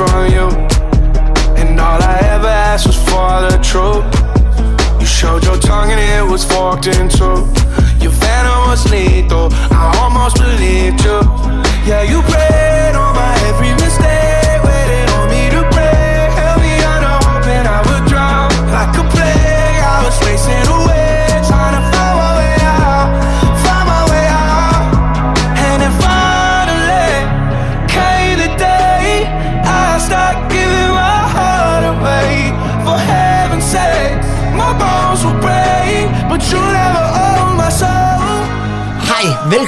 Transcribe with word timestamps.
from 0.00 0.32
you. 0.32 0.48
And 1.60 1.78
all 1.78 2.00
I 2.02 2.18
ever 2.34 2.48
asked 2.48 2.86
was 2.86 2.96
for 3.08 3.32
the 3.48 3.58
truth. 3.70 4.06
You 4.98 5.06
showed 5.06 5.44
your 5.44 5.58
tongue 5.58 5.90
and 5.90 6.00
it 6.00 6.24
was 6.32 6.42
forked 6.44 6.86
in 6.86 7.08
two. 7.08 7.38
Your 8.02 8.14
venom 8.22 8.60
was 8.70 8.82
lethal. 8.90 9.48
I 9.70 9.82
almost 10.00 10.36
believed 10.36 11.04
you. 11.04 11.20
Yeah, 11.88 12.02
you 12.02 12.22
prayed 12.30 12.49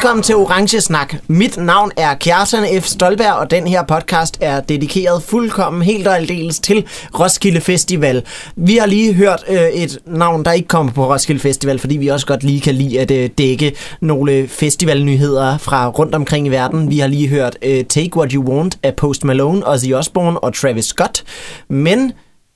velkommen 0.03 0.23
til 0.23 0.37
Orange 0.37 0.81
Snak. 0.81 1.15
Mit 1.29 1.57
navn 1.57 1.91
er 1.97 2.15
Kjartan 2.15 2.83
F. 2.83 2.87
Stolberg, 2.87 3.33
og 3.33 3.51
den 3.51 3.67
her 3.67 3.83
podcast 3.83 4.39
er 4.41 4.61
dedikeret 4.61 5.23
fuldkommen 5.23 5.83
helt 5.83 6.07
og 6.07 6.17
aldeles 6.17 6.61
til 6.61 6.87
Roskilde 7.19 7.61
Festival. 7.61 8.23
Vi 8.57 8.77
har 8.77 8.87
lige 8.87 9.13
hørt 9.13 9.45
øh, 9.49 9.69
et 9.69 9.99
navn, 10.07 10.45
der 10.45 10.53
ikke 10.53 10.69
kommer 10.69 10.93
på 10.93 11.13
Roskilde 11.13 11.41
Festival, 11.41 11.79
fordi 11.79 11.97
vi 11.97 12.09
også 12.09 12.27
godt 12.27 12.45
lige 12.45 12.61
kan 12.61 12.75
lide 12.75 13.01
at 13.01 13.11
øh, 13.11 13.31
dække 13.39 13.75
nogle 14.01 14.49
festivalnyheder 14.49 15.59
fra 15.59 15.89
rundt 15.89 16.15
omkring 16.15 16.47
i 16.47 16.51
verden. 16.51 16.91
Vi 16.91 16.99
har 16.99 17.07
lige 17.07 17.29
hørt 17.29 17.59
øh, 17.63 17.85
Take 17.85 18.17
What 18.17 18.33
You 18.33 18.45
Want 18.45 18.79
af 18.83 18.95
Post 18.95 19.25
Malone, 19.25 19.69
Ozzy 19.69 19.93
Osbourne 19.93 20.39
og 20.39 20.55
Travis 20.55 20.85
Scott. 20.85 21.25
Men 21.69 22.13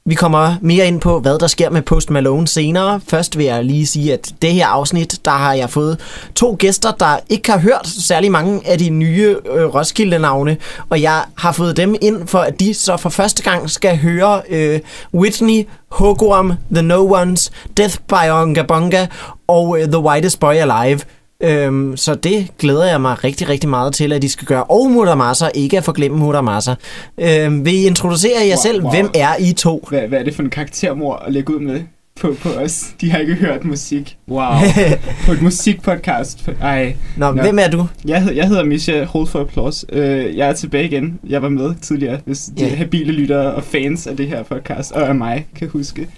vi 0.08 0.14
kommer 0.14 0.54
mere 0.60 0.86
ind 0.86 1.00
på, 1.00 1.20
hvad 1.20 1.38
der 1.38 1.46
sker 1.46 1.70
med 1.70 1.82
Post 1.82 2.10
Malone 2.10 2.48
senere. 2.48 3.00
Først 3.08 3.38
vil 3.38 3.46
jeg 3.46 3.64
lige 3.64 3.86
sige, 3.86 4.12
at 4.12 4.32
det 4.42 4.52
her 4.52 4.66
afsnit, 4.66 5.20
der 5.24 5.30
har 5.30 5.54
jeg 5.54 5.70
fået 5.70 6.00
to 6.34 6.56
gæster, 6.58 6.90
der 6.90 7.18
ikke 7.28 7.50
har 7.50 7.58
hørt 7.58 7.86
særlig 7.86 8.32
mange 8.32 8.60
af 8.66 8.78
de 8.78 8.90
nye 8.90 9.36
øh, 9.46 9.74
Roskilde-navne, 9.74 10.56
og 10.88 11.02
jeg 11.02 11.24
har 11.38 11.52
fået 11.52 11.76
dem 11.76 11.96
ind 12.00 12.28
for, 12.28 12.38
at 12.38 12.60
de 12.60 12.74
så 12.74 12.96
for 12.96 13.08
første 13.08 13.42
gang 13.42 13.70
skal 13.70 13.98
høre 13.98 14.42
øh, 14.48 14.80
Whitney, 15.14 15.66
Hogwarm, 15.88 16.52
The 16.72 16.82
No 16.82 17.12
Ones, 17.12 17.52
Death 17.76 17.98
by 18.08 18.30
Onga 18.30 18.62
Bonga 18.62 19.06
og 19.48 19.78
øh, 19.80 19.88
The 19.88 19.98
Whitest 19.98 20.40
Boy 20.40 20.54
Alive. 20.54 21.00
Øhm, 21.40 21.96
så 21.96 22.14
det 22.14 22.46
glæder 22.58 22.84
jeg 22.86 23.00
mig 23.00 23.24
rigtig, 23.24 23.48
rigtig 23.48 23.70
meget 23.70 23.94
til, 23.94 24.12
at 24.12 24.22
de 24.22 24.28
skal 24.28 24.46
gøre. 24.46 24.64
Og 24.64 24.90
Muramasa, 24.90 25.46
ikke 25.54 25.78
at 25.78 25.84
forglemme 25.84 26.18
Muramasa. 26.18 26.74
Øhm, 27.18 27.64
vil 27.64 27.74
I 27.74 27.86
introducere 27.86 28.38
jer 28.40 28.46
Wow, 28.48 28.62
selv? 28.62 28.82
wow. 28.82 28.90
Hvem 28.90 29.10
er 29.14 29.28
I 29.40 29.52
to? 29.52 29.86
Hvad, 29.88 30.00
hvad 30.00 30.18
er 30.18 30.22
det 30.24 30.34
for 30.34 30.42
en 30.42 30.50
karaktermor 30.50 31.16
at 31.16 31.32
lægge 31.32 31.54
ud 31.54 31.60
med 31.60 31.80
på, 32.20 32.34
på 32.42 32.48
os? 32.48 32.84
De 33.00 33.10
har 33.10 33.18
ikke 33.18 33.34
hørt 33.34 33.64
musik. 33.64 34.16
Wow. 34.28 34.52
på 35.26 35.32
et 35.32 35.42
musikpodcast. 35.42 36.48
Ej. 36.62 36.96
Nå, 37.16 37.32
Nå. 37.32 37.42
hvem 37.42 37.58
er 37.58 37.68
du? 37.68 37.86
Jeg, 38.04 38.22
hed, 38.22 38.32
jeg 38.32 38.48
hedder 38.48 38.64
Misha 38.64 39.04
Hold 39.04 39.26
for 39.26 39.40
Applause. 39.40 39.86
Uh, 39.92 39.98
jeg 40.36 40.48
er 40.48 40.52
tilbage 40.52 40.84
igen. 40.84 41.18
Jeg 41.28 41.42
var 41.42 41.48
med 41.48 41.74
tidligere, 41.82 42.18
hvis 42.24 42.38
de 42.58 42.64
Ja. 42.64 42.74
habile 42.74 43.12
lyttere 43.12 43.54
og 43.54 43.62
fans 43.64 44.06
af 44.06 44.16
det 44.16 44.28
her 44.28 44.42
podcast, 44.42 44.92
og 44.92 45.08
af 45.08 45.14
mig, 45.14 45.46
kan 45.58 45.68
huske. 45.68 46.08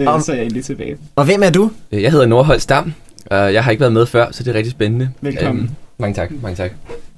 Uh, 0.00 0.06
Om- 0.06 0.20
Så 0.20 0.32
er 0.32 0.36
jeg 0.36 0.44
endelig 0.44 0.64
tilbage. 0.64 0.96
Og 1.16 1.24
hvem 1.24 1.42
er 1.42 1.50
du? 1.50 1.70
Øh, 1.92 2.02
Jeg 2.02 2.10
hedder 2.10 2.26
Nordholt 2.26 2.62
Stam, 2.62 2.92
og 3.30 3.54
jeg 3.54 3.64
har 3.64 3.70
ikke 3.70 3.80
været 3.80 3.92
med 3.92 4.06
før, 4.06 4.26
så 4.30 4.42
det 4.42 4.50
er 4.50 4.54
rigtig 4.54 4.70
spændende. 4.72 5.10
Velkommen. 5.20 5.76
mange 5.98 6.14
tak, 6.14 6.30
mange 6.42 6.56
tak. 6.56 6.70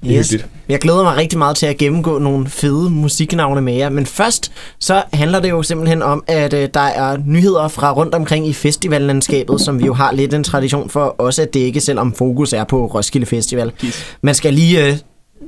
Yes. 0.07 0.35
Jeg 0.69 0.79
glæder 0.79 1.03
mig 1.03 1.17
rigtig 1.17 1.39
meget 1.39 1.57
til 1.57 1.67
at 1.67 1.77
gennemgå 1.77 2.19
nogle 2.19 2.49
fede 2.49 2.91
musiknavne 2.91 3.61
med 3.61 3.75
jer. 3.75 3.89
Men 3.89 4.07
først, 4.07 4.53
så 4.79 5.03
handler 5.13 5.41
det 5.41 5.51
jo 5.51 5.63
simpelthen 5.63 6.03
om, 6.03 6.25
at 6.27 6.55
øh, 6.55 6.69
der 6.75 6.81
er 6.81 7.17
nyheder 7.27 7.69
fra 7.69 7.93
rundt 7.93 8.15
omkring 8.15 8.47
i 8.47 8.53
festivallandskabet, 8.53 9.61
som 9.61 9.81
vi 9.81 9.87
jo 9.87 9.95
har 9.95 10.13
lidt 10.13 10.35
en 10.35 10.45
tradition 10.45 10.91
for 10.91 11.01
også 11.01 11.43
at 11.43 11.55
dække, 11.55 11.81
selvom 11.81 12.13
fokus 12.13 12.53
er 12.53 12.65
på 12.65 12.87
Roskilde 12.87 13.27
Festival. 13.27 13.73
Gis. 13.79 14.17
Man 14.23 14.35
skal 14.35 14.55
lige, 14.55 14.87
øh, 14.87 14.97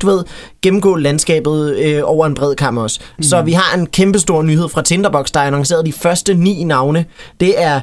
du 0.02 0.06
ved, 0.06 0.24
gennemgå 0.62 0.96
landskabet 0.96 1.76
øh, 1.76 2.00
over 2.04 2.26
en 2.26 2.34
bred 2.34 2.54
kamp 2.54 2.78
også. 2.78 3.00
Mm. 3.16 3.22
Så 3.22 3.42
vi 3.42 3.52
har 3.52 3.78
en 3.78 3.86
kæmpe 3.86 4.18
stor 4.18 4.42
nyhed 4.42 4.68
fra 4.68 4.82
Tinderbox, 4.82 5.30
der 5.30 5.40
er 5.40 5.44
annonceret 5.44 5.86
de 5.86 5.92
første 5.92 6.34
ni 6.34 6.64
navne. 6.64 7.04
Det 7.40 7.62
er 7.62 7.80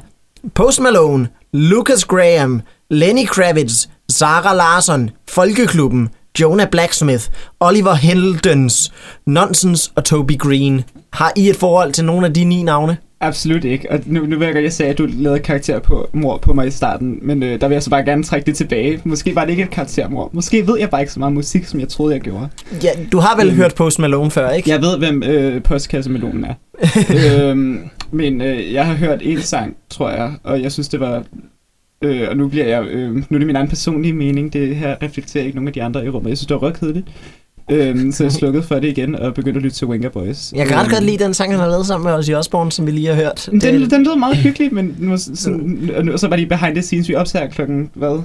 Post 0.55 0.81
Malone, 0.81 1.27
Lucas 1.61 2.05
Graham, 2.05 2.61
Lenny 2.89 3.25
Kravitz, 3.25 3.87
Sarah 4.09 4.55
Larson, 4.57 5.09
Folkeklubben, 5.29 6.09
Jonah 6.39 6.67
Blacksmith, 6.71 7.23
Oliver 7.59 7.93
Heldens, 7.93 8.91
Nonsens 9.27 9.91
og 9.95 10.05
Toby 10.05 10.37
Green. 10.37 10.83
Har 11.13 11.31
I 11.35 11.49
et 11.49 11.55
forhold 11.55 11.91
til 11.91 12.05
nogle 12.05 12.27
af 12.27 12.33
de 12.33 12.43
ni 12.43 12.63
navne? 12.63 12.97
Absolut 13.21 13.63
ikke. 13.63 13.91
Og 13.91 13.99
nu, 14.05 14.25
nu 14.25 14.37
ved 14.37 14.45
jeg 14.45 14.53
godt, 14.55 14.63
jeg 14.63 14.73
sagde, 14.73 14.91
at 14.91 14.97
du 14.97 15.07
lavede 15.09 15.39
karakter 15.39 15.79
på 15.79 16.09
mor 16.13 16.37
på 16.37 16.53
mig 16.53 16.67
i 16.67 16.71
starten, 16.71 17.19
men 17.21 17.43
øh, 17.43 17.61
der 17.61 17.67
vil 17.67 17.75
jeg 17.75 17.83
så 17.83 17.89
bare 17.89 18.03
gerne 18.05 18.23
trække 18.23 18.45
det 18.45 18.55
tilbage. 18.57 19.01
Måske 19.03 19.35
var 19.35 19.43
det 19.43 19.51
ikke 19.51 19.63
et 19.63 19.69
karaktermor. 19.69 20.29
Måske 20.33 20.67
ved 20.67 20.79
jeg 20.79 20.89
bare 20.89 21.01
ikke 21.01 21.13
så 21.13 21.19
meget 21.19 21.33
musik, 21.33 21.65
som 21.65 21.79
jeg 21.79 21.89
troede, 21.89 22.13
jeg 22.13 22.21
gjorde. 22.21 22.49
Ja, 22.83 22.89
du 23.11 23.19
har 23.19 23.35
vel 23.37 23.49
Mm. 23.51 23.55
hørt 23.55 23.75
Post 23.75 23.99
Malone 23.99 24.31
før, 24.31 24.49
ikke? 24.49 24.69
Jeg 24.69 24.81
ved, 24.81 24.97
hvem 24.97 25.23
øh, 25.23 25.63
postkassemelonen 25.63 26.45
er. 26.45 26.53
øhm, 27.49 27.79
men 28.11 28.41
øh, 28.41 28.73
jeg 28.73 28.85
har 28.85 28.93
hørt 28.93 29.19
en 29.21 29.41
sang, 29.41 29.75
tror 29.89 30.09
jeg, 30.09 30.33
og 30.43 30.61
jeg 30.61 30.71
synes, 30.71 30.87
det 30.87 30.99
var... 30.99 31.23
Øh, 32.01 32.27
og 32.29 32.37
nu 32.37 32.47
bliver 32.47 32.65
jeg... 32.65 32.85
Øh, 32.87 33.15
nu 33.15 33.21
er 33.31 33.37
det 33.37 33.47
min 33.47 33.55
egen 33.55 33.67
personlige 33.67 34.13
mening. 34.13 34.53
Det 34.53 34.75
her 34.75 34.95
reflekterer 35.01 35.43
ikke 35.43 35.55
nogen 35.55 35.67
af 35.67 35.73
de 35.73 35.83
andre 35.83 36.05
i 36.05 36.09
rummet. 36.09 36.29
Jeg 36.29 36.37
synes, 36.37 36.47
det 36.47 36.55
var 36.55 36.61
røgkedeligt. 36.61 37.07
Øhm, 37.71 38.11
så 38.11 38.23
jeg 38.23 38.31
slukkede 38.31 38.63
for 38.63 38.75
det 38.75 38.87
igen 38.87 39.15
og 39.15 39.33
begyndte 39.33 39.57
at 39.57 39.63
lytte 39.63 39.77
til 39.77 39.87
Wenger 39.87 40.09
Boys. 40.09 40.53
Jeg 40.55 40.67
kan 40.67 40.77
ret 40.77 40.83
Øhm, 40.83 40.91
godt 40.91 41.03
lide 41.03 41.23
den 41.23 41.33
sang, 41.33 41.51
han 41.51 41.59
har 41.59 41.67
lavet 41.67 41.85
sammen 41.85 42.05
med 42.05 42.13
Ozzy 42.17 42.31
Osbourne, 42.31 42.71
som 42.71 42.85
vi 42.85 42.91
lige 42.91 43.07
har 43.07 43.15
hørt. 43.15 43.49
Den, 43.51 43.61
den 43.89 44.03
lød 44.03 44.17
meget 44.19 44.37
hyggelig, 44.37 44.73
men 44.73 44.95
nu, 44.99 45.17
sådan, 45.35 45.91
og 45.95 46.05
nu, 46.05 46.17
så 46.17 46.27
var 46.27 46.35
de 46.35 46.45
behind 46.45 46.75
the 46.75 46.81
scenes. 46.81 47.09
Vi 47.09 47.15
optager 47.15 47.47
klokken, 47.47 47.89
hvad, 47.93 48.21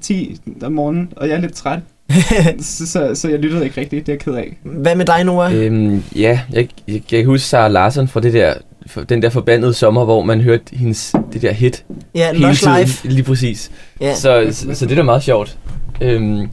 10 0.00 0.36
om 0.62 0.72
morgenen, 0.72 1.12
og 1.16 1.28
jeg 1.28 1.36
er 1.36 1.40
lidt 1.40 1.54
træt. 1.54 1.80
så, 2.60 2.86
så, 2.86 3.14
så, 3.14 3.28
jeg 3.28 3.38
lyttede 3.38 3.64
ikke 3.64 3.80
rigtigt, 3.80 4.06
det 4.06 4.12
er 4.12 4.16
jeg 4.16 4.20
ked 4.20 4.34
af. 4.34 4.56
Hvad 4.62 4.94
med 4.94 5.06
dig, 5.06 5.24
Noah? 5.24 5.54
Øhm, 5.54 6.04
ja, 6.16 6.40
jeg, 6.52 6.68
jeg, 6.88 6.94
jeg 6.94 7.02
kan 7.08 7.26
huske 7.26 7.46
Sarah 7.46 7.72
Larsen 7.72 8.08
fra 8.08 8.20
det 8.20 8.32
der, 8.32 8.54
for 8.86 9.00
den 9.00 9.22
der 9.22 9.30
forbandede 9.30 9.74
sommer, 9.74 10.04
hvor 10.04 10.22
man 10.22 10.40
hørte 10.40 10.64
hendes, 10.72 11.14
det 11.32 11.42
der 11.42 11.52
hit 11.52 11.84
Ja, 12.14 12.32
hele 12.32 12.46
Lush 12.46 12.62
tiden. 12.62 12.80
Life. 12.80 13.08
Lige 13.08 13.22
præcis. 13.22 13.70
Ja. 14.00 14.14
Så, 14.14 14.48
så, 14.50 14.74
så 14.74 14.84
det 14.86 14.92
er 14.92 14.96
da 14.96 15.02
meget 15.02 15.22
sjovt. 15.22 15.58
Øhm, 16.00 16.48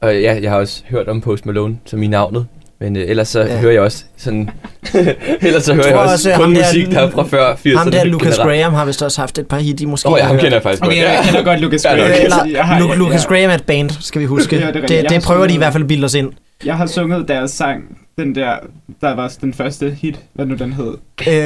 og 0.00 0.20
ja, 0.20 0.40
jeg 0.42 0.50
har 0.50 0.58
også 0.58 0.82
hørt 0.88 1.08
om 1.08 1.20
Post 1.20 1.46
Malone 1.46 1.78
som 1.84 2.02
i 2.02 2.06
navnet. 2.06 2.46
Men 2.80 2.96
øh, 2.96 3.04
ellers 3.08 3.28
så 3.28 3.40
Ja. 3.40 3.58
hører 3.58 3.72
jeg 3.72 3.82
også 3.82 4.04
sådan... 4.16 4.50
ellers 5.42 5.64
så 5.64 5.74
hører 5.74 5.86
jeg, 5.86 5.94
tror 5.94 6.02
også, 6.02 6.12
også, 6.12 6.32
kun 6.34 6.42
ham 6.44 6.54
der- 6.54 6.60
musik, 6.66 6.90
der 6.90 7.00
er 7.00 7.10
fra 7.10 7.22
før 7.24 7.54
80'erne. 7.54 7.78
Ham 7.78 7.90
der, 7.90 8.04
Lucas 8.04 8.34
generelt. 8.38 8.58
Graham, 8.60 8.74
har 8.74 8.84
vist 8.84 9.02
også 9.02 9.20
haft 9.20 9.38
et 9.38 9.46
par 9.48 9.58
hit, 9.58 9.80
I 9.80 9.84
måske 9.84 10.08
Åh, 10.08 10.12
oh, 10.12 10.18
ja, 10.18 10.22
har 10.22 10.28
ham 10.28 10.38
kender 10.38 10.52
jeg 10.56 10.62
faktisk 10.62 10.84
Okay, 10.84 10.96
godt. 10.96 11.12
jeg 11.12 11.22
kender 11.24 11.42
godt 11.44 11.60
Lucas 11.60 11.82
Graham. 11.82 12.00
okay. 12.00 12.24
Eller, 12.24 12.44
Jeg 12.52 12.78
Lu- 12.80 12.94
Lucas 12.94 13.24
ja. 13.24 13.28
Graham 13.28 13.50
er 13.50 13.54
et 13.54 13.64
band, 13.64 13.90
skal 13.90 14.20
vi 14.20 14.26
huske. 14.26 14.56
Ja, 14.58 14.66
det 14.66 14.74
det, 14.74 14.90
Jeg 14.90 15.02
det 15.02 15.12
har 15.12 15.20
prøver 15.20 15.46
de 15.46 15.54
i 15.54 15.56
hvert 15.56 15.72
fald 15.72 15.82
at 15.84 15.88
bilde 15.88 16.04
os 16.04 16.14
ind. 16.14 16.32
Jeg 16.64 16.76
har 16.76 16.86
sunget 16.86 17.28
deres 17.28 17.50
sang, 17.50 17.98
den 18.18 18.34
der, 18.34 18.52
der 19.00 19.14
var 19.14 19.32
den 19.40 19.54
første 19.54 19.90
hit, 19.90 20.20
hvad 20.32 20.46
nu 20.46 20.54
den 20.54 20.72
hed. 20.72 20.86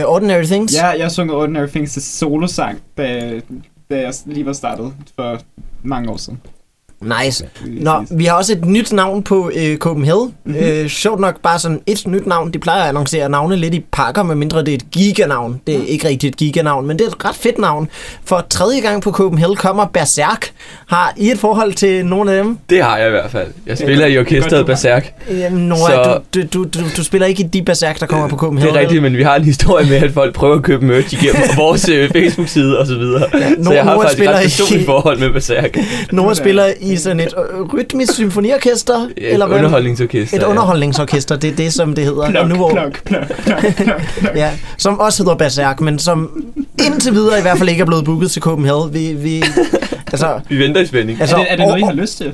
Uh, 0.05 0.13
Ordinary 0.13 0.43
Things. 0.45 0.75
Ja, 0.75 0.87
jeg 0.87 1.05
har 1.05 1.09
sunget 1.11 1.37
Ordinary 1.37 1.67
Things 1.67 1.93
til 1.93 2.03
solosang, 2.03 2.79
da, 2.99 3.21
da 3.91 4.01
jeg 4.01 4.13
lige 4.27 4.47
var 4.47 4.53
startet 4.53 4.93
for 5.17 5.39
mange 5.83 6.11
år 6.11 6.17
siden. 6.17 6.41
Nice. 7.25 7.45
Nå, 7.67 8.05
vi 8.11 8.25
har 8.25 8.35
også 8.35 8.53
et 8.53 8.65
nyt 8.65 8.93
navn 8.93 9.23
på 9.23 9.51
øh, 9.55 9.77
Copenhagen. 9.77 10.33
Mm-hmm. 10.45 10.65
Øh, 10.65 10.89
sjovt 10.89 11.21
nok 11.21 11.41
bare 11.43 11.59
sådan 11.59 11.81
et 11.87 12.03
nyt 12.07 12.27
navn. 12.27 12.51
De 12.53 12.59
plejer 12.59 12.83
at 12.83 12.89
annoncere 12.89 13.29
navne 13.29 13.57
lidt 13.57 13.75
i 13.75 13.85
pakker, 13.93 14.23
medmindre 14.23 14.61
det 14.61 14.69
er 14.69 14.75
et 14.75 14.91
giganavn. 14.91 15.61
Det 15.67 15.75
er 15.77 15.85
ikke 15.87 16.09
rigtigt 16.09 16.33
et 16.35 16.37
giganavn, 16.39 16.87
men 16.87 16.99
det 16.99 17.05
er 17.05 17.09
et 17.09 17.25
ret 17.25 17.35
fedt 17.37 17.59
navn. 17.59 17.89
For 18.25 18.47
tredje 18.51 18.81
gang 18.81 19.03
på 19.03 19.11
Copenhagen 19.13 19.57
kommer 19.57 19.87
Berserk. 19.87 20.51
Har 20.87 21.13
I 21.17 21.31
et 21.31 21.39
forhold 21.39 21.73
til 21.73 22.07
nogle 22.07 22.33
af 22.33 22.45
dem? 22.45 22.59
Det 22.71 22.83
har 22.83 22.97
jeg 22.99 23.07
i 23.07 23.11
hvert 23.11 23.31
fald. 23.31 23.49
Jeg 23.67 23.79
spiller 23.79 24.07
i 24.07 24.11
det 24.11 24.17
godt, 24.19 24.27
orkestret 24.27 24.67
Berserk. 24.67 25.13
Jamen, 25.31 25.69
Noah, 25.69 25.81
Så- 25.81 26.21
du, 26.35 26.41
du, 26.53 26.65
du, 26.65 26.81
du, 26.97 27.05
spiller 27.05 27.27
ikke 27.27 27.43
i 27.43 27.47
de 27.47 27.63
Berserk, 27.63 28.01
der 28.01 28.07
kommer 28.07 28.29
på 28.29 28.35
Det 28.37 28.41
Copenhagen. 28.41 28.77
er 28.77 28.81
rigtigt, 28.81 29.03
men 29.03 29.17
vi 29.17 29.23
har 29.23 29.37
en 29.37 29.45
historie 29.45 29.87
med, 29.89 29.97
at 29.97 30.13
folk 30.13 30.35
prøver 30.35 30.57
at 30.57 30.63
købe 30.63 30.85
merch 30.87 31.15
igennem 31.23 31.43
vores 31.57 31.89
øh, 31.89 32.11
Facebook-side 32.13 32.79
og 32.79 32.87
så 32.87 32.99
videre. 32.99 33.23
så 33.65 33.73
jeg 33.73 33.85
har 33.85 33.95
Nora 33.95 34.05
faktisk 34.05 34.23
et 34.23 34.29
ret 34.29 34.41
i- 34.41 34.45
personligt 34.45 34.87
forhold 34.87 35.19
med 35.19 35.31
Berserk. 35.31 35.77
Noah 36.13 36.35
spiller 36.37 36.67
i 36.81 36.94
sådan 36.97 37.21
et 37.21 37.35
øh, 37.53 37.61
rytmisk 37.75 38.13
symfoniorkester. 38.15 39.09
Et 39.17 39.37
hvad? 39.37 39.41
underholdningsorkester. 39.49 40.37
Et 40.37 40.43
ja. 40.43 40.49
underholdningsorkester, 40.49 41.37
det 41.37 41.51
er 41.51 41.57
det, 41.57 41.73
som 41.73 41.95
det 41.95 42.05
hedder. 42.05 42.31
Plok, 42.31 42.49
nu, 42.49 42.55
hvor- 42.55 42.71
plok, 42.71 43.05
plok, 43.05 43.27
plok, 43.45 43.61
plok, 43.77 44.01
plok. 44.21 44.37
Ja, 44.43 44.51
som 44.79 45.01
også 45.01 45.23
hedder 45.23 45.37
Berserk, 45.37 45.81
men 45.81 45.99
som 45.99 46.45
indtil 46.87 47.13
videre 47.13 47.39
i 47.39 47.43
hvert 47.43 47.59
fald 47.59 47.69
ikke 47.69 47.81
er 47.81 47.87
blevet 47.87 48.05
booket 48.05 48.31
til 48.31 48.43
Copenhagen. 48.43 48.95
Vi, 48.95 49.13
vi, 49.13 49.45
altså, 50.13 50.41
Vi 50.49 50.59
venter 50.59 50.81
i 50.81 50.87
spænding. 50.87 51.21
altså, 51.21 51.37
Er 51.37 51.41
det, 51.41 51.47
er 51.53 51.57
det 51.57 51.67
noget, 51.67 51.81
I 51.81 51.83
har 51.85 51.93
lyst 51.93 52.17
til? 52.17 52.27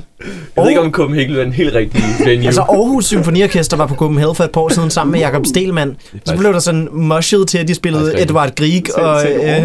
Jeg 0.55 0.61
ved 0.63 0.69
ikke, 0.69 0.81
om 0.81 0.91
Copenhagen 0.91 1.35
er 1.35 1.43
en 1.43 1.53
helt 1.53 1.73
rigtig 1.75 2.03
venue. 2.25 2.45
Altså 2.45 2.61
Aarhus 2.61 3.05
Symfoniorkester 3.05 3.77
var 3.77 3.85
på 3.85 3.95
Copenhagen 3.95 4.35
for 4.35 4.43
et 4.43 4.51
par 4.51 4.61
år 4.61 4.69
siden 4.69 4.89
sammen 4.89 5.11
med 5.11 5.19
Jakob 5.19 5.45
Stelmann. 5.45 5.95
Så 6.25 6.37
blev 6.37 6.53
der 6.53 6.59
sådan 6.59 6.87
mushet 6.91 7.47
til, 7.47 7.57
at 7.57 7.67
de 7.67 7.75
spillede 7.75 8.21
Edvard 8.21 8.55
Grieg 8.55 8.97
og... 8.97 9.25
Øh? 9.31 9.63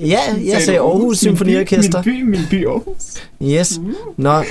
Ja, 0.00 0.20
jeg 0.44 0.62
sagde 0.62 0.80
Aarhus 0.80 1.18
Symfoniorkester. 1.18 2.02
Min 2.06 2.14
by, 2.14 2.22
min 2.22 2.40
by 2.50 2.66
Aarhus. 2.66 3.28
Yes. 3.42 3.80
Nå. 4.16 4.42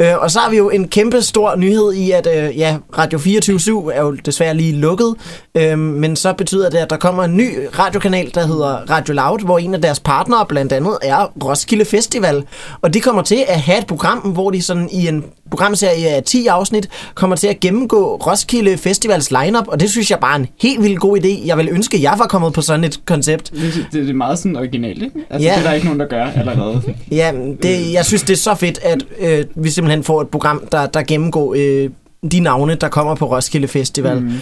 Øh, 0.00 0.18
og 0.18 0.30
så 0.30 0.38
har 0.38 0.50
vi 0.50 0.56
jo 0.56 0.70
en 0.70 0.88
kæmpe 0.88 1.22
stor 1.22 1.56
nyhed 1.56 1.92
i, 1.92 2.10
at 2.10 2.26
øh, 2.26 2.58
ja, 2.58 2.76
Radio 2.98 3.18
24 3.18 3.94
er 3.94 4.02
jo 4.02 4.12
desværre 4.12 4.54
lige 4.54 4.72
lukket, 4.72 5.14
øh, 5.54 5.78
men 5.78 6.16
så 6.16 6.32
betyder 6.32 6.70
det, 6.70 6.78
at 6.78 6.90
der 6.90 6.96
kommer 6.96 7.24
en 7.24 7.36
ny 7.36 7.50
radiokanal, 7.78 8.30
der 8.34 8.46
hedder 8.46 8.90
Radio 8.90 9.14
Loud, 9.14 9.44
hvor 9.44 9.58
en 9.58 9.74
af 9.74 9.82
deres 9.82 10.00
partnere 10.00 10.46
blandt 10.46 10.72
andet 10.72 10.98
er 11.02 11.32
Roskilde 11.44 11.84
Festival. 11.84 12.44
Og 12.80 12.94
de 12.94 13.00
kommer 13.00 13.22
til 13.22 13.44
at 13.48 13.60
have 13.60 13.78
et 13.78 13.86
program, 13.86 14.18
hvor 14.18 14.50
de 14.50 14.62
sådan 14.62 14.88
i 14.92 15.08
en 15.08 15.24
programserie 15.50 16.08
af 16.08 16.22
10 16.22 16.46
afsnit 16.46 16.88
kommer 17.14 17.36
til 17.36 17.46
at 17.46 17.60
gennemgå 17.60 18.16
Roskilde 18.16 18.76
Festivals 18.78 19.30
lineup, 19.30 19.68
og 19.68 19.80
det 19.80 19.90
synes 19.90 20.10
jeg 20.10 20.18
bare 20.18 20.32
er 20.32 20.38
en 20.38 20.46
helt 20.62 20.82
vildt 20.82 21.00
god 21.00 21.18
idé. 21.18 21.46
Jeg 21.46 21.56
vil 21.58 21.68
ønske, 21.72 21.96
at 21.96 22.02
jeg 22.02 22.14
var 22.18 22.26
kommet 22.26 22.52
på 22.52 22.60
sådan 22.62 22.84
et 22.84 23.00
koncept. 23.04 23.50
Det, 23.52 23.74
det, 23.74 23.86
det 23.92 24.10
er 24.10 24.14
meget 24.14 24.38
sådan 24.38 24.56
originalt, 24.56 25.02
ikke? 25.02 25.16
Altså, 25.30 25.48
Ja. 25.48 25.54
det 25.54 25.60
er 25.64 25.68
der 25.68 25.72
ikke 25.72 25.86
nogen, 25.86 26.00
der 26.00 26.06
gør 26.06 26.24
allerede. 26.36 26.82
Ja, 27.10 27.32
det, 27.62 27.92
jeg 27.92 28.04
synes, 28.04 28.22
det 28.22 28.32
er 28.32 28.36
så 28.36 28.54
fedt, 28.54 28.78
at 28.82 29.04
øh, 29.20 29.44
vi 29.54 29.70
simpelthen 29.70 30.04
får 30.04 30.20
et 30.20 30.28
program, 30.28 30.66
der, 30.72 30.86
der 30.86 31.02
gennemgår 31.02 31.54
øh, 31.58 31.90
de 32.32 32.40
navne, 32.40 32.74
der 32.74 32.88
kommer 32.88 33.14
på 33.14 33.26
Roskilde 33.30 33.68
Festival. 33.68 34.20
Mm. 34.20 34.32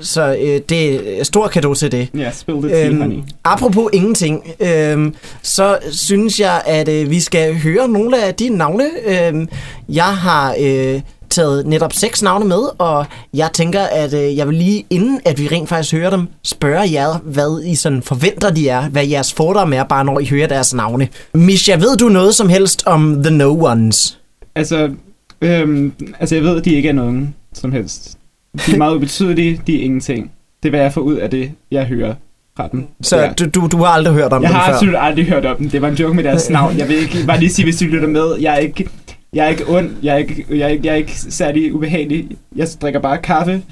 Så 0.00 0.36
øh, 0.42 0.60
det 0.68 1.18
er 1.20 1.24
stor 1.24 1.48
kado 1.48 1.74
til 1.74 1.92
det. 1.92 2.08
Ja, 2.14 2.30
spill 2.30 2.62
the 2.62 2.70
tea, 2.70 2.92
honey. 2.92 3.16
Øhm, 3.16 3.22
apropos 3.44 3.90
ingenting, 3.92 4.44
øhm, 4.60 5.14
så 5.42 5.78
synes 5.90 6.40
jeg, 6.40 6.62
at 6.66 6.88
øh, 6.88 7.10
vi 7.10 7.20
skal 7.20 7.58
høre 7.58 7.88
nogle 7.88 8.24
af 8.24 8.34
de 8.34 8.48
navne. 8.48 8.84
Øhm, 9.06 9.48
jeg 9.88 10.16
har 10.16 10.54
øh, 10.60 11.00
taget 11.30 11.66
netop 11.66 11.92
seks 11.92 12.22
navne 12.22 12.44
med, 12.44 12.62
og 12.78 13.06
jeg 13.34 13.50
tænker, 13.52 13.82
at 13.82 14.14
øh, 14.14 14.36
jeg 14.36 14.48
vil 14.48 14.56
lige, 14.56 14.84
inden 14.90 15.20
at 15.24 15.38
vi 15.38 15.48
rent 15.52 15.68
faktisk 15.68 15.94
hører 15.94 16.10
dem, 16.10 16.28
spørge 16.44 16.92
jer, 16.92 17.18
hvad 17.24 17.62
I 17.64 17.74
sådan 17.74 18.02
forventer, 18.02 18.50
de 18.50 18.68
er, 18.68 18.88
hvad 18.88 19.06
jeres 19.06 19.32
fordomme 19.32 19.76
er, 19.76 19.84
bare 19.84 20.04
når 20.04 20.20
I 20.20 20.26
hører 20.26 20.46
deres 20.46 20.74
navne. 20.74 21.08
Misha, 21.34 21.76
ved 21.76 21.96
du 21.96 22.08
noget 22.08 22.34
som 22.34 22.48
helst 22.48 22.82
om 22.86 23.22
The 23.22 23.36
No 23.36 23.64
Ones? 23.64 24.18
Altså, 24.54 24.90
øhm, 25.40 25.92
altså, 26.20 26.34
jeg 26.34 26.44
ved, 26.44 26.56
at 26.56 26.64
de 26.64 26.74
ikke 26.74 26.88
er 26.88 26.92
nogen 26.92 27.34
som 27.52 27.72
helst. 27.72 28.18
De 28.66 28.72
er 28.72 28.76
meget 28.78 28.94
ubetydelige, 28.96 29.60
de 29.66 29.78
er 29.80 29.84
ingenting. 29.84 30.30
Det 30.62 30.68
er, 30.68 30.70
hvad 30.70 30.80
jeg 30.80 30.92
får 30.92 31.00
ud 31.00 31.14
af 31.14 31.30
det, 31.30 31.52
jeg 31.70 31.84
hører 31.84 32.14
fra 32.56 32.68
dem. 32.72 32.86
Så 33.02 33.16
Ja. 33.18 33.32
du, 33.38 33.44
du, 33.54 33.68
du 33.72 33.76
har 33.76 33.86
aldrig 33.86 34.14
hørt 34.14 34.32
om 34.32 34.42
Jeg 34.42 34.48
dem 34.50 34.54
har 34.56 34.66
før? 34.66 34.74
absolut 34.74 34.94
aldrig 34.98 35.26
hørt 35.26 35.46
om 35.46 35.56
dem. 35.56 35.70
Det 35.70 35.82
var 35.82 35.88
en 35.88 35.94
joke 35.94 36.14
med 36.14 36.24
deres 36.24 36.50
navn. 36.58 36.78
Jeg 36.78 36.88
vil 36.88 36.96
ikke 36.96 37.18
bare 37.26 37.38
lige 37.40 37.50
sige, 37.50 37.64
hvis 37.66 37.78
du 37.78 37.84
lytter 37.84 38.08
med, 38.08 38.36
jeg 38.40 38.54
er 38.54 38.58
ikke, 38.58 38.88
jeg 39.32 39.44
er 39.44 39.48
ikke 39.48 39.64
ond, 39.68 39.90
jeg 40.02 40.14
er 40.14 40.18
ikke, 40.18 40.44
jeg 40.50 40.58
er 40.60 40.68
ikke, 40.68 40.86
jeg 40.86 40.92
er 40.92 40.96
ikke 40.96 41.18
særlig 41.20 41.74
ubehagelig. 41.74 42.28
Jeg 42.56 42.68
drikker 42.82 43.00
bare 43.00 43.18
kaffe 43.18 43.62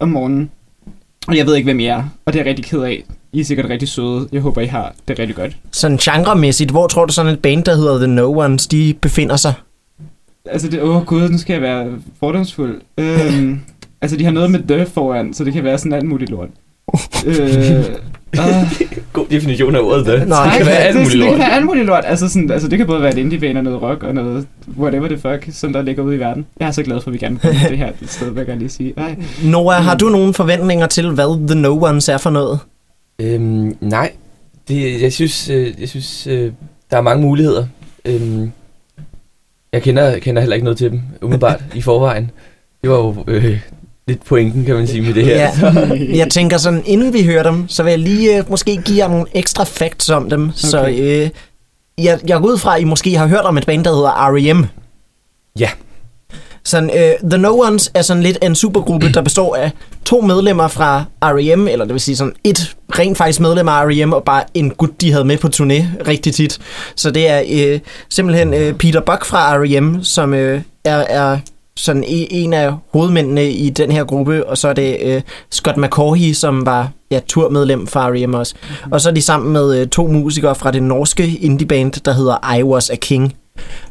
om 0.00 0.08
morgenen. 0.08 0.50
Og 1.28 1.36
jeg 1.36 1.46
ved 1.46 1.54
ikke, 1.56 1.66
hvem 1.66 1.80
I 1.80 1.86
er. 1.86 2.04
Og 2.26 2.32
det 2.32 2.38
er 2.40 2.44
jeg 2.44 2.48
rigtig 2.50 2.64
ked 2.64 2.80
af. 2.82 3.02
I 3.32 3.40
er 3.40 3.44
sikkert 3.44 3.70
rigtig 3.70 3.88
søde. 3.88 4.28
Jeg 4.32 4.40
håber, 4.40 4.60
I 4.60 4.66
har 4.66 4.94
det 5.08 5.18
rigtig 5.18 5.36
godt. 5.36 5.56
Sådan 5.72 5.96
genremæssigt, 5.96 6.70
hvor 6.70 6.86
tror 6.86 7.04
du 7.04 7.12
sådan 7.12 7.32
et 7.32 7.38
band, 7.42 7.64
der 7.64 7.74
hedder 7.76 7.98
The 7.98 8.06
No 8.06 8.38
Ones, 8.38 8.66
de 8.66 8.94
befinder 9.00 9.36
sig? 9.36 9.52
Altså, 10.46 10.68
det, 10.68 10.82
åh 10.82 11.04
gud, 11.04 11.28
nu 11.28 11.38
skal 11.38 11.52
jeg 11.52 11.62
være 11.62 11.86
fordomsfuld. 12.20 12.80
Øhm, 12.98 13.60
altså, 14.02 14.16
de 14.16 14.24
har 14.24 14.32
noget 14.32 14.50
med 14.50 14.60
the 14.68 14.86
foran, 14.86 15.34
så 15.34 15.44
det 15.44 15.52
kan 15.52 15.64
være 15.64 15.78
sådan 15.78 15.92
alt 15.92 16.04
muligt 16.04 16.30
lort. 16.30 16.48
øh, 17.26 17.84
uh, 18.38 18.80
God 19.12 19.26
definition 19.30 19.76
af 19.76 19.80
ordet, 19.80 20.04
the. 20.06 20.16
Nå, 20.26 20.36
det 20.44 20.52
kan 20.56 20.66
være 20.66 20.76
alt 20.76 20.94
det, 20.94 21.02
muligt 21.02 21.12
det 21.12 21.20
kan 21.20 21.30
lort. 21.30 21.38
være 21.38 21.52
alt 21.52 21.64
muligt 21.66 21.86
lort. 21.86 22.04
Altså, 22.06 22.28
sådan, 22.28 22.50
altså, 22.50 22.68
det 22.68 22.78
kan 22.78 22.86
både 22.86 23.02
være 23.02 23.12
et 23.12 23.18
indie-band 23.18 23.58
og 23.58 23.64
noget 23.64 23.82
rock 23.82 24.02
og 24.02 24.14
noget 24.14 24.46
whatever 24.78 25.08
the 25.08 25.18
fuck, 25.18 25.48
som 25.56 25.72
der 25.72 25.82
ligger 25.82 26.02
ude 26.02 26.16
i 26.16 26.18
verden. 26.18 26.46
Jeg 26.60 26.68
er 26.68 26.72
så 26.72 26.82
glad 26.82 27.00
for, 27.00 27.10
at 27.10 27.12
vi 27.12 27.18
gerne 27.18 27.38
kommer 27.38 27.68
det 27.68 27.78
her 27.78 27.92
sted, 28.06 28.26
vil 28.30 28.36
jeg 28.36 28.46
gerne 28.46 28.58
lige 28.58 28.70
sige. 28.70 28.94
Ej. 28.96 29.16
Noah, 29.44 29.82
har 29.84 29.96
du 29.96 30.08
nogle 30.08 30.34
forventninger 30.34 30.86
til, 30.86 31.10
hvad 31.10 31.48
The 31.48 31.60
No 31.60 31.84
Ones 31.84 32.08
er 32.08 32.18
for 32.18 32.30
noget? 32.30 32.58
Øhm, 33.18 33.76
nej, 33.80 34.12
det, 34.68 35.02
jeg 35.02 35.12
synes, 35.12 35.50
øh, 35.50 35.74
jeg 35.80 35.88
synes 35.88 36.26
øh, 36.26 36.52
der 36.90 36.96
er 36.96 37.00
mange 37.00 37.22
muligheder. 37.22 37.66
Øhm, 38.04 38.52
jeg 39.72 39.82
kender, 39.82 40.18
kender 40.18 40.40
heller 40.42 40.54
ikke 40.54 40.64
noget 40.64 40.78
til 40.78 40.90
dem, 40.90 41.00
umiddelbart, 41.22 41.62
i 41.74 41.82
forvejen. 41.82 42.30
Det 42.82 42.90
var 42.90 42.96
jo 42.96 43.24
øh, 43.26 43.60
lidt 44.08 44.24
pointen, 44.24 44.64
kan 44.64 44.74
man 44.74 44.86
sige, 44.86 45.02
med 45.02 45.14
det 45.14 45.24
her. 45.24 45.36
Ja. 45.36 45.50
Jeg 46.16 46.30
tænker 46.30 46.56
sådan, 46.58 46.82
inden 46.86 47.12
vi 47.12 47.24
hører 47.24 47.42
dem, 47.42 47.68
så 47.68 47.82
vil 47.82 47.90
jeg 47.90 47.98
lige 47.98 48.38
øh, 48.38 48.50
måske 48.50 48.76
give 48.76 48.98
jer 48.98 49.08
nogle 49.08 49.26
ekstra 49.34 49.64
facts 49.64 50.10
om 50.10 50.30
dem. 50.30 50.42
Okay. 50.42 50.52
Så 50.56 50.88
øh, 50.88 51.30
jeg, 52.04 52.18
jeg 52.26 52.40
går 52.40 52.46
ud 52.48 52.58
fra, 52.58 52.74
at 52.76 52.80
I 52.80 52.84
måske 52.84 53.16
har 53.16 53.26
hørt 53.26 53.44
om 53.44 53.56
et 53.58 53.66
band, 53.66 53.84
der 53.84 53.94
hedder 53.94 54.32
R.E.M. 54.32 54.64
Ja. 55.58 55.70
Sådan, 56.64 56.90
øh, 56.90 57.30
The 57.30 57.38
No 57.38 57.58
Ones 57.60 57.90
er 57.94 58.02
sådan 58.02 58.22
lidt 58.22 58.38
en 58.42 58.54
supergruppe, 58.54 59.12
der 59.12 59.22
består 59.22 59.56
af 59.56 59.70
to 60.04 60.20
medlemmer 60.20 60.68
fra 60.68 61.04
R.E.M., 61.22 61.68
eller 61.68 61.84
det 61.84 61.92
vil 61.92 62.00
sige 62.00 62.16
sådan 62.16 62.32
et 62.44 62.76
rent 62.98 63.18
faktisk 63.18 63.40
medlem 63.40 63.68
af 63.68 63.84
R.E.M., 63.84 64.12
og 64.12 64.24
bare 64.24 64.44
en 64.54 64.70
gut, 64.70 65.00
de 65.00 65.12
havde 65.12 65.24
med 65.24 65.38
på 65.38 65.48
turné 65.54 66.08
rigtig 66.08 66.34
tit. 66.34 66.58
Så 66.96 67.10
det 67.10 67.28
er 67.28 67.42
øh, 67.50 67.80
simpelthen 68.08 68.54
øh, 68.54 68.74
Peter 68.74 69.00
Buck 69.00 69.24
fra 69.24 69.56
R.E.M., 69.56 70.04
som 70.04 70.34
øh, 70.34 70.60
er, 70.84 70.96
er 70.96 71.38
sådan 71.76 72.04
e, 72.04 72.32
en 72.32 72.52
af 72.52 72.72
hovedmændene 72.92 73.50
i 73.50 73.70
den 73.70 73.90
her 73.92 74.04
gruppe, 74.04 74.46
og 74.46 74.58
så 74.58 74.68
er 74.68 74.72
det 74.72 74.96
øh, 75.02 75.22
Scott 75.50 75.76
McCaughey, 75.76 76.32
som 76.32 76.66
var 76.66 76.90
ja, 77.10 77.20
turmedlem 77.28 77.86
fra 77.86 78.08
R.E.M. 78.08 78.34
også. 78.34 78.54
Og 78.90 79.00
så 79.00 79.08
er 79.08 79.14
de 79.14 79.22
sammen 79.22 79.52
med 79.52 79.80
øh, 79.80 79.86
to 79.86 80.06
musikere 80.06 80.54
fra 80.54 80.70
det 80.70 80.82
norske 80.82 81.26
indieband, 81.26 81.92
der 81.92 82.12
hedder 82.12 82.54
I 82.54 82.62
Was 82.62 82.90
a 82.90 82.96
King. 82.96 83.34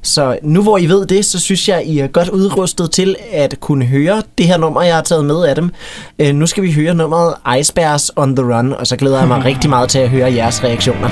Så 0.01 0.39
nu 0.43 0.63
hvor 0.63 0.77
I 0.77 0.85
ved 0.85 1.05
det, 1.05 1.25
så 1.25 1.39
synes 1.39 1.69
jeg, 1.69 1.85
I 1.85 1.99
er 1.99 2.07
godt 2.07 2.29
udrustet 2.29 2.91
til 2.91 3.15
at 3.31 3.59
kunne 3.59 3.85
høre 3.85 4.21
det 4.37 4.47
her 4.47 4.57
nummer, 4.57 4.81
jeg 4.81 4.95
har 4.95 5.01
taget 5.01 5.25
med 5.25 5.45
af 5.45 5.55
dem. 5.55 5.71
Øh, 6.19 6.35
nu 6.35 6.45
skal 6.47 6.63
vi 6.63 6.73
høre 6.73 6.93
nummeret 6.93 7.33
Icebears 7.59 8.11
on 8.15 8.35
the 8.35 8.55
Run, 8.55 8.73
og 8.73 8.87
så 8.87 8.95
glæder 8.95 9.19
jeg 9.19 9.27
mig 9.27 9.45
rigtig 9.51 9.69
meget 9.69 9.89
til 9.89 9.99
at 9.99 10.09
høre 10.09 10.33
jeres 10.33 10.63
reaktioner. 10.63 11.09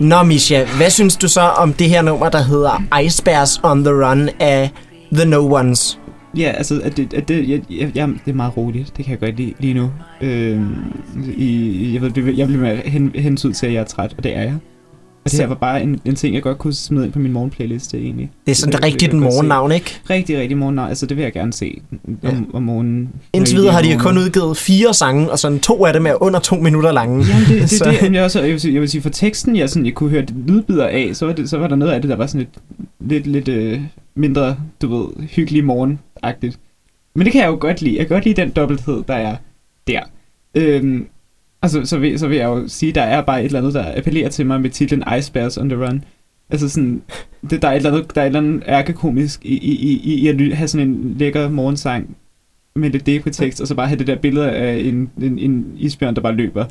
Nå 0.00 0.22
Misha, 0.22 0.64
hvad 0.76 0.90
synes 0.90 1.16
du 1.16 1.28
så 1.28 1.40
om 1.40 1.72
det 1.72 1.88
her 1.88 2.02
nummer, 2.02 2.28
der 2.28 2.42
hedder 2.42 2.98
Icebergs 3.02 3.60
on 3.62 3.84
the 3.84 3.92
Run 3.92 4.28
af 4.40 4.70
The 5.12 5.30
No 5.30 5.54
Ones? 5.54 6.00
Ja, 6.36 6.52
altså, 6.56 6.80
at 6.84 6.96
det, 6.96 7.14
at 7.14 7.28
det, 7.28 7.48
jeg, 7.48 7.62
jeg, 7.70 7.90
jeg, 7.94 8.08
det 8.08 8.30
er 8.30 8.34
meget 8.34 8.56
roligt. 8.56 8.96
Det 8.96 9.04
kan 9.04 9.10
jeg 9.12 9.20
godt 9.20 9.36
lide 9.36 9.54
lige 9.58 9.74
nu. 9.74 9.90
Øh, 10.20 10.60
i, 11.36 11.90
jeg, 11.94 12.02
ved, 12.02 12.34
jeg 12.34 12.46
bliver 12.48 12.74
hen, 12.84 13.12
hensyn 13.14 13.52
til, 13.52 13.66
at 13.66 13.72
jeg 13.72 13.80
er 13.80 13.84
træt, 13.84 14.14
og 14.18 14.24
det 14.24 14.36
er 14.36 14.42
jeg. 14.42 14.54
Og 15.28 15.32
det 15.32 15.40
her 15.40 15.46
var 15.46 15.54
bare 15.54 15.82
en, 15.82 16.00
en 16.04 16.14
ting, 16.14 16.34
jeg 16.34 16.42
godt 16.42 16.58
kunne 16.58 16.72
smide 16.72 17.04
ind 17.04 17.12
på 17.12 17.18
min 17.18 17.32
morgenplayliste 17.32 17.98
egentlig. 17.98 18.30
Det 18.46 18.50
er 18.52 18.56
sådan 18.56 18.72
Det 18.72 18.78
et 18.78 18.82
vil 18.84 18.90
rigtigt 18.92 19.12
jeg 19.12 19.20
godt 19.20 19.32
se. 19.32 19.36
morgennavn, 19.36 19.72
ikke? 19.72 20.00
Rigtig, 20.10 20.38
rigtig 20.38 20.56
morgennavn. 20.58 20.88
Altså, 20.88 21.06
det 21.06 21.16
vil 21.16 21.22
jeg 21.22 21.32
gerne 21.32 21.52
se 21.52 21.80
om, 22.06 22.18
Ja. 22.22 22.30
om 22.52 22.62
morgenen. 22.62 23.08
Indtil 23.32 23.56
videre 23.56 23.72
har 23.72 23.80
de 23.80 23.86
lige 23.86 23.98
kun 23.98 24.18
udgivet 24.18 24.56
fire 24.56 24.94
sange, 24.94 25.30
og 25.30 25.38
sådan 25.38 25.58
to 25.60 25.84
af 25.86 25.92
dem 25.92 26.06
er 26.06 26.22
under 26.22 26.40
to 26.40 26.56
minutter 26.56 26.92
lange. 26.92 27.26
Jamen, 27.26 27.46
det, 27.48 27.60
det, 27.60 27.70
Så- 27.78 27.84
det, 27.84 28.00
det 28.00 28.12
jeg, 28.14 28.24
også, 28.24 28.40
jeg, 28.40 28.50
vil 28.50 28.60
sige, 28.60 28.72
jeg 28.74 28.80
vil 28.80 28.88
sige, 28.90 29.02
for 29.02 29.10
teksten, 29.10 29.56
jeg, 29.56 29.70
sådan, 29.70 29.86
jeg 29.86 29.94
kunne 29.94 30.10
høre 30.10 30.24
lydbider 30.46 30.86
af, 30.86 31.10
så 31.12 31.26
var, 31.26 31.32
det, 31.32 31.50
så 31.50 31.58
var 31.58 31.68
der 31.68 31.76
noget 31.76 31.92
af 31.92 32.00
det, 32.00 32.10
der 32.10 32.16
var 32.16 32.26
sådan 32.26 32.46
lidt, 33.00 33.26
lidt, 33.26 33.26
lidt 33.26 33.48
øh, 33.48 33.80
mindre, 34.14 34.56
du 34.82 34.96
ved, 34.96 35.26
hyggelig 35.28 35.64
morgen-agtigt. 35.64 36.58
Men 37.14 37.24
det 37.24 37.32
kan 37.32 37.40
jeg 37.42 37.48
jo 37.48 37.56
godt 37.60 37.82
lide. 37.82 37.96
Jeg 37.98 38.06
kan 38.06 38.14
godt 38.14 38.24
lide 38.24 38.40
den 38.42 38.50
dobbelthed, 38.50 39.02
der 39.08 39.14
er 39.14 39.36
der. 39.86 40.00
Øhm, 40.54 41.06
altså, 41.62 41.84
så 41.84 41.98
vil, 41.98 42.18
så 42.18 42.28
vil 42.28 42.36
jeg 42.36 42.44
jo 42.46 42.64
sige, 42.68 42.92
der 42.92 43.02
er 43.02 43.20
bare 43.22 43.40
et 43.40 43.46
eller 43.46 43.58
andet, 43.58 43.74
der 43.74 43.84
appellerer 43.96 44.28
til 44.28 44.46
mig 44.46 44.60
med 44.60 44.70
titlen 44.70 45.02
Icebears 45.18 45.58
on 45.58 45.68
the 45.68 45.86
Run. 45.86 46.04
Altså 46.50 46.68
sådan, 46.68 47.02
det, 47.50 47.62
der 47.62 47.68
er 47.68 47.72
et 47.72 47.76
eller 47.76 47.90
andet, 47.92 48.14
der 48.14 48.20
er 48.20 48.24
et 48.24 48.28
eller 48.28 48.40
andet 48.40 48.62
ærkekomisk 48.68 49.44
i, 49.44 49.54
i, 49.58 49.72
i, 49.92 50.14
i, 50.14 50.28
at 50.28 50.34
ly- 50.34 50.54
have 50.54 50.68
sådan 50.68 50.88
en 50.88 51.14
lækker 51.18 51.48
morgensang 51.48 52.16
med 52.76 52.90
lidt 52.90 53.06
depri-tekst, 53.06 53.60
og 53.60 53.66
så 53.68 53.74
bare 53.74 53.86
have 53.88 53.98
det 53.98 54.06
der 54.06 54.16
billede 54.16 54.50
af 54.50 54.78
en, 54.78 55.10
en, 55.22 55.38
en 55.38 55.66
isbjørn, 55.76 56.14
der 56.14 56.20
bare 56.20 56.34
løber 56.34 56.64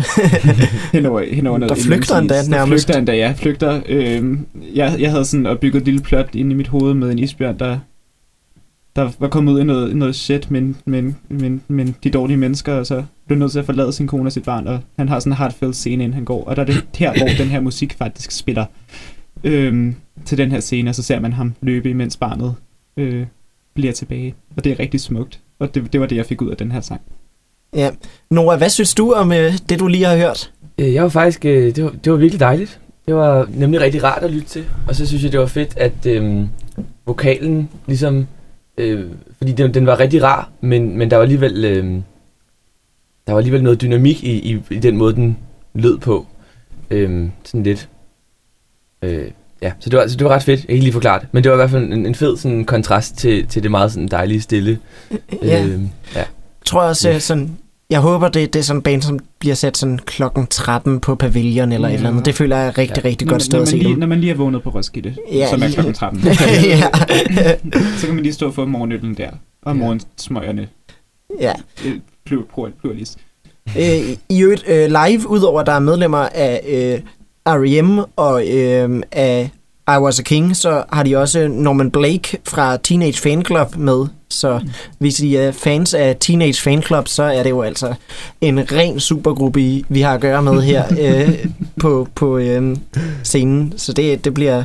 henover, 0.96 1.22
henover 1.34 1.58
noget. 1.58 1.70
Der 1.75 1.82
flygter 1.84 2.17
endda 2.17 2.36
Der 2.44 2.50
nærmest. 2.50 2.86
flygter 2.86 3.00
endda, 3.00 3.15
ja. 3.15 3.34
Flygter. 3.38 3.82
Øhm, 3.89 4.39
jeg, 4.75 4.96
jeg 5.00 5.12
havde 5.12 5.25
sådan 5.25 5.46
opbygget 5.46 5.79
et 5.82 5.86
lille 5.86 6.01
plot 6.01 6.36
inde 6.36 6.51
i 6.51 6.56
mit 6.56 6.67
hoved 6.67 6.94
med 6.94 7.12
en 7.12 7.20
isbjørn, 7.20 7.60
der, 7.60 7.79
der 8.98 9.12
var 9.20 9.27
kommet 9.27 9.54
ud 9.54 9.60
i 9.60 9.63
noget, 9.63 9.96
noget 9.96 10.16
shit, 10.16 10.51
men, 10.51 10.77
men, 10.86 11.18
men, 11.30 11.62
men 11.68 11.96
de 12.04 12.10
dårlige 12.10 12.38
mennesker, 12.38 12.74
og 12.74 12.86
så 12.88 13.04
blev 13.27 13.39
nødt 13.39 13.51
til 13.51 13.60
at 13.60 13.66
forlade 13.66 13.94
sin 13.94 14.08
kone 14.08 14.27
og 14.27 14.32
sit 14.32 14.44
barn, 14.44 14.68
og 14.68 14.80
han 14.98 15.10
har 15.10 15.20
sådan 15.20 15.34
en 15.34 15.38
heartfelt 15.38 15.75
scene, 15.75 16.04
inden 16.04 16.13
han 16.13 16.25
går, 16.25 16.44
og 16.44 16.56
der 16.56 16.62
er 16.62 16.66
det 16.66 16.86
her, 16.96 17.13
hvor 17.18 17.27
den 17.38 17.48
her 17.48 17.60
musik 17.60 17.94
faktisk 17.94 18.32
spiller. 18.32 18.66
Øhm, 19.44 19.96
til 20.25 20.38
den 20.38 20.51
her 20.51 20.60
scene, 20.60 20.89
og 20.89 20.96
så 20.96 21.04
ser 21.04 21.20
man 21.20 21.34
ham 21.34 21.54
løbe, 21.62 21.89
imens 21.89 22.18
barnet 22.18 22.56
øh, 22.98 23.25
bliver 23.74 23.94
tilbage. 23.94 24.36
Og 24.58 24.63
det 24.63 24.72
er 24.72 24.80
rigtig 24.80 25.00
smukt. 25.00 25.39
Og 25.60 25.75
det, 25.75 25.94
det 25.94 26.01
var 26.01 26.08
det, 26.08 26.16
jeg 26.16 26.25
fik 26.25 26.42
ud 26.42 26.50
af 26.50 26.58
den 26.58 26.72
her 26.72 26.82
sang. 26.82 27.01
Ja. 27.75 27.89
Nora, 28.32 28.58
hvad 28.58 28.70
synes 28.70 28.94
du 28.94 29.12
om 29.12 29.32
øh, 29.32 29.54
det, 29.70 29.80
du 29.80 29.88
lige 29.88 30.06
har 30.06 30.18
hørt? 30.18 30.51
Øh, 30.80 30.94
Jeg 30.94 31.04
var 31.04 31.10
faktisk, 31.10 31.46
øh, 31.46 31.75
det 31.75 31.84
var, 31.84 31.89
det 32.04 32.12
var 32.12 32.18
virkelig 32.18 32.39
dejligt. 32.39 32.80
Det 33.06 33.16
var 33.16 33.48
nemlig 33.54 33.82
rigtig 33.82 34.04
rart 34.04 34.24
at 34.24 34.32
lytte 34.32 34.48
til. 34.48 34.66
Og 34.88 34.96
så 34.96 35.06
synes 35.06 35.24
jeg, 35.24 35.32
det 35.32 35.39
var 35.39 35.46
fedt, 35.46 35.77
at 35.77 36.06
øhm, 36.06 36.48
vokalen 37.06 37.70
ligesom, 37.88 38.27
øh, 38.77 39.12
fordi 39.38 39.51
den, 39.51 39.74
den 39.74 39.86
var 39.86 40.00
rigtig 40.00 40.24
rar, 40.24 40.50
men, 40.62 40.98
men 40.98 41.12
der 41.12 41.17
var 41.17 41.24
alligevel, 41.24 41.65
øh, 41.65 41.84
der 43.27 43.34
var 43.34 43.38
alligevel 43.38 43.63
noget 43.63 43.81
dynamik 43.81 44.24
i, 44.24 44.51
i, 44.53 44.62
i 44.72 44.79
den 44.79 44.98
måde, 44.98 45.15
den 45.15 45.38
lød 45.74 45.98
på. 45.98 46.27
Øh, 46.89 47.29
sådan 47.43 47.63
lidt. 47.63 47.89
Øh, 49.01 49.31
ja, 49.62 49.72
så 49.79 49.89
det, 49.89 50.00
var, 50.00 50.07
så 50.07 50.17
det 50.17 50.25
var 50.25 50.31
ret 50.31 50.43
fedt. 50.43 50.60
Jeg 50.60 50.67
kan 50.67 50.74
ikke 50.74 50.84
lige 50.84 50.93
forklare 50.93 51.19
det. 51.19 51.27
Men 51.31 51.43
det 51.43 51.51
var 51.51 51.55
i 51.55 51.60
hvert 51.60 51.69
fald 51.69 51.84
en, 51.84 52.05
en 52.05 52.15
fed 52.15 52.38
sådan, 52.38 52.65
kontrast 52.65 53.17
til, 53.17 53.48
til 53.48 53.63
det 53.63 53.72
meget 53.72 53.91
sådan, 53.91 54.07
dejlige 54.07 54.41
stille. 54.41 54.79
Ja. 55.43 55.65
Øh, 55.65 55.81
ja. 56.15 56.24
tror 56.65 56.81
jeg 56.81 56.89
også 56.89 57.19
sådan... 57.19 57.57
Jeg 57.89 58.00
håber, 58.00 58.27
det, 58.27 58.53
det 58.53 58.60
er 58.60 58.63
sådan 58.63 58.77
en 58.77 58.82
band, 58.84 59.01
som 59.01 59.20
bliver 59.39 59.56
sat 59.56 59.77
sådan 59.77 60.00
klokken 60.06 60.48
13 60.48 61.00
på 61.00 61.15
pavilion 61.15 61.72
eller 61.72 61.88
ja. 61.88 61.94
et 61.94 61.98
eller 61.98 62.10
andet. 62.10 62.25
Det 62.25 62.36
føler 62.36 62.58
jeg 62.58 62.67
er 62.67 62.77
rigtig, 62.77 63.03
Ja. 63.03 63.10
rigtig 63.10 63.27
godt 63.27 63.41
sted 63.44 63.62
at 63.62 63.67
se 63.67 63.77
lige, 63.77 63.89
dem. 63.89 64.00
når 64.00 64.08
man 64.08 64.20
lige 64.20 64.32
er 64.32 64.36
vågnet 64.36 64.63
på 64.63 64.70
Roskilde, 64.70 65.15
Ja, 65.32 65.50
som 65.50 65.63
er 65.63 65.67
klokken 65.70 65.94
13, 65.94 66.22
ja. 66.63 66.82
så 67.98 68.06
kan 68.06 68.15
man 68.15 68.24
lige 68.24 68.34
stå 68.34 68.48
og 68.48 68.53
få 68.53 68.65
morgenølen 68.65 69.13
der. 69.17 69.29
Og 69.62 69.74
Ja. 69.75 69.79
morgensmøgerne. 69.82 70.67
ja. 71.39 71.53
Øh, 71.86 71.96
plur- 72.29 72.72
pluralis. 72.82 73.15
Øh, 73.77 74.17
I 74.29 74.41
øvrigt 74.44 74.63
øh, 74.67 74.88
live, 75.08 75.29
udover 75.29 75.60
at 75.62 75.65
der 75.67 75.74
er 75.74 75.79
medlemmer 75.79 76.17
af 76.36 76.62
øh, 76.67 77.00
R.E.M. 77.53 78.00
og 78.15 78.48
øh, 78.48 79.01
af 79.12 79.50
I 79.88 79.98
Was 80.00 80.20
a 80.20 80.24
King, 80.24 80.56
så 80.56 80.84
har 80.94 81.03
de 81.03 81.17
også 81.17 81.48
Norman 81.48 81.91
Blake 81.91 82.38
fra 82.44 82.77
Teenage 82.77 83.17
Fan 83.17 83.46
Club 83.46 83.75
med. 83.75 84.06
Så 84.29 84.62
hvis 85.00 85.20
I 85.20 85.36
er 85.36 85.51
fans 85.51 85.94
af 85.94 86.17
Teenage 86.20 86.62
Fan 86.62 86.84
Club, 86.84 87.08
så 87.08 87.24
er 87.24 87.44
det 87.44 87.50
jo 87.50 87.62
altså 87.62 87.94
en 88.41 88.72
ren 88.72 89.00
supergruppe, 89.00 89.84
vi 89.89 90.01
har 90.01 90.13
at 90.13 90.22
gøre 90.22 90.44
med 90.44 90.62
her 90.62 90.84
øh, 91.06 91.46
på, 91.79 92.08
på 92.15 92.38
øh, 92.38 92.77
scenen. 93.24 93.74
Så 93.77 93.94
det, 93.94 94.25
det 94.25 94.34
bliver 94.34 94.63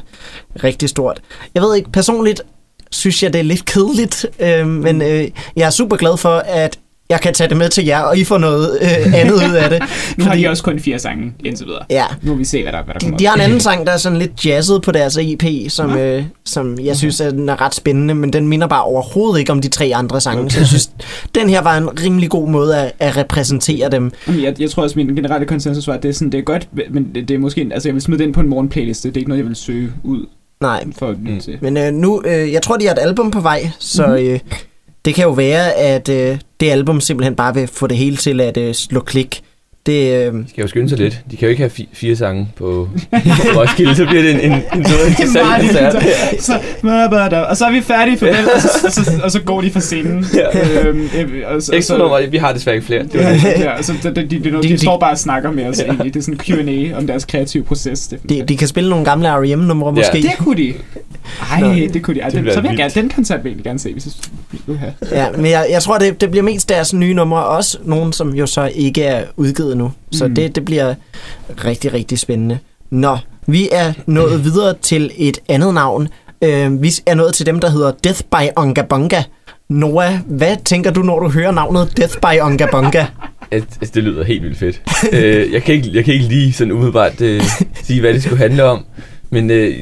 rigtig 0.64 0.88
stort. 0.88 1.20
Jeg 1.54 1.62
ved 1.62 1.76
ikke, 1.76 1.90
personligt 1.90 2.42
synes 2.90 3.22
jeg, 3.22 3.32
det 3.32 3.38
er 3.38 3.42
lidt 3.42 3.64
kedeligt, 3.64 4.26
øh, 4.38 4.66
men 4.66 5.02
øh, 5.02 5.28
jeg 5.56 5.66
er 5.66 5.70
super 5.70 5.96
glad 5.96 6.16
for, 6.16 6.36
at 6.36 6.78
jeg 7.12 7.20
kan 7.20 7.34
tage 7.34 7.48
det 7.48 7.56
med 7.56 7.68
til 7.68 7.84
jer, 7.86 8.00
og 8.00 8.18
I 8.18 8.24
får 8.24 8.38
noget 8.38 8.78
øh, 8.82 9.14
andet 9.20 9.34
ud 9.34 9.54
af 9.56 9.70
det. 9.70 9.82
Nu 10.16 10.24
har 10.24 10.34
de 10.34 10.48
også 10.48 10.62
kun 10.62 10.78
fire 10.80 10.98
sange 10.98 11.32
indtil 11.44 11.66
videre. 11.66 11.82
Ja, 11.90 12.04
Nu 12.22 12.32
må 12.32 12.38
vi 12.38 12.44
se, 12.44 12.62
hvad 12.62 12.72
der, 12.72 12.82
hvad 12.84 12.94
der 12.94 12.98
de, 13.00 13.04
kommer 13.06 13.18
de 13.18 13.26
har 13.26 13.34
en 13.34 13.40
anden 13.40 13.60
sang, 13.68 13.86
der 13.86 13.92
er 13.92 13.96
sådan 13.96 14.18
lidt 14.18 14.46
jazzet 14.46 14.82
på 14.82 14.92
deres 14.92 15.18
EP, 15.20 15.44
som, 15.68 15.96
øh, 15.96 16.24
som 16.44 16.78
jeg 16.78 16.96
synes 16.96 17.20
er, 17.20 17.30
den 17.30 17.48
er 17.48 17.60
ret 17.60 17.74
spændende, 17.74 18.14
men 18.14 18.32
den 18.32 18.48
minder 18.48 18.66
bare 18.66 18.82
overhovedet 18.82 19.38
ikke 19.40 19.52
om 19.52 19.60
de 19.60 19.68
tre 19.68 19.92
andre 19.94 20.20
sange. 20.20 20.50
Så 20.50 20.58
jeg 20.60 20.66
synes, 20.66 20.90
den 21.34 21.48
her 21.48 21.62
var 21.62 21.76
en 21.78 22.00
rimelig 22.04 22.30
god 22.30 22.48
måde 22.48 22.78
at, 22.78 22.92
at 22.98 23.16
repræsentere 23.16 23.90
dem. 23.90 24.10
Jeg, 24.28 24.60
jeg 24.60 24.70
tror 24.70 24.82
også, 24.82 24.98
min 24.98 25.06
generelle 25.16 25.46
konsensus 25.46 25.86
var, 25.88 25.94
at 25.94 26.02
det 26.02 26.08
er, 26.08 26.12
sådan, 26.12 26.32
det 26.32 26.38
er 26.38 26.42
godt, 26.42 26.68
men 26.90 27.10
det, 27.14 27.28
det 27.28 27.34
er 27.34 27.38
måske... 27.38 27.68
Altså, 27.72 27.88
jeg 27.88 27.94
vil 27.94 28.02
smide 28.02 28.18
det 28.18 28.24
ind 28.24 28.34
på 28.34 28.40
en 28.40 28.48
morgenplayliste. 28.48 29.08
Det 29.08 29.16
er 29.16 29.20
ikke 29.20 29.28
noget, 29.28 29.38
jeg 29.42 29.48
vil 29.48 29.56
søge 29.56 29.92
ud 30.04 30.26
Nej, 30.60 30.84
for 30.98 31.08
at 31.08 31.16
Mm. 31.18 31.40
men 31.60 31.76
øh, 31.76 31.92
nu, 31.92 32.22
øh, 32.26 32.52
jeg 32.52 32.62
tror, 32.62 32.76
de 32.76 32.86
har 32.86 32.92
et 32.92 32.98
album 32.98 33.30
på 33.30 33.40
vej, 33.40 33.70
så 33.78 34.06
Mhm. 34.06 34.16
øh, 34.16 34.40
det 35.04 35.14
kan 35.14 35.24
jo 35.24 35.30
være, 35.30 35.72
at 35.72 36.08
øh, 36.08 36.38
det 36.60 36.70
album 36.70 37.00
simpelthen 37.00 37.34
bare 37.34 37.54
vil 37.54 37.66
få 37.72 37.86
det 37.86 37.96
hele 37.96 38.16
til 38.16 38.40
at 38.40 38.56
øh, 38.56 38.74
slå 38.74 39.00
klik. 39.00 39.42
Det, 39.86 40.26
øh, 40.26 40.34
De 40.34 40.44
skal 40.48 40.62
jo 40.62 40.68
skynde 40.68 40.88
sig 40.88 40.98
lidt. 40.98 41.20
De 41.30 41.36
kan 41.36 41.46
jo 41.46 41.50
ikke 41.50 41.60
have 41.62 41.70
fi- 41.80 41.88
fire 41.92 42.16
sange 42.16 42.48
på 42.56 42.88
på 43.10 43.60
Roskilde, 43.60 43.94
så 43.96 44.06
bliver 44.06 44.22
det 44.22 44.44
en, 44.44 44.52
en, 44.52 44.62
en 44.74 44.84
så 44.84 44.94
interessant 45.08 45.60
koncert. 45.60 46.02
så, 46.42 46.60
og 47.48 47.56
så 47.56 47.64
er 47.66 47.72
vi 47.72 47.80
færdige 47.80 48.18
for 48.18 48.26
det, 48.26 48.36
og 48.54 48.60
så, 48.62 48.68
og, 48.86 48.92
så, 48.92 49.20
og 49.24 49.30
så 49.30 49.40
går 49.40 49.60
de 49.60 49.70
fra 49.70 49.80
scenen. 49.80 50.26
Ja. 50.34 50.80
Øhm, 50.88 51.08
øh, 51.18 51.42
og, 51.54 51.62
så- 51.62 51.72
Ekstra 51.74 51.98
nummer, 51.98 52.26
vi 52.30 52.36
har 52.36 52.52
desværre 52.52 52.76
ikke 52.76 52.86
flere. 52.86 53.02
Det 53.02 53.14
var 53.14 53.20
Ja, 53.20 53.34
det. 53.34 53.64
ja, 53.64 53.82
så 53.82 53.92
de, 54.04 54.14
de, 54.14 54.44
de, 54.44 54.62
de, 54.62 54.78
står 54.78 54.98
bare 54.98 55.10
og 55.12 55.18
snakker 55.18 55.50
med 55.50 55.64
os 55.66 55.80
egentlig. 55.80 56.14
Det 56.14 56.20
er 56.20 56.24
sådan 56.24 56.40
en 56.64 56.90
Q&A 56.92 56.98
om 56.98 57.06
deres 57.06 57.24
kreative 57.24 57.64
proces. 57.64 58.08
Det, 58.08 58.18
de, 58.28 58.42
de 58.48 58.56
kan 58.56 58.68
spille 58.68 58.90
nogle 58.90 59.04
gamle 59.04 59.28
R.E.M.-numre 59.28 59.88
Ja. 59.88 59.94
måske. 59.94 60.22
det 60.22 60.38
kunne 60.38 60.56
de. 60.56 60.74
Ej, 61.52 61.60
Nå. 61.60 61.74
det 61.74 62.02
kunne 62.02 62.14
de. 62.14 62.20
Ej, 62.20 62.28
Det 62.28 62.44
den, 62.44 62.52
så 62.52 62.60
vil 62.60 62.68
jeg 62.68 62.76
gerne, 62.76 62.92
den 62.94 63.08
koncert 63.10 63.44
vil 63.44 63.52
jeg 63.56 63.62
gerne 63.64 63.78
se, 63.78 63.92
hvis 63.92 64.04
jeg 64.06 64.12
skulle 64.62 64.78
have. 64.78 64.92
Ja, 65.12 65.30
men 65.36 65.46
jeg, 65.50 65.66
jeg 65.70 65.82
tror, 65.82 65.98
det, 65.98 66.20
det 66.20 66.30
bliver 66.30 66.44
mest 66.44 66.68
deres 66.68 66.94
nye 66.94 67.14
numre, 67.14 67.44
også 67.44 67.78
nogle, 67.84 68.12
som 68.12 68.34
jo 68.34 68.46
så 68.46 68.70
ikke 68.74 69.02
er 69.04 69.24
udgivet 69.36 69.76
nu. 69.76 69.92
Så 70.12 70.28
Mm. 70.28 70.34
det, 70.34 70.54
det 70.54 70.64
bliver 70.64 70.94
rigtig, 71.64 71.92
rigtig 71.92 72.18
spændende. 72.18 72.58
Nå, 72.90 73.18
vi 73.46 73.68
er 73.72 73.92
nået 74.06 74.44
videre 74.44 74.74
til 74.82 75.10
et 75.16 75.38
andet 75.48 75.74
navn. 75.74 76.08
Øh, 76.44 76.82
vi 76.82 76.92
er 77.06 77.14
nået 77.14 77.34
til 77.34 77.46
dem, 77.46 77.60
der 77.60 77.70
hedder 77.70 77.92
Death 78.04 78.20
by 78.30 78.48
Onga 78.56 78.82
Bonga. 78.82 79.22
Noah, 79.70 80.14
hvad 80.26 80.56
tænker 80.64 80.90
du, 80.90 81.02
når 81.02 81.20
du 81.20 81.28
hører 81.30 81.50
navnet 81.52 81.96
Death 81.96 82.14
by 82.18 82.40
Onga 82.40 82.66
Bonga? 82.70 83.06
At, 83.50 83.62
altså, 83.80 83.92
det 83.94 84.02
lyder 84.02 84.24
helt 84.24 84.42
vildt 84.42 84.58
fedt. 84.58 84.82
øh, 85.12 85.52
jeg, 85.52 85.62
kan 85.62 85.74
ikke, 85.74 85.90
jeg 85.94 86.04
kan 86.04 86.14
ikke 86.14 86.26
lige 86.26 86.52
sådan 86.52 86.72
umiddelbart 86.72 87.20
øh, 87.20 87.42
sige, 87.82 88.00
hvad 88.00 88.14
det 88.14 88.22
skulle 88.22 88.38
handle 88.38 88.64
om. 88.64 88.84
Men 89.30 89.50
øh, 89.50 89.76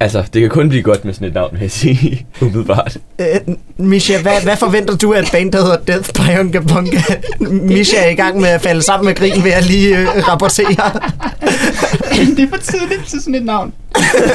altså, 0.00 0.24
det 0.34 0.40
kan 0.40 0.50
kun 0.50 0.68
blive 0.68 0.82
godt 0.82 1.04
med 1.04 1.14
sådan 1.14 1.28
et 1.28 1.34
navn, 1.34 1.52
vil 1.52 1.60
jeg 1.60 1.70
sige. 1.70 2.26
umiddelbart. 2.40 2.96
Øh, 3.18 3.26
Misha, 3.76 4.22
hvad, 4.22 4.42
hvad 4.42 4.56
forventer 4.56 4.96
du 4.96 5.12
af 5.12 5.18
et 5.18 5.28
band, 5.32 5.52
der 5.52 5.62
hedder 5.62 5.76
Death 5.76 6.14
by 6.14 6.40
Onga 6.40 6.60
Bonga? 6.60 7.00
Misha 7.40 7.96
er 7.96 8.10
i 8.10 8.14
gang 8.14 8.40
med 8.40 8.48
at 8.48 8.60
falde 8.60 8.82
sammen 8.82 9.06
med 9.06 9.14
grin 9.14 9.44
ved 9.44 9.50
at 9.50 9.64
lige 9.64 9.98
øh, 9.98 10.28
rapportere. 10.28 11.00
det 12.36 12.44
er 12.44 12.48
for 12.48 12.56
tidligt 12.56 13.06
til 13.06 13.20
sådan 13.20 13.34
et 13.34 13.44
navn. 13.44 13.72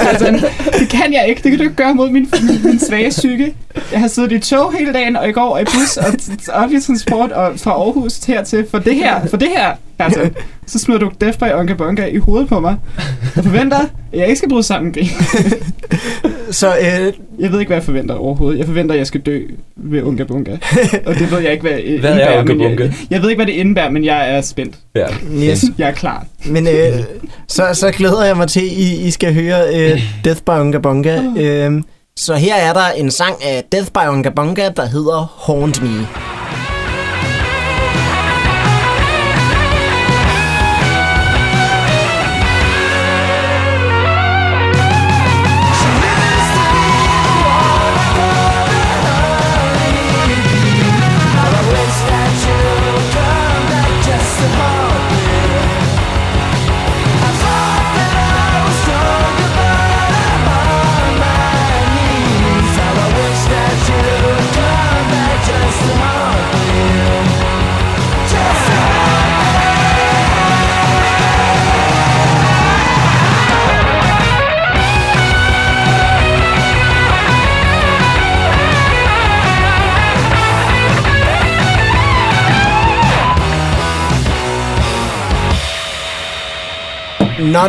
altså, 0.10 0.50
det 0.80 0.90
kan 0.90 1.14
jeg 1.14 1.26
ikke. 1.28 1.42
Det 1.44 1.52
kan 1.52 1.58
du 1.58 1.64
ikke 1.64 1.76
gøre 1.76 1.96
mod 1.96 2.10
min, 2.10 2.32
min, 2.42 2.60
min 2.64 2.80
svage 2.80 3.10
psyke. 3.10 3.56
Jeg 3.92 4.00
har 4.00 4.08
siddet 4.08 4.32
i 4.32 4.40
tog 4.40 4.74
hele 4.74 4.94
dagen, 4.94 5.16
og 5.16 5.30
i 5.30 5.32
går 5.32 5.58
i 5.58 5.64
bus 5.64 5.98
og 5.98 6.06
offentlig 6.54 6.84
transport 6.84 7.32
og 7.32 7.60
fra 7.60 7.72
Aarhus 7.72 8.18
hertil 8.18 8.68
for 8.72 8.80
det 8.80 8.96
her. 8.96 9.26
For 9.28 9.38
det 9.38 9.50
her, 9.50 9.76
altså. 10.00 10.30
Så 10.68 10.80
smider 10.80 11.00
du 11.00 11.12
Death 11.22 11.40
by 11.40 11.54
Onka 11.54 11.74
Bonka 11.74 12.06
i 12.06 12.18
hovedet 12.18 12.48
på 12.48 12.60
mig. 12.60 12.78
Jeg 13.36 13.44
forventer, 13.44 13.80
at 13.80 14.20
jeg 14.20 14.28
ikke 14.28 14.38
skal 14.38 14.50
bryde 14.50 14.64
sammen 14.64 14.96
med. 14.96 15.04
Så 16.52 16.68
øh, 16.78 17.14
Jeg 17.40 17.52
ved 17.52 17.60
ikke, 17.60 17.70
hvad 17.70 17.78
jeg 17.78 17.84
forventer 17.84 18.16
overhovedet. 18.16 18.58
Jeg 18.60 18.66
forventer, 18.66 18.94
at 18.96 19.00
jeg 19.00 19.08
skal 19.08 19.22
dø 19.22 19.42
ved 19.76 20.02
Unga 20.04 20.24
Bunga. 20.24 20.58
Og 21.06 21.16
det 21.16 21.32
ved 21.32 21.40
jeg 21.40 21.52
ikke, 21.52 21.62
hvad 21.62 21.72
det 21.78 22.00
Hvad 22.00 22.12
er 22.12 22.14
indebærer, 22.14 22.40
Unga 22.40 22.54
men 22.54 22.62
jeg, 22.62 22.70
Bunga? 22.70 22.94
jeg 23.10 23.22
ved 23.22 23.30
ikke, 23.30 23.38
hvad 23.38 23.54
det 23.54 23.60
indebærer, 23.60 23.90
men 23.90 24.06
jeg 24.06 24.36
er 24.36 24.42
spændt. 24.42 24.76
Ja. 24.96 25.06
yes. 25.44 25.66
Jeg 25.78 25.88
er 25.90 25.94
klar. 25.94 26.26
Men 26.46 26.68
øh, 26.68 26.74
så, 27.48 27.64
så 27.74 27.92
glæder 27.92 28.26
jeg 28.26 28.38
mig 28.38 28.48
til, 28.48 28.60
at 28.60 28.66
I, 28.72 29.08
I 29.08 29.12
skal 29.12 29.34
høre 29.34 29.62
øh, 29.76 30.02
Death 30.24 30.42
by 30.42 30.50
Unga 30.50 30.78
Bunga. 30.78 31.22
Øh, 31.38 31.82
så 32.18 32.36
her 32.36 32.56
er 32.56 32.74
der 32.74 32.90
en 32.98 33.12
sang 33.12 33.36
af 33.46 33.64
Death 33.72 33.88
by 33.92 34.08
Unga 34.10 34.30
Bunga, 34.30 34.70
der 34.76 34.86
hedder 34.86 35.44
Haunt 35.46 35.82
Me. 35.84 36.08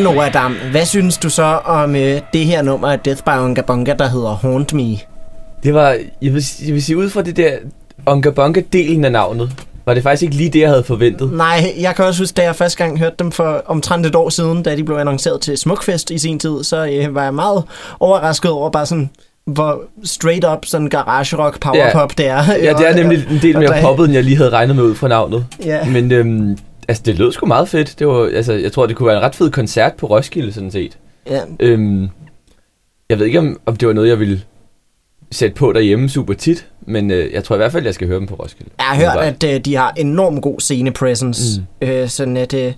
Nå, 0.00 0.22
Dam, 0.34 0.56
hvad 0.70 0.84
synes 0.84 1.18
du 1.18 1.30
så 1.30 1.42
om 1.64 1.96
øh, 1.96 2.20
det 2.32 2.44
her 2.44 2.62
nummer 2.62 2.88
af 2.88 2.98
Death 3.00 3.22
by 3.24 3.38
Unga 3.40 3.60
Bunga, 3.62 3.94
der 3.98 4.08
hedder 4.08 4.34
Haunt 4.42 4.74
Me? 4.74 4.96
Det 5.62 5.74
var, 5.74 5.96
jeg 6.22 6.34
vil, 6.34 6.44
jeg 6.66 6.74
vil 6.74 6.82
sige, 6.82 6.96
ud 6.96 7.10
fra 7.10 7.22
det 7.22 7.36
der 7.36 7.50
Onka 8.06 8.30
Bonka-delen 8.30 9.04
af 9.04 9.12
navnet, 9.12 9.50
var 9.86 9.94
det 9.94 10.02
faktisk 10.02 10.22
ikke 10.22 10.34
lige 10.36 10.50
det, 10.50 10.60
jeg 10.60 10.68
havde 10.68 10.84
forventet. 10.84 11.32
Nej, 11.32 11.72
jeg 11.80 11.94
kan 11.96 12.04
også 12.04 12.22
huske, 12.22 12.34
da 12.34 12.42
jeg 12.42 12.56
første 12.56 12.78
gang 12.84 12.98
hørte 12.98 13.16
dem 13.18 13.32
for 13.32 13.62
omtrent 13.66 14.06
et 14.06 14.14
år 14.14 14.28
siden, 14.28 14.62
da 14.62 14.76
de 14.76 14.84
blev 14.84 14.96
annonceret 14.96 15.40
til 15.40 15.58
Smukfest 15.58 16.10
i 16.10 16.18
sin 16.18 16.38
tid, 16.38 16.64
så 16.64 16.86
øh, 16.86 17.14
var 17.14 17.22
jeg 17.24 17.34
meget 17.34 17.62
overrasket 18.00 18.50
over 18.50 18.70
bare 18.70 18.86
sådan, 18.86 19.10
hvor 19.46 19.80
straight 20.04 20.44
up 20.52 20.58
sådan 20.64 20.88
garage 20.88 21.36
rock 21.36 21.60
power 21.60 21.76
Ja. 21.76 21.92
pop 21.92 22.18
det 22.18 22.26
er. 22.28 22.42
Ja, 22.62 22.72
det 22.72 22.88
er 22.88 22.94
nemlig 22.94 23.26
en 23.30 23.38
del 23.42 23.58
mere 23.58 23.82
poppet, 23.82 24.04
end 24.04 24.14
jeg 24.14 24.24
lige 24.24 24.36
havde 24.36 24.50
regnet 24.50 24.76
med 24.76 24.84
ud 24.84 24.94
fra 24.94 25.08
navnet. 25.08 25.44
Ja. 25.64 25.84
Men 25.84 26.12
øhm, 26.12 26.58
altså, 26.88 27.02
det 27.06 27.18
lød 27.18 27.32
sgu 27.32 27.46
meget 27.46 27.68
fedt. 27.68 27.98
Det 27.98 28.06
var, 28.06 28.26
altså, 28.34 28.52
jeg 28.52 28.72
tror, 28.72 28.86
det 28.86 28.96
kunne 28.96 29.06
være 29.06 29.16
en 29.16 29.22
ret 29.22 29.34
fed 29.34 29.50
koncert 29.50 29.94
på 29.94 30.06
Roskilde, 30.06 30.52
sådan 30.52 30.70
set. 30.70 30.98
Ja, 31.30 31.40
Øhm, 31.60 32.08
Jeg 33.10 33.18
ved 33.18 33.26
ikke, 33.26 33.38
om, 33.38 33.60
om 33.66 33.76
det 33.76 33.88
var 33.88 33.94
noget, 33.94 34.08
jeg 34.08 34.18
ville 34.20 34.42
sætte 35.32 35.54
på 35.54 35.72
derhjemme 35.72 36.08
super 36.08 36.34
tit, 36.34 36.66
men 36.86 37.10
øh, 37.10 37.32
jeg 37.32 37.44
tror 37.44 37.54
i 37.54 37.58
hvert 37.58 37.72
fald, 37.72 37.84
jeg 37.84 37.94
skal 37.94 38.06
høre 38.08 38.18
dem 38.18 38.26
på 38.26 38.34
Roskilde. 38.34 38.70
Jeg 38.78 38.86
har 38.86 38.96
hørt, 38.96 39.24
at 39.44 39.54
øh, 39.54 39.60
de 39.64 39.74
har 39.76 39.92
enormt 39.96 40.42
god 40.42 40.60
scene-presence. 40.60 41.60
Mm. 41.82 41.88
Øh, 41.88 42.08
sådan 42.08 42.36
at, 42.36 42.54
øh, 42.54 42.72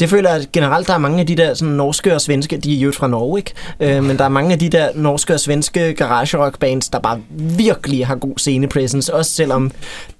det 0.00 0.10
føler 0.10 0.30
jeg 0.30 0.40
at 0.40 0.52
generelt, 0.52 0.86
der 0.86 0.94
er 0.94 0.98
mange 0.98 1.20
af 1.20 1.26
de 1.26 1.36
der 1.36 1.54
sådan, 1.54 1.74
norske 1.74 2.14
og 2.14 2.20
svenske, 2.20 2.56
de 2.56 2.76
er 2.76 2.80
jo 2.80 2.92
fra 2.92 3.08
Norge, 3.08 3.38
ikke? 3.38 3.52
Øh, 3.80 4.04
men 4.04 4.18
der 4.18 4.24
er 4.24 4.28
mange 4.28 4.52
af 4.52 4.58
de 4.58 4.68
der 4.68 4.88
norske 4.94 5.34
og 5.34 5.40
svenske 5.40 5.94
garage 5.94 6.38
rock 6.38 6.58
bands, 6.58 6.88
der 6.88 6.98
bare 6.98 7.20
virkelig 7.30 8.06
har 8.06 8.14
god 8.14 8.38
scene-presence, 8.38 9.14
også 9.14 9.30
selvom 9.30 9.70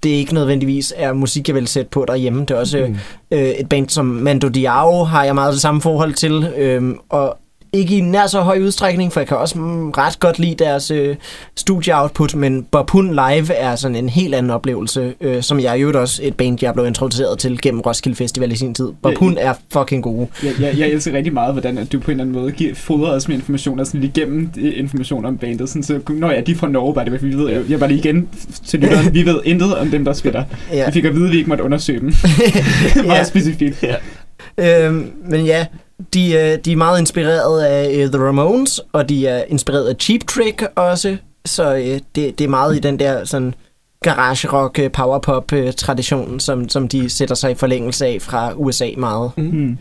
det 0.03 0.11
ikke 0.11 0.35
nødvendigvis 0.35 0.95
er 0.97 1.13
musik, 1.13 1.49
jeg 1.49 1.57
vil 1.57 1.67
sætte 1.67 1.91
på 1.91 2.05
derhjemme. 2.09 2.41
Det 2.41 2.51
er 2.51 2.59
også 2.59 2.87
mm. 2.89 2.97
øh, 3.31 3.49
et 3.49 3.69
band 3.69 3.89
som 3.89 4.07
Mando 4.07 4.49
Diao 4.49 5.05
har 5.05 5.25
jeg 5.25 5.35
meget 5.35 5.53
det 5.53 5.61
samme 5.61 5.81
forhold 5.81 6.15
til, 6.15 6.53
øh, 6.57 6.95
og 7.09 7.39
ikke 7.73 7.97
i 7.97 8.01
nær 8.01 8.27
så 8.27 8.41
høj 8.41 8.59
udstrækning, 8.59 9.13
for 9.13 9.21
jeg 9.21 9.27
kan 9.29 9.37
også 9.37 9.59
mm, 9.59 9.91
ret 9.91 10.21
godt 10.21 10.39
lide 10.39 10.65
deres 10.65 10.91
øh, 10.91 11.17
studie-output, 11.57 12.35
men 12.35 12.63
Bob 12.63 12.91
Live 12.95 13.55
er 13.55 13.77
sådan 13.77 13.97
en 13.97 14.09
helt 14.09 14.35
anden 14.35 14.51
oplevelse, 14.51 15.15
øh, 15.21 15.43
som 15.43 15.61
jeg 15.61 15.79
i 15.79 15.81
øvrigt 15.81 15.97
også 15.97 16.21
et 16.25 16.35
band, 16.37 16.59
jeg 16.63 16.75
blev 16.75 16.87
introduceret 16.87 17.39
til 17.39 17.61
gennem 17.63 17.81
Roskilde 17.81 18.17
Festival 18.17 18.53
i 18.53 18.57
sin 18.57 18.75
tid. 18.75 18.93
Bob 19.03 19.13
Ja, 19.23 19.27
er 19.39 19.55
fucking 19.73 20.03
gode. 20.03 20.29
Jeg, 20.43 20.53
jeg, 20.61 20.79
jeg 20.79 20.89
elsker 20.89 21.13
rigtig 21.13 21.33
meget, 21.33 21.55
hvordan 21.55 21.79
at 21.79 21.93
du 21.93 22.01
på 22.01 22.11
en 22.11 22.21
eller 22.21 22.25
anden 22.25 22.43
måde 22.43 22.53
giver, 22.53 22.75
fodrer 22.75 23.11
os 23.13 23.29
med 23.29 23.37
informationer, 23.37 23.85
sådan 23.85 24.01
lige 24.01 24.13
gennem 24.15 24.51
øh, 24.59 24.73
information 24.77 25.25
om 25.25 25.39
bandet. 25.39 25.69
Sådan, 25.69 25.83
så, 25.83 26.01
når 26.09 26.31
jeg 26.31 26.47
de 26.47 26.53
er 26.53 26.57
fra 26.57 26.69
Norge, 26.69 26.95
bare 26.95 27.05
det, 27.05 27.23
vi 27.23 27.35
ved, 27.35 27.51
jeg, 27.51 27.63
jeg 27.69 27.81
var 27.81 27.87
lige 27.87 27.99
igen 27.99 28.29
til 28.67 28.81
lytteren, 28.81 29.15
vi 29.15 29.27
ved 29.27 29.41
intet 29.45 29.77
om 29.77 29.91
dem, 29.91 30.05
der 30.05 30.13
spiller. 30.13 30.45
Ja. 30.73 30.77
Ja. 30.77 30.87
Vi 30.87 30.93
fik 30.93 31.05
at 31.05 31.15
vide, 31.15 31.27
at 31.27 31.33
vi 31.33 31.37
ikke 31.39 31.49
måtte 31.49 31.65
undersøge 31.65 32.01
dem. 32.01 32.13
meget 33.07 33.19
Ja. 33.19 33.25
specifikt. 33.25 33.83
Ja. 33.83 34.87
Øhm, 34.87 35.11
men 35.29 35.45
ja, 35.47 35.67
de, 36.15 36.33
øh, 36.33 36.59
de 36.65 36.73
er 36.73 36.77
meget 36.77 37.01
inspireret 37.01 37.63
af 37.63 37.93
øh, 37.95 38.11
The 38.11 38.27
Ramones, 38.27 38.81
og 38.93 39.09
de 39.09 39.27
er 39.27 39.45
inspireret 39.49 39.89
af 39.89 39.95
Cheap 40.01 40.21
Trick 40.29 40.63
også, 40.77 41.17
så 41.45 41.75
øh, 41.75 42.01
det, 42.15 42.39
det 42.39 42.41
er 42.41 42.49
meget 42.49 42.77
i 42.77 42.79
den 42.79 42.99
der 42.99 43.25
sådan 43.25 43.55
garage 44.03 44.49
rock, 44.53 44.93
power 44.93 45.19
pop 45.19 45.53
tradition, 45.77 46.41
som, 46.41 46.69
som 46.69 46.89
de 46.89 47.11
sætter 47.11 47.35
sig 47.35 47.51
i 47.51 47.55
forlængelse 47.55 48.07
af 48.07 48.19
fra 48.21 48.53
USA 48.57 48.91
meget. 48.97 49.31
Mm. 49.37 49.79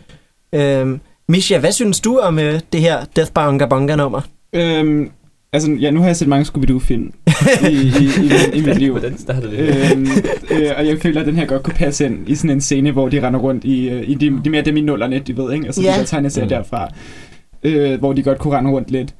Øhm, 0.52 1.00
Misha, 1.28 1.58
hvad 1.58 1.72
synes 1.72 2.00
du 2.00 2.18
om 2.18 2.38
øh, 2.38 2.60
det 2.72 2.80
her 2.80 3.04
Death 3.16 3.32
by 3.32 3.38
Unga 3.38 3.66
Bunga 3.66 3.96
nummer? 3.96 4.20
Øhm, 4.52 5.10
altså, 5.52 5.70
ja, 5.80 5.90
nu 5.90 6.00
har 6.00 6.06
jeg 6.06 6.16
set 6.16 6.28
mange 6.28 6.44
Scooby-Doo-film 6.44 7.12
i, 7.68 7.72
i, 7.72 7.76
i, 7.76 8.26
i, 8.54 8.58
i 8.58 8.62
mit 8.66 8.78
liv. 8.78 8.90
Hvordan 8.90 9.18
startede 9.18 9.50
det? 9.56 9.92
øhm, 9.92 10.06
øh, 10.50 10.70
og 10.78 10.86
jeg 10.86 10.98
føler, 11.02 11.20
at 11.20 11.26
den 11.26 11.36
her 11.36 11.46
godt 11.46 11.62
kunne 11.62 11.74
passe 11.74 12.06
ind 12.06 12.28
i 12.28 12.34
sådan 12.34 12.50
en 12.50 12.60
scene, 12.60 12.90
hvor 12.90 13.08
de 13.08 13.26
render 13.26 13.40
rundt 13.40 13.64
i, 13.64 13.88
øh, 13.88 14.02
i 14.10 14.14
de, 14.14 14.40
de 14.44 14.50
mere 14.50 14.62
dem 14.62 14.76
i 14.76 14.80
nullerne, 14.80 15.18
de 15.18 15.36
ved, 15.36 15.52
ikke? 15.52 15.66
Altså 15.66 15.82
Ja. 15.82 15.92
de 15.94 15.98
der 15.98 16.04
tegneserier 16.04 16.46
Mm. 16.46 16.48
derfra, 16.48 16.88
øh, 17.62 17.98
hvor 17.98 18.12
de 18.12 18.22
godt 18.22 18.38
kunne 18.38 18.56
rende 18.56 18.70
rundt 18.70 18.90
lidt. 18.90 19.14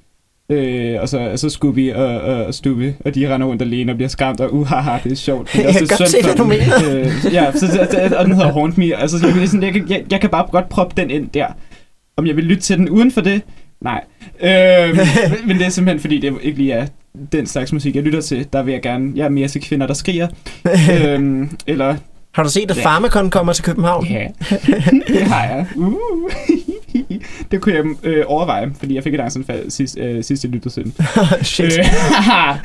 Øh, 0.50 0.96
og 1.00 1.08
så, 1.08 1.32
så 1.37 1.50
Scooby 1.50 1.92
og, 1.92 2.06
og, 2.20 2.44
og 2.44 2.54
Stubby, 2.54 2.92
og 3.04 3.14
de 3.14 3.34
render 3.34 3.46
rundt 3.46 3.62
alene 3.62 3.92
og 3.92 3.96
bliver 3.96 4.08
skræmt, 4.08 4.40
og 4.40 4.54
uhaha, 4.54 4.99
det 5.04 5.12
er 5.12 5.16
sjovt. 5.16 5.52
Det 5.52 5.60
er 5.60 5.64
Jeg 5.66 5.75
kan 5.75 5.87
godt 5.99 6.10
se, 6.10 6.16
hvad 6.22 6.34
du 6.34 6.42
dem. 6.42 6.52
Øh, 6.52 7.34
ja, 7.34 7.52
så, 7.52 7.58
så, 7.66 7.87
så, 7.90 8.16
og 8.18 8.25
den 8.25 8.34
hedder 8.34 8.52
Haunt 8.52 8.78
Me. 8.78 8.96
Altså, 8.96 9.26
jeg, 9.26 9.34
kan 9.34 9.49
sådan, 9.49 9.75
jeg, 9.75 9.90
jeg, 9.90 10.04
jeg 10.10 10.20
kan 10.20 10.30
bare 10.30 10.46
godt 10.52 10.68
proppe 10.68 11.00
den 11.02 11.10
ind 11.10 11.28
der. 11.34 11.46
Om 12.16 12.26
jeg 12.26 12.37
vil 12.37 12.44
lytte 12.44 12.62
til 12.62 12.78
den 12.78 12.88
uden 12.88 13.10
for 13.12 13.20
det? 13.20 13.42
Nej. 13.80 14.04
Øh, 14.42 14.96
men, 14.96 15.06
men 15.46 15.58
det 15.58 15.66
er 15.66 15.70
simpelthen, 15.70 16.00
fordi 16.00 16.18
det 16.20 16.34
ikke 16.42 16.58
lige 16.58 16.72
er 16.72 16.87
den 17.32 17.46
slags 17.46 17.72
musik, 17.72 17.94
jeg 17.96 18.02
lytter 18.02 18.20
til. 18.20 18.46
Der 18.52 18.62
vil 18.62 18.72
jeg 18.72 18.82
gerne, 18.82 19.12
jeg 19.14 19.25
er 19.25 19.28
mere 19.28 19.49
til 19.49 19.62
kvinder, 19.62 19.87
der 19.87 19.94
skriger. 19.94 20.28
øhm, 21.04 21.50
eller, 21.66 21.96
Har 22.34 22.42
du 22.42 22.49
set, 22.50 22.70
at 22.70 22.76
Ja. 22.76 22.82
Pharmacon 22.82 23.30
kommer 23.30 23.52
til 23.52 23.64
København? 23.64 24.06
ja, 24.06 24.26
det 25.08 25.22
har 25.22 25.44
jeg. 25.44 25.66
Uh. 25.76 26.30
det 27.50 27.60
kunne 27.60 27.75
jeg 27.75 27.84
øh, 28.02 28.25
overveje, 28.26 28.72
fordi 28.78 28.94
jeg 28.94 29.02
fik 29.02 29.14
et 29.14 29.20
angstanfald 29.20 29.70
sidst, 29.70 29.98
øh, 29.98 30.24
sidst 30.24 30.44
jeg 30.44 30.52
lyttede 30.52 30.74
til 30.74 30.85
den. 30.85 30.94
Shit. 31.42 31.78
Øh, 31.78 31.85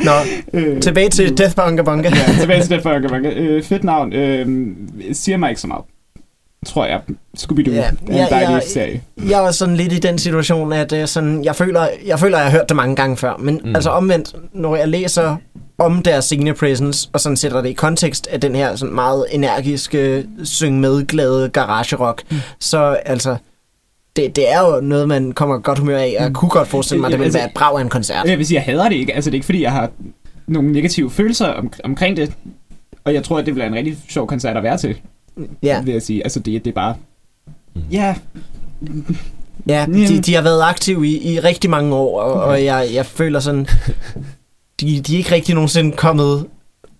Nå, 0.06 0.12
øh, 0.54 0.82
tilbage 0.82 1.10
til 1.10 1.38
Death 1.38 1.56
by 1.56 1.60
Unga 1.68 1.82
Bunga. 1.82 2.10
ja, 2.10 2.40
tilbage 2.40 2.62
til 2.62 2.70
det 2.70 2.82
for 2.82 3.10
mange. 3.12 3.30
Øh, 3.34 3.64
fedt 3.64 3.84
navn. 3.84 4.14
Øh, 4.14 4.68
siger 5.12 5.38
mig 5.38 5.50
ikke 5.50 5.62
så 5.62 5.68
meget. 5.68 5.84
Tror 6.66 6.86
jeg. 6.86 7.02
Scooby-Doo 7.38 7.72
Ja, 7.72 7.82
er 8.10 8.26
en 8.26 8.30
dejlig 8.30 8.54
ja. 8.54 8.60
serie. 8.60 9.02
Jeg 9.30 9.42
var 9.42 9.52
sådan 9.52 9.76
lidt 9.76 9.94
i 9.94 10.00
den 10.00 10.18
situation, 10.18 10.74
at 10.74 10.94
øh, 10.94 11.08
sådan, 11.08 11.44
jeg, 11.44 11.56
føler, 11.56 11.88
jeg 12.06 12.20
føler, 12.20 12.38
jeg 12.38 12.46
har 12.46 12.52
hørt 12.58 12.70
det 12.70 12.76
mange 12.76 12.96
gange 12.96 13.18
før. 13.18 13.38
Men 13.40 13.56
mm. 13.64 13.70
Mm. 13.70 13.76
altså 13.76 13.90
omvendt, 13.90 14.36
når 14.54 14.76
jeg 14.76 14.88
læser 14.88 15.36
om 15.78 16.02
deres 16.04 16.26
scene 16.26 16.54
presence, 16.54 17.10
og 17.14 17.20
sådan 17.22 17.38
sætter 17.38 17.62
det 17.62 17.70
i 17.70 17.74
kontekst 17.74 18.28
af 18.28 18.42
den 18.42 18.56
her 18.56 18.76
sådan 18.76 18.96
meget 18.96 19.26
energiske, 19.32 20.26
syng 20.44 20.80
med 20.80 21.06
glade 21.06 21.50
garage 21.50 21.96
rock, 21.96 22.24
mm. 22.32 22.38
så 22.60 22.98
altså, 23.06 23.36
det, 24.16 24.36
det 24.36 24.52
er 24.54 24.60
jo 24.60 24.82
noget, 24.82 25.08
man 25.08 25.32
kommer 25.32 25.58
godt 25.60 25.80
humør 25.80 25.98
af. 25.98 26.16
Jeg 26.20 26.32
kunne 26.34 26.50
godt 26.50 26.68
forestille 26.68 27.02
mig, 27.02 27.08
at 27.08 27.12
det 27.12 27.20
ville 27.20 27.26
Altså- 27.26 27.40
være 27.40 27.48
et 27.48 27.54
brag 27.54 27.78
af 27.78 27.82
en 27.82 27.90
koncert. 27.90 28.26
Jeg 28.28 28.38
vil 28.38 28.46
sige, 28.46 28.56
jeg 28.56 28.64
hader 28.64 28.90
det 28.90 28.96
ikke. 28.96 29.14
Altså, 29.16 29.30
det 29.30 29.34
er 29.34 29.38
ikke, 29.38 29.46
fordi 29.46 29.62
jeg 29.64 29.72
har 29.72 29.90
nogle 30.48 30.72
negative 30.72 31.12
følelser 31.12 31.48
om, 31.48 31.72
omkring 31.84 32.18
det. 32.18 32.34
Og 33.04 33.14
jeg 33.14 33.24
tror, 33.24 33.38
at 33.40 33.46
det 33.46 33.54
bliver 33.54 33.68
en 33.68 33.76
rigtig 33.76 33.98
sjov 34.10 34.28
koncert 34.28 34.58
at 34.58 34.64
være 34.64 34.78
til, 34.78 34.96
Ja, 35.64 35.82
vil 35.82 35.92
jeg 35.92 36.02
sige. 36.02 36.24
Altså, 36.24 36.40
det, 36.40 36.66
det 36.66 36.72
er 36.72 36.76
bare... 36.76 36.96
Ja, 37.92 38.16
ja 39.68 39.86
de, 39.94 40.22
de 40.22 40.36
har 40.36 40.42
været 40.42 40.62
aktive 40.64 41.08
i, 41.08 41.34
i 41.34 41.40
rigtig 41.40 41.70
mange 41.70 41.96
år, 41.96 42.22
og, 42.22 42.44
og 42.44 42.64
jeg, 42.64 42.90
jeg 42.94 43.06
føler 43.06 43.40
sådan, 43.40 43.68
de, 44.82 45.02
de 45.02 45.14
er 45.14 45.18
ikke 45.18 45.32
rigtig 45.32 45.56
nogensinde 45.56 45.92
kommet 45.92 46.46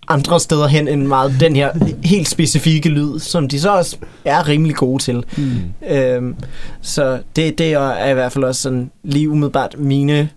andre 0.08 0.40
steder 0.40 0.66
hen 0.66 0.88
end 0.88 1.06
meget 1.06 1.36
den 1.40 1.56
her 1.56 1.72
helt 2.04 2.28
specifikke 2.28 2.88
lyd, 2.88 3.18
som 3.18 3.48
de 3.48 3.60
så 3.60 3.76
også 3.76 3.96
er 4.24 4.48
rimelig 4.48 4.76
gode 4.76 5.02
til. 5.02 5.24
mm. 5.36 5.52
Øhm, 5.88 6.36
så 6.80 7.18
det, 7.36 7.58
det 7.58 7.72
er 7.72 8.06
i 8.10 8.14
hvert 8.14 8.32
fald 8.32 8.44
også 8.44 8.62
sådan 8.62 8.90
lige 9.02 9.30
umiddelbart 9.30 9.74
mine 9.78 10.28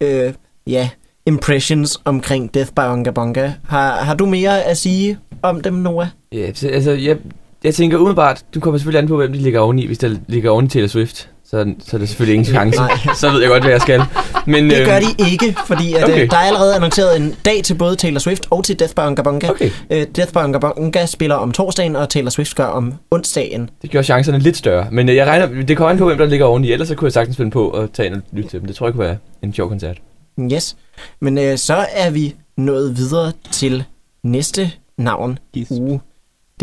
øh, 0.00 0.32
ja, 0.66 0.88
impressions 1.26 2.00
omkring 2.04 2.54
Death 2.54 2.72
by 2.72 2.80
Unga 2.80 3.10
Bunga. 3.10 3.52
Har, 3.64 3.96
har 3.96 4.14
du 4.14 4.26
mere 4.26 4.62
at 4.62 4.76
sige 4.76 5.18
om 5.42 5.60
dem, 5.60 5.74
Noah? 5.74 6.06
Ja, 6.32 6.52
så, 6.54 6.68
altså, 6.68 6.90
jeg, 6.90 7.16
jeg 7.64 7.74
tænker 7.74 7.98
umiddelbart, 7.98 8.44
du 8.54 8.60
kommer 8.60 8.78
selvfølgelig 8.78 8.98
an 9.02 9.08
på, 9.08 9.16
hvem 9.16 9.32
de 9.32 9.38
ligger 9.38 9.60
oveni. 9.60 9.86
Hvis 9.86 9.98
der 9.98 10.16
ligger 10.28 10.50
oveni 10.50 10.68
Taylor 10.68 10.88
Swift, 10.88 11.30
så, 11.44 11.74
så 11.86 11.96
er 11.96 11.98
der 11.98 12.06
selvfølgelig 12.06 12.34
ingen 12.34 12.54
chance. 12.54 12.78
Nej. 12.80 12.90
Så 13.20 13.30
ved 13.30 13.40
jeg 13.40 13.48
godt, 13.50 13.62
hvad 13.62 13.72
jeg 13.72 13.80
skal. 13.80 14.02
Men, 14.46 14.70
Det 14.70 14.86
gør 14.86 14.96
øhm, 14.96 15.04
de 15.18 15.30
ikke, 15.30 15.56
fordi 15.66 15.94
at, 15.94 16.04
okay. 16.04 16.22
øh, 16.22 16.30
der 16.30 16.36
er 16.36 16.40
allerede 16.40 16.74
annonceret 16.74 17.16
en 17.16 17.34
dag 17.44 17.60
til 17.64 17.74
både 17.74 17.96
Taylor 17.96 18.18
Swift 18.18 18.46
og 18.50 18.64
til 18.64 18.78
Death 18.78 18.94
by 18.94 18.98
Unga 19.00 19.22
Bunga. 19.22 19.50
Okay, 19.50 19.70
Øh, 19.90 20.06
Death 20.16 20.32
by 20.32 20.36
Unga 20.36 20.58
Bunga 20.58 21.06
spiller 21.06 21.36
om 21.36 21.52
torsdagen, 21.52 21.96
og 21.96 22.08
Taylor 22.08 22.30
Swift 22.30 22.56
gør 22.56 22.64
om 22.66 22.94
onsdagen. 23.10 23.70
det 23.82 23.90
gør 23.90 24.02
chancerne 24.02 24.38
lidt 24.38 24.56
større. 24.56 24.86
Men 24.92 25.08
øh, 25.08 25.14
jeg 25.16 25.26
regner, 25.26 25.62
det 25.64 25.76
kommer 25.76 25.90
an 25.90 25.98
på, 25.98 26.04
hvem 26.06 26.18
der 26.18 26.26
ligger 26.26 26.46
oveni. 26.46 26.72
Ellers 26.72 26.88
så 26.88 26.94
kunne 26.94 27.06
jeg 27.06 27.12
sagtens 27.12 27.36
finde 27.36 27.50
på 27.50 27.70
at 27.70 27.90
tage 27.90 28.06
ind 28.06 28.14
og 28.14 28.22
lytte 28.32 28.50
til 28.50 28.60
dem. 28.60 28.66
Det 28.66 28.76
tror 28.76 28.86
jeg 28.86 28.94
kunne 28.94 29.04
være 29.06 29.16
en 29.42 29.54
sjov 29.54 29.68
koncert. 29.68 29.96
Yes. 30.52 30.76
Men 31.20 31.38
øh, 31.38 31.58
så 31.58 31.86
er 31.94 32.10
vi 32.10 32.34
nået 32.56 32.96
videre 32.96 33.32
til 33.50 33.84
næste 34.24 34.70
navn. 34.98 35.38
Yes. 35.58 35.66
Uh, 35.70 36.00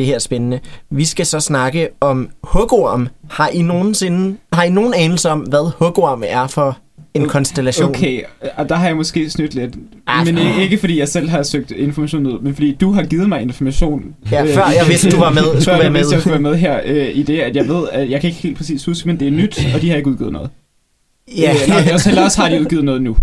det 0.02 0.08
her 0.08 0.16
er 0.16 0.20
spændende. 0.20 0.60
Vi 0.90 1.06
skal 1.06 1.26
så 1.26 1.40
snakke 1.40 1.88
om 2.00 2.30
hugorm. 2.44 3.08
Har 3.30 3.50
I 3.50 3.62
nogensinde, 3.62 4.38
har 4.54 4.64
I 4.64 4.70
nogen 4.70 4.94
anelse 4.94 5.30
om, 5.30 5.40
hvad 5.40 5.72
hugorm 5.78 6.24
er 6.28 6.48
for 6.48 6.78
en 7.14 7.28
konstellation? 7.28 7.90
Okay, 7.90 8.22
og 8.58 8.70
der 8.70 8.76
har 8.76 8.88
jeg 8.88 8.96
måske 8.96 9.30
snydt 9.30 9.54
lidt. 9.56 9.76
Ah, 10.08 10.26
men 10.26 10.38
ikke, 10.62 10.78
fordi 10.78 11.00
jeg 11.00 11.08
selv 11.08 11.30
har 11.30 11.44
søgt 11.44 11.72
information 11.72 12.26
ud, 12.26 12.40
men 12.40 12.54
fordi 12.54 12.78
du 12.82 12.92
har 12.92 13.04
givet 13.04 13.30
mig 13.30 13.42
information. 13.42 14.04
Ja, 14.32 14.44
før 14.44 14.66
jeg 14.66 14.86
vidste, 14.88 15.12
du 15.12 15.20
var 15.20 15.30
med, 15.32 15.44
før 15.54 15.60
skulle 15.60 15.78
være 15.78 15.84
jeg 15.84 15.94
vidste, 15.94 16.14
jeg 16.14 16.18
med. 16.18 16.22
skulle 16.22 16.34
være 16.34 16.52
med 16.52 16.56
her 16.56 16.80
øh, 16.86 17.18
i 17.18 17.24
det, 17.24 17.40
at 17.40 17.56
jeg 17.56 17.68
ved, 17.68 17.88
at 17.92 18.10
jeg 18.10 18.22
kan 18.22 18.28
ikke 18.28 18.42
helt 18.42 18.58
præcis 18.58 18.86
huske, 18.86 19.08
men 19.08 19.20
det 19.20 19.28
er 19.28 19.32
nyt, 19.32 19.66
og 19.76 19.82
de 19.82 19.90
har 19.90 19.98
ikke 19.98 20.10
udgivet 20.10 20.34
noget. 20.34 20.50
Ja. 21.38 21.52
Øh, 21.52 21.76
og 21.96 22.10
eller 22.10 22.24
også 22.24 22.42
har 22.42 22.50
de 22.50 22.62
udgivet 22.62 22.84
noget 22.84 23.02
nu. 23.02 23.16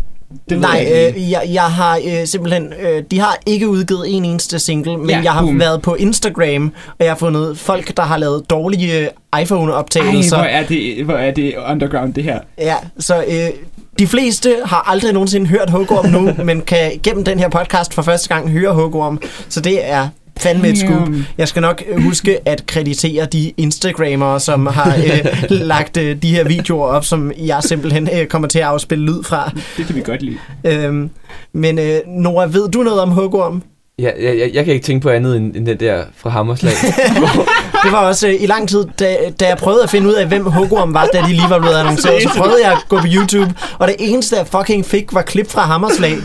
Det 0.51 0.61
Nej, 0.61 0.87
jeg 0.91 1.12
øh, 1.17 1.31
jeg, 1.31 1.43
jeg 1.53 1.62
har 1.62 2.01
øh, 2.07 2.27
simpelthen... 2.27 2.73
Øh, 2.81 3.03
de 3.11 3.19
har 3.21 3.38
ikke 3.47 3.69
udgivet 3.69 4.17
en 4.17 4.25
eneste 4.25 4.59
single, 4.59 4.97
men 4.97 5.11
Ja, 5.11 5.21
jeg 5.25 5.33
har 5.33 5.41
boom. 5.43 5.61
været 5.61 5.83
på 5.83 5.95
Instagram, 5.95 6.73
og 6.88 7.05
jeg 7.05 7.11
har 7.11 7.17
fundet 7.17 7.59
folk, 7.59 7.97
der 7.97 8.03
har 8.03 8.17
lavet 8.17 8.51
dårlige 8.51 9.09
Ej, 9.33 9.41
iPhone-optagelser. 9.43 10.37
hvor 10.37 10.45
er, 10.47 10.67
det, 10.67 11.05
hvor 11.05 11.14
er 11.14 11.31
det 11.31 11.55
underground, 11.71 12.14
det 12.14 12.25
her. 12.25 12.38
Ja, 12.59 12.75
så 12.99 13.25
øh, 13.29 13.51
de 13.99 14.07
fleste 14.07 14.57
har 14.64 14.91
aldrig 14.91 15.12
nogensinde 15.12 15.47
hørt 15.47 15.71
Hugorm 15.71 16.07
nu, 16.11 16.31
men 16.45 16.61
kan 16.61 17.01
gennem 17.03 17.25
den 17.25 17.38
her 17.38 17.49
podcast 17.49 17.95
for 17.95 18.03
første 18.03 18.29
gang 18.35 18.51
høre 18.51 18.75
Hugorm. 18.75 19.21
Så 19.49 19.61
det 19.61 19.91
er 19.91 20.09
fandme 20.38 20.68
et 20.68 20.79
scoop. 20.79 21.07
Damn. 21.07 21.27
Jeg 21.38 21.48
skal 21.48 21.62
nok 21.62 21.83
øh, 21.88 22.03
huske 22.03 22.48
at 22.48 22.66
kreditere 22.66 23.27
de 23.27 23.53
Instagrammere, 23.57 24.40
som 24.40 24.66
har 24.66 24.96
øh, 24.96 25.51
lagt 25.72 25.96
øh, 25.96 26.22
de 26.22 26.31
her 26.31 26.44
videoer 26.44 26.87
op, 26.87 27.05
som 27.05 27.33
jeg 27.38 27.62
simpelthen 27.62 28.09
øh, 28.14 28.27
kommer 28.27 28.48
til 28.48 28.59
at 28.59 28.64
afspille 28.64 29.05
lyd 29.05 29.22
fra. 29.22 29.51
Det 29.77 29.87
kan 29.87 29.96
vi 29.96 30.01
godt 30.01 30.22
lide. 30.22 30.38
Øhm, 30.64 31.11
men 31.53 31.79
øh, 31.79 31.98
Nora, 32.07 32.46
ved 32.46 32.68
du 32.68 32.83
noget 32.83 33.01
om 33.01 33.11
Hugorm? 33.11 33.62
Ja, 33.98 34.11
jeg, 34.20 34.38
jeg, 34.38 34.51
jeg 34.55 34.64
kan 34.64 34.74
ikke 34.74 34.87
tænke 34.87 35.03
på 35.03 35.09
andet 35.09 35.37
end, 35.37 35.57
end 35.57 35.66
den 35.66 35.81
der 35.81 36.03
fra 36.16 36.31
Hammerslag. 36.31 36.72
Det 37.85 37.92
var 37.92 37.98
også 37.98 38.29
øh, 38.29 38.35
i 38.40 38.46
lang 38.46 38.68
tid, 38.68 38.85
da, 39.01 39.16
da 39.40 39.48
jeg 39.48 39.57
prøvede 39.57 39.83
at 39.83 39.90
finde 39.90 40.09
ud 40.09 40.14
af, 40.14 40.27
hvem 40.27 40.44
Hugorm 40.44 40.94
var, 40.94 41.09
da 41.12 41.20
de 41.20 41.29
lige 41.29 41.51
var 41.51 41.59
blevet 41.59 41.74
annonceret, 41.81 42.22
så 42.22 42.29
prøvede 42.37 42.59
jeg 42.64 42.72
at 42.72 42.79
gå 42.88 42.96
på 43.01 43.07
YouTube, 43.14 43.55
og 43.79 43.88
det 43.88 43.96
eneste, 43.98 44.37
jeg 44.37 44.46
fucking 44.46 44.87
fik, 44.87 45.14
var 45.14 45.22
klip 45.22 45.51
fra 45.51 45.61
Hammerslag. 45.61 46.16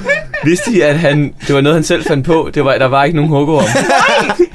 Vidste 0.46 0.72
I, 0.72 0.82
at 0.82 1.00
han, 1.00 1.34
det 1.48 1.56
var 1.56 1.62
noget, 1.62 1.76
han 1.76 1.84
selv 1.84 2.04
fandt 2.04 2.26
på? 2.26 2.50
Det 2.54 2.66
var, 2.66 2.78
der 2.78 2.86
var 2.86 3.04
ikke 3.04 3.16
nogen 3.16 3.32
hugger 3.32 3.56
om. 3.58 3.64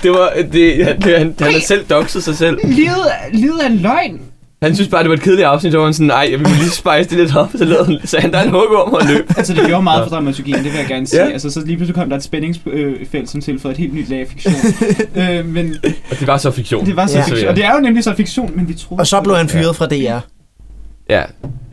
det 0.02 0.10
var, 0.10 0.32
det, 0.52 0.84
han, 0.84 1.00
det, 1.00 1.18
han, 1.18 1.34
han 1.40 1.52
har 1.52 1.60
selv 1.60 1.84
doxet 1.84 2.24
sig 2.24 2.36
selv. 2.36 2.58
Livet, 2.64 2.96
livet 3.32 3.56
er 3.62 3.66
en 3.66 3.76
løgn. 3.76 4.20
Han 4.62 4.74
synes 4.74 4.88
bare, 4.88 5.02
det 5.02 5.10
var 5.10 5.16
et 5.16 5.22
kedeligt 5.22 5.46
afsnit, 5.46 5.74
og 5.74 5.84
han 5.84 5.94
sådan, 5.94 6.06
nej, 6.06 6.28
vi 6.30 6.36
må 6.36 6.48
lige 6.48 6.70
spice 6.70 7.10
det 7.10 7.12
lidt 7.12 7.36
op, 7.36 7.50
så 7.56 7.64
lavede 7.64 7.84
han, 7.84 7.98
så 8.04 8.18
han 8.20 8.32
der 8.32 8.38
er 8.38 8.42
en 8.44 8.50
hug 8.50 8.66
om 8.86 8.92
og 8.92 9.00
løb. 9.08 9.30
Altså, 9.36 9.54
det 9.54 9.66
gjorde 9.66 9.82
meget 9.82 10.04
for 10.08 10.10
dramaturgien, 10.16 10.56
det 10.56 10.64
vil 10.64 10.78
jeg 10.78 10.86
gerne 10.88 11.06
sige. 11.06 11.22
Ja. 11.24 11.30
Altså, 11.30 11.50
så 11.50 11.60
lige 11.66 11.76
pludselig 11.76 11.94
kom 11.94 12.08
der 12.08 12.16
et 12.16 12.22
spændingsfelt, 12.22 13.30
som 13.30 13.40
tilføjede 13.40 13.74
et 13.74 13.80
helt 13.80 13.94
nyt 13.94 14.08
lag 14.08 14.20
af 14.20 14.26
fiktion. 14.28 14.54
øh, 15.22 15.46
men 15.46 15.74
Og 16.10 16.18
det 16.20 16.26
var 16.26 16.36
så 16.36 16.50
fiktion. 16.50 16.86
det 16.86 16.96
var 16.96 17.06
så 17.06 17.18
Ja. 17.18 17.24
fiktion. 17.24 17.48
Og 17.48 17.56
det 17.56 17.64
er 17.64 17.74
jo 17.74 17.80
nemlig 17.80 18.04
så 18.04 18.14
fiktion, 18.14 18.52
men 18.56 18.68
vi 18.68 18.74
troede... 18.74 19.00
Og 19.00 19.06
så 19.06 19.20
blev 19.20 19.36
han 19.36 19.48
fyret 19.48 19.76
fra 19.76 19.86
DR. 19.86 20.18
Ja, 21.10 21.22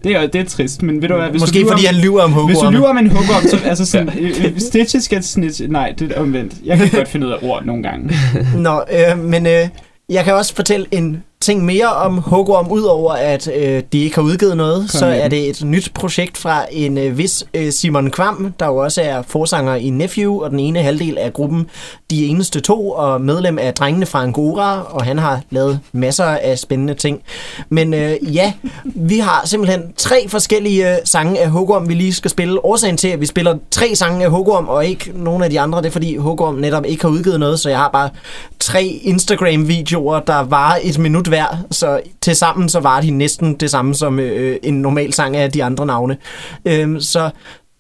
Det 0.05 0.15
er, 0.15 0.27
det 0.27 0.41
er 0.41 0.45
trist, 0.45 0.83
men 0.83 1.01
ved 1.01 1.09
du 1.09 1.15
hvad, 1.15 1.29
hvis 1.29 1.41
Måske 1.41 1.53
du 1.53 1.59
lyver 1.59 1.71
fordi 1.71 1.87
om, 1.87 1.93
han 1.93 2.03
lyver 2.03 2.21
om 2.21 2.31
Hvis 2.31 2.57
du 2.57 2.69
lyver 2.69 2.87
om 2.87 2.97
en 2.97 3.09
hug 3.09 3.19
om, 3.19 3.43
så 3.49 3.59
altså 3.65 3.85
sådan, 3.91 4.09
øh, 4.19 4.45
øh, 4.45 4.59
stitches 4.59 5.03
skal 5.03 5.23
snitch... 5.23 5.67
Nej, 5.69 5.93
det 5.99 6.11
er 6.11 6.21
omvendt. 6.21 6.53
Jeg 6.65 6.77
kan 6.77 6.89
godt 6.89 7.07
finde 7.07 7.27
ud 7.27 7.31
af 7.31 7.37
ord 7.41 7.65
nogle 7.65 7.83
gange. 7.83 8.11
Nå, 8.67 8.83
øh, 8.91 9.19
men 9.19 9.45
øh, 9.45 9.67
jeg 10.09 10.23
kan 10.23 10.33
også 10.33 10.55
fortælle 10.55 10.85
en 10.91 11.23
ting 11.45 11.65
mere 11.65 11.93
om 11.93 12.17
Hugorm, 12.17 12.71
udover 12.71 13.13
at 13.13 13.47
øh, 13.47 13.83
de 13.93 14.03
ikke 14.03 14.15
har 14.15 14.21
udgivet 14.23 14.57
noget, 14.57 14.91
så 14.91 15.05
med 15.05 15.19
er 15.21 15.27
det 15.27 15.49
et 15.49 15.63
nyt 15.65 15.91
projekt 15.93 16.37
fra 16.37 16.65
en 16.71 16.97
øh, 16.97 17.17
vis 17.17 17.45
øh, 17.53 17.71
Simon 17.71 18.11
Kvam, 18.11 18.53
der 18.59 18.65
jo 18.65 18.75
også 18.75 19.01
er 19.01 19.21
forsanger 19.21 19.75
i 19.75 19.89
Nephew, 19.89 20.43
og 20.43 20.49
den 20.51 20.59
ene 20.59 20.81
halvdel 20.81 21.17
af 21.17 21.33
gruppen 21.33 21.67
De 22.11 22.25
Eneste 22.25 22.59
To, 22.59 22.91
og 22.91 23.21
medlem 23.21 23.59
af 23.59 23.73
Drengene 23.73 24.05
fra 24.05 24.23
Angora, 24.23 24.81
og 24.89 25.03
han 25.03 25.17
har 25.17 25.41
lavet 25.49 25.79
masser 25.91 26.25
af 26.25 26.59
spændende 26.59 26.93
ting. 26.93 27.21
Men 27.69 27.93
øh, 27.93 28.35
ja, 28.35 28.53
vi 28.85 29.19
har 29.19 29.41
simpelthen 29.45 29.81
tre 29.97 30.29
forskellige 30.29 30.91
øh, 30.91 30.97
sange 31.03 31.39
af 31.39 31.49
Hugorm, 31.49 31.89
vi 31.89 31.93
lige 31.93 32.13
skal 32.13 32.31
spille. 32.31 32.65
Årsagen 32.65 32.97
til, 32.97 33.07
at 33.07 33.21
vi 33.21 33.25
spiller 33.25 33.57
tre 33.71 33.95
sange 33.95 34.25
af 34.25 34.31
Hugorm, 34.31 34.67
og 34.67 34.85
ikke 34.85 35.11
nogen 35.15 35.43
af 35.43 35.49
de 35.49 35.59
andre, 35.59 35.81
det 35.81 35.87
er 35.87 35.91
fordi 35.91 36.15
Hugorm 36.15 36.55
netop 36.55 36.85
ikke 36.85 37.01
har 37.01 37.09
udgivet 37.09 37.39
noget, 37.39 37.59
så 37.59 37.69
jeg 37.69 37.77
har 37.77 37.89
bare 37.89 38.09
tre 38.59 38.83
Instagram-videoer, 39.03 40.19
der 40.19 40.39
var 40.39 40.79
et 40.83 40.99
minut 40.99 41.31
hver, 41.35 41.65
så 41.71 41.99
til 42.21 42.35
sammen 42.35 42.69
så 42.69 42.79
var 42.79 43.01
de 43.01 43.11
næsten 43.11 43.53
det 43.53 43.71
samme 43.71 43.95
som 43.95 44.19
øh, 44.19 44.57
en 44.63 44.73
normal 44.73 45.13
sang 45.13 45.35
af 45.35 45.51
de 45.51 45.63
andre 45.63 45.85
navne. 45.85 46.17
Øhm, 46.65 46.99
så 46.99 47.29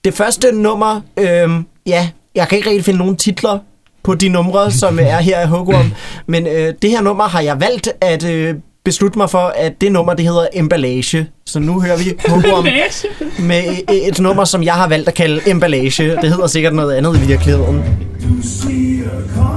det 0.05 0.13
første 0.13 0.51
nummer, 0.51 1.01
øhm, 1.19 1.65
ja, 1.85 2.09
jeg 2.35 2.47
kan 2.47 2.57
ikke 2.57 2.69
rigtig 2.69 2.85
finde 2.85 2.99
nogen 2.99 3.15
titler 3.15 3.59
på 4.03 4.15
de 4.15 4.29
numre, 4.29 4.71
som 4.71 4.99
er 5.01 5.17
her 5.17 5.37
af 5.37 5.47
Hugorm, 5.47 5.91
men 6.27 6.47
øh, 6.47 6.73
det 6.81 6.89
her 6.89 7.01
nummer 7.01 7.23
har 7.23 7.41
jeg 7.41 7.61
valgt 7.61 7.89
at 8.01 8.25
øh, 8.25 8.55
beslutte 8.85 9.17
mig 9.19 9.29
for, 9.29 9.53
at 9.55 9.81
det 9.81 9.91
nummer, 9.91 10.13
det 10.13 10.25
hedder 10.25 10.47
Emballage. 10.53 11.27
Så 11.45 11.59
nu 11.59 11.81
hører 11.81 11.97
vi 11.97 12.13
Hugorm 12.29 12.65
med 13.39 13.63
et, 13.89 14.07
et 14.07 14.19
nummer, 14.19 14.45
som 14.45 14.63
jeg 14.63 14.73
har 14.73 14.87
valgt 14.87 15.07
at 15.07 15.13
kalde 15.13 15.49
Emballage. 15.49 16.03
Det 16.21 16.29
hedder 16.29 16.47
sikkert 16.47 16.73
noget 16.73 16.95
andet 16.95 17.17
i 17.23 17.27
virkeligheden. 17.27 17.83
Du 18.21 18.47
siger, 18.47 19.09
kom 19.35 19.54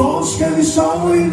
Hvor 0.00 0.24
skal 0.24 0.56
vi 0.56 0.64
sove 0.64 1.16
i 1.16 1.30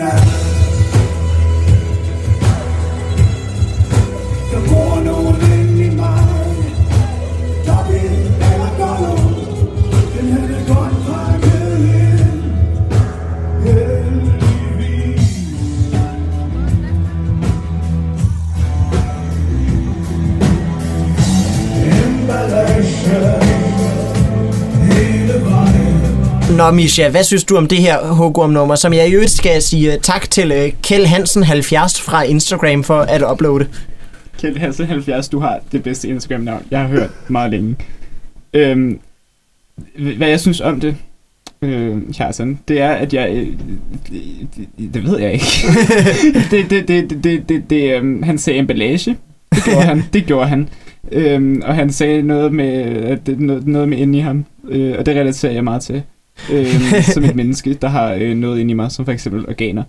Nå, 26.57 26.71
Misha, 26.71 27.09
hvad 27.09 27.23
synes 27.23 27.43
du 27.43 27.57
om 27.57 27.67
det 27.67 27.77
her 27.77 28.13
Hugorm-nummer, 28.13 28.75
som 28.75 28.93
jeg 28.93 29.09
i 29.09 29.13
øvrigt 29.13 29.31
skal 29.31 29.61
sige 29.61 29.93
øh, 29.93 29.99
tak 29.99 30.29
til 30.29 30.51
øh, 30.51 30.71
Kjell 30.83 31.07
Hansen 31.07 31.43
70 31.43 32.01
fra 32.01 32.23
Instagram 32.23 32.83
for 32.83 32.99
at 32.99 33.23
uploade. 33.31 33.67
Kjeld 34.39 34.57
Hasse 34.57 34.85
70, 34.85 35.29
du 35.29 35.39
har 35.39 35.59
det 35.71 35.83
bedste 35.83 36.07
Instagram-navn, 36.07 36.63
jeg 36.71 36.79
har 36.79 36.87
hørt 36.87 37.09
meget 37.27 37.51
længe. 37.51 37.75
Øhm, 38.53 38.99
hvad 40.17 40.27
jeg 40.27 40.39
synes 40.39 40.61
om 40.61 40.79
det, 40.79 40.95
øh, 41.61 41.97
Kjartan, 42.13 42.59
det 42.67 42.81
er, 42.81 42.91
at 42.91 43.13
jeg... 43.13 43.29
Øh, 43.31 43.47
det, 44.77 44.93
det 44.93 45.03
ved 45.03 45.19
jeg 45.19 45.33
ikke. 45.33 45.45
det, 46.51 46.69
det, 46.69 46.87
det, 46.87 47.09
det, 47.09 47.23
det, 47.23 47.49
det, 47.49 47.69
det 47.69 47.95
øhm, 47.95 48.23
han 48.23 48.37
sagde 48.37 48.59
emballage. 48.59 49.17
Det 49.55 49.63
gjorde 49.63 49.85
han. 49.85 50.03
Det 50.13 50.25
gjorde 50.25 50.47
han. 50.47 50.69
Øhm, 51.11 51.61
og 51.65 51.75
han 51.75 51.91
sagde 51.91 52.21
noget 52.21 52.53
med, 52.53 52.71
at 53.03 53.27
det, 53.27 53.39
noget, 53.39 53.67
noget 53.67 53.89
med 53.89 53.97
inde 53.97 54.17
i 54.17 54.21
ham. 54.21 54.45
Øh, 54.69 54.95
og 54.99 55.05
det 55.05 55.15
relaterer 55.15 55.53
jeg 55.53 55.63
meget 55.63 55.81
til. 55.81 56.03
Øhm, 56.51 56.67
som 57.13 57.23
et 57.23 57.35
menneske, 57.35 57.73
der 57.81 57.87
har 57.87 58.13
øh, 58.13 58.35
noget 58.35 58.59
inde 58.59 58.71
i 58.71 58.73
mig, 58.73 58.91
som 58.91 59.05
for 59.05 59.11
eksempel 59.11 59.45
organer. 59.49 59.83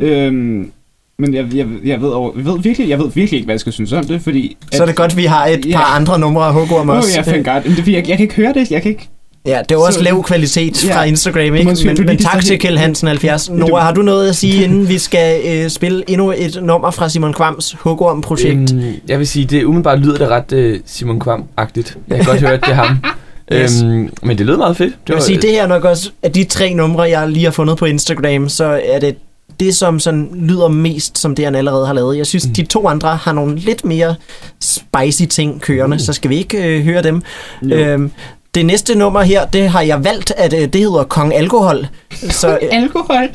Øhm, 0.00 0.70
men 1.18 1.34
jeg, 1.34 1.46
jeg, 1.54 1.66
jeg, 1.84 2.00
ved 2.00 2.08
over, 2.08 2.30
jeg, 2.36 2.44
ved 2.44 2.58
virkelig, 2.62 2.88
jeg 2.88 2.98
ved 2.98 3.10
virkelig 3.14 3.36
ikke, 3.38 3.44
hvad 3.46 3.54
jeg 3.54 3.60
skal 3.60 3.72
synes 3.72 3.92
om 3.92 4.04
det, 4.04 4.22
fordi... 4.22 4.56
Så 4.72 4.82
er 4.82 4.86
det 4.86 4.96
godt, 4.96 5.10
at 5.10 5.16
vi 5.16 5.24
har 5.24 5.46
et 5.46 5.66
Ja. 5.66 5.76
par 5.76 5.96
andre 5.96 6.18
numre 6.18 6.44
af 6.46 6.52
Hugorm 6.52 6.90
Åh, 6.90 6.96
også. 6.96 7.08
oh, 7.20 7.26
ja, 7.26 7.32
thank 7.32 7.46
God. 7.46 7.62
Men 7.70 7.76
det, 7.76 7.88
er 7.88 7.92
jeg, 7.92 8.08
jeg 8.08 8.16
kan 8.16 8.22
ikke 8.24 8.34
høre 8.34 8.52
det. 8.54 8.70
Jeg 8.70 8.82
kan 8.82 8.90
ikke... 8.90 9.08
Ja, 9.46 9.58
det 9.58 9.70
er 9.70 9.74
jo 9.74 9.80
også 9.82 9.98
Så- 9.98 10.04
lav 10.04 10.22
kvalitet 10.22 10.84
Ja. 10.88 10.96
fra 10.96 11.04
Instagram, 11.04 11.54
ikke? 11.54 11.76
sige, 11.76 11.94
Men, 11.94 12.06
men 12.06 12.16
tak 12.18 12.44
til 12.44 12.58
Kjell 12.58 12.78
Hansen 12.78 13.08
70. 13.08 13.50
Men 13.50 13.60
du- 13.60 13.66
Nora, 13.66 13.80
har 13.82 13.92
du 13.92 14.02
noget 14.02 14.28
at 14.28 14.36
sige, 14.36 14.64
inden 14.64 14.88
vi 14.88 14.98
skal 14.98 15.40
øh, 15.64 15.70
spille 15.70 16.02
endnu 16.10 16.32
et 16.36 16.58
nummer 16.62 16.90
fra 16.90 17.08
Simon 17.08 17.32
Kvams 17.32 17.76
Hugorm-projekt? 17.80 18.72
Øhm, 18.74 18.82
jeg 19.08 19.18
vil 19.18 19.26
sige, 19.26 19.44
det 19.46 19.64
umiddelbart 19.64 19.98
lyder 20.00 20.16
det 20.18 20.28
ret 20.28 20.74
uh, 20.74 20.80
Simon 20.86 21.20
Kvam-agtigt. 21.26 21.96
Jeg 22.08 22.16
kan 22.16 22.24
godt 22.26 22.40
høre, 22.40 22.52
at 22.52 22.60
det 22.60 22.70
er 22.70 22.74
ham. 22.74 22.96
Yes. 23.52 23.82
øhm, 23.82 24.10
men 24.22 24.38
det 24.38 24.46
lød 24.46 24.56
meget 24.56 24.76
fedt. 24.76 24.92
Det 25.02 25.08
Jeg 25.08 25.14
vil 25.16 25.22
sige, 25.24 25.42
det 25.42 25.50
her 25.50 25.62
er 25.62 25.66
nok 25.66 25.84
også 25.84 26.10
af 26.22 26.32
de 26.32 26.44
tre 26.44 26.74
numre, 26.74 27.02
jeg 27.02 27.28
lige 27.28 27.44
har 27.44 27.50
fundet 27.50 27.76
på 27.76 27.84
Instagram, 27.84 28.48
så 28.48 28.80
er 28.84 28.98
det 28.98 29.16
det, 29.60 29.76
som 29.76 29.98
sådan 29.98 30.30
lyder 30.34 30.68
mest 30.68 31.18
som 31.18 31.34
det, 31.34 31.44
han 31.44 31.54
allerede 31.54 31.86
har 31.86 31.92
lavet. 31.94 32.16
Jeg 32.16 32.26
synes, 32.26 32.46
Mm. 32.46 32.52
de 32.54 32.64
to 32.64 32.88
andre 32.88 33.16
har 33.16 33.32
nogle 33.32 33.56
lidt 33.56 33.84
mere 33.84 34.14
spicy 34.60 35.22
ting 35.30 35.60
kørende, 35.60 35.94
Uh. 35.94 36.00
så 36.00 36.12
skal 36.12 36.30
vi 36.30 36.36
ikke 36.36 36.78
øh, 36.78 36.84
høre 36.84 37.02
dem. 37.02 37.22
Jo. 37.62 37.76
Øhm, 37.76 38.10
det 38.54 38.66
næste 38.66 38.94
nummer 38.98 39.22
her, 39.22 39.44
det 39.46 39.68
har 39.68 39.80
jeg 39.80 40.04
valgt, 40.04 40.32
at 40.36 40.52
øh, 40.52 40.60
det 40.60 40.80
hedder 40.80 41.04
Kong 41.04 41.34
Alkohol. 41.34 41.86
Så 42.10 42.48
øh, 42.48 42.68
Alkohol. 42.72 43.28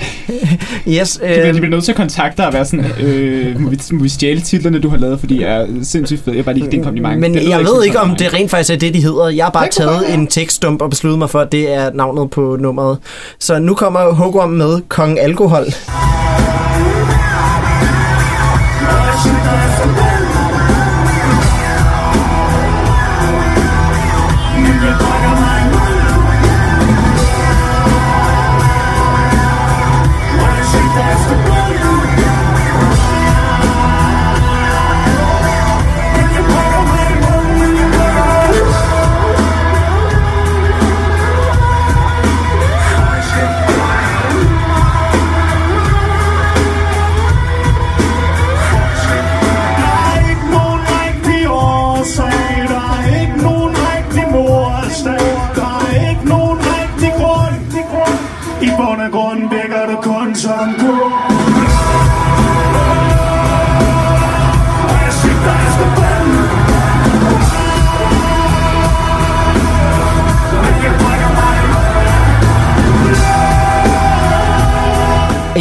yes, 0.98 1.12
De 1.12 1.20
bliver, 1.20 1.42
de 1.42 1.48
øh, 1.50 1.54
bliver 1.56 1.70
nødt 1.70 1.84
til 1.84 1.92
at 1.92 1.96
kontakte 1.96 2.38
dig 2.38 2.48
og 2.48 2.54
være 2.54 2.66
sådan, 2.66 2.86
øh, 3.02 3.60
må, 3.60 3.70
vi, 3.70 3.80
må 3.92 4.04
vi 4.04 4.10
stjæle 4.10 4.42
titlerne, 4.42 4.80
du 4.80 4.90
har 4.90 4.98
lavet, 4.98 5.20
fordi 5.20 5.42
jeg 5.42 5.62
er 5.62 5.68
sindssygt 5.84 6.24
fed. 6.26 6.34
Jeg 6.34 6.46
bare 6.46 6.56
lige 6.56 6.72
din 6.72 6.84
kompliment. 6.84 7.20
men 7.20 7.34
Det 7.34 7.50
jeg 7.50 7.60
ved 7.60 7.84
ikke, 7.86 8.00
om 8.00 8.16
det 8.16 8.34
rent 8.34 8.52
faktisk 8.52 8.74
er 8.74 8.78
det, 8.78 8.94
de 8.94 9.02
hedder. 9.04 9.30
Jeg 9.30 9.46
har 9.46 9.52
bare 9.52 9.66
Det 9.66 9.72
taget 9.74 10.02
være. 10.02 10.14
en 10.14 10.28
tekststump 10.28 10.82
og 10.82 10.90
besluttet 10.90 11.20
mig 11.20 11.30
for, 11.30 11.40
at 11.40 11.52
det 11.52 11.74
er 11.74 11.90
navnet 11.94 12.30
på 12.30 12.58
nummeret. 12.60 12.98
Så 13.40 13.60
nu 13.60 13.74
kommer 13.74 14.14
Hugorm 14.14 14.50
med 14.50 14.82
Kong 14.90 15.20
Alkohol. 15.20 15.66
Der 15.66 15.72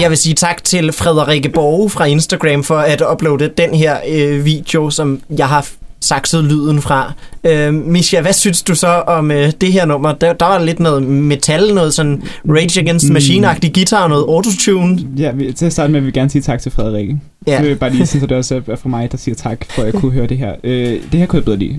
Jeg 0.08 0.10
vil 0.10 0.18
sige 0.18 0.34
tak 0.34 0.64
til 0.64 0.92
Frederikke 0.92 1.48
Borge 1.48 1.90
fra 1.90 2.04
Instagram 2.04 2.64
for 2.64 2.78
at 2.78 3.02
uploade 3.12 3.50
den 3.58 3.74
her 3.74 3.96
øh, 4.08 4.44
video, 4.44 4.90
som 4.90 5.20
jeg 5.38 5.48
har 5.48 5.68
sakset 6.00 6.44
lyden 6.44 6.82
fra. 6.82 7.12
Øh, 7.44 7.74
Misha, 7.74 8.20
hvad 8.20 8.32
synes 8.32 8.62
du 8.62 8.74
så 8.74 8.88
om 8.88 9.30
øh, 9.30 9.52
det 9.60 9.72
her 9.72 9.84
nummer? 9.86 10.12
Der, 10.12 10.32
der 10.32 10.46
var 10.46 10.58
lidt 10.58 10.80
noget 10.80 11.02
metal, 11.02 11.74
noget 11.74 11.94
sådan 11.94 12.22
Rage 12.48 12.80
Against 12.80 13.06
the 13.06 13.14
Machine-agtig 13.14 13.72
guitar 13.74 14.02
og 14.02 14.08
noget 14.08 14.24
autotune. 14.28 14.98
Ja, 15.18 15.32
vi, 15.32 15.52
til 15.52 15.66
at 15.66 15.72
starte 15.72 15.92
med 15.92 16.00
vil 16.00 16.06
vi 16.06 16.12
gerne 16.12 16.30
sige 16.30 16.42
tak 16.42 16.60
til 16.60 16.72
Frederikke. 16.72 17.20
Ja. 17.48 17.62
Øh, 17.62 17.76
bare 17.78 17.90
lige 17.90 18.06
sådan, 18.06 18.20
så 18.20 18.26
det 18.26 18.36
også 18.36 18.60
er 18.68 18.76
fra 18.76 18.88
mig, 18.88 19.12
der 19.12 19.18
siger 19.18 19.34
tak, 19.34 19.64
for 19.70 19.82
at 19.82 19.86
jeg 19.86 20.00
kunne 20.00 20.12
høre 20.12 20.26
det 20.26 20.38
her. 20.38 20.52
Øh, 20.64 20.92
det 21.12 21.20
her 21.20 21.26
kunne 21.26 21.36
jeg 21.38 21.44
bedre 21.44 21.56
lide. 21.58 21.78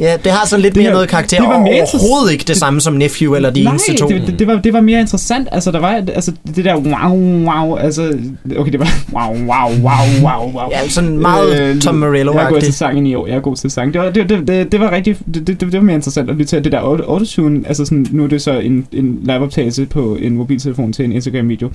Ja, 0.00 0.16
det 0.24 0.32
har 0.32 0.46
sådan 0.46 0.62
lidt 0.62 0.74
Det 0.74 0.80
mere 0.80 0.86
her- 0.88 0.92
noget 0.94 1.08
karakter, 1.08 1.36
det 1.40 1.48
var 1.48 1.54
og 1.54 1.62
mere 1.62 1.82
overhovedet 1.82 2.32
ikke 2.32 2.44
det 2.46 2.56
samme 2.56 2.80
som 2.80 2.94
Nephew 2.94 3.34
eller 3.34 3.50
de 3.50 3.62
Nej, 3.64 3.70
eneste 3.72 3.96
to. 3.96 4.08
det, 4.08 4.22
det, 4.26 4.38
det, 4.38 4.46
var, 4.46 4.54
det 4.56 4.72
var 4.72 4.80
mere 4.80 5.00
interessant. 5.00 5.48
Altså, 5.52 5.70
der 5.72 5.78
var 5.80 5.88
altså, 6.14 6.32
det 6.56 6.64
der 6.64 6.76
wow, 6.76 7.16
wow, 7.46 7.76
altså... 7.76 8.18
Okay, 8.58 8.72
det 8.72 8.80
var 8.80 8.88
wow, 9.12 9.36
wow, 9.36 9.70
wow, 9.82 10.22
wow, 10.22 10.52
wow. 10.52 10.70
Ja, 10.70 10.88
sådan 10.88 11.18
meget 11.18 11.60
Øh, 11.60 11.80
Tom 11.80 12.02
Jeg 12.02 12.10
er 12.20 12.24
god 12.50 12.60
til 12.60 12.68
Morello-agtigt. 12.68 12.70
sang 12.72 13.08
i 13.08 13.14
år. 13.14 13.26
Jeg 13.26 13.36
er 13.36 13.40
god 13.40 13.56
til 13.56 13.70
sang. 13.70 13.92
Det 13.94 14.00
var, 14.00 14.10
det, 14.10 14.28
det, 14.28 14.48
det, 14.48 14.72
det 14.72 14.80
var 14.80 14.92
rigtig... 14.92 15.16
Det, 15.34 15.46
det, 15.46 15.60
det, 15.60 15.72
var 15.72 15.80
mere 15.80 15.94
interessant 15.96 16.30
at 16.30 16.36
lytte 16.36 16.50
til. 16.56 16.64
Det 16.64 16.72
der 16.72 16.80
auto- 16.80 17.10
autotune, 17.10 17.62
altså 17.68 17.84
sådan, 17.84 18.06
nu 18.10 18.24
er 18.24 18.28
det 18.28 18.42
så 18.42 18.52
en, 18.58 18.86
en 18.92 19.18
liveoptagelse 19.22 19.86
på 19.86 20.16
en 20.20 20.36
mobiltelefon 20.36 20.92
til 20.92 21.04
en 21.04 21.12
Instagram-video. 21.12 21.68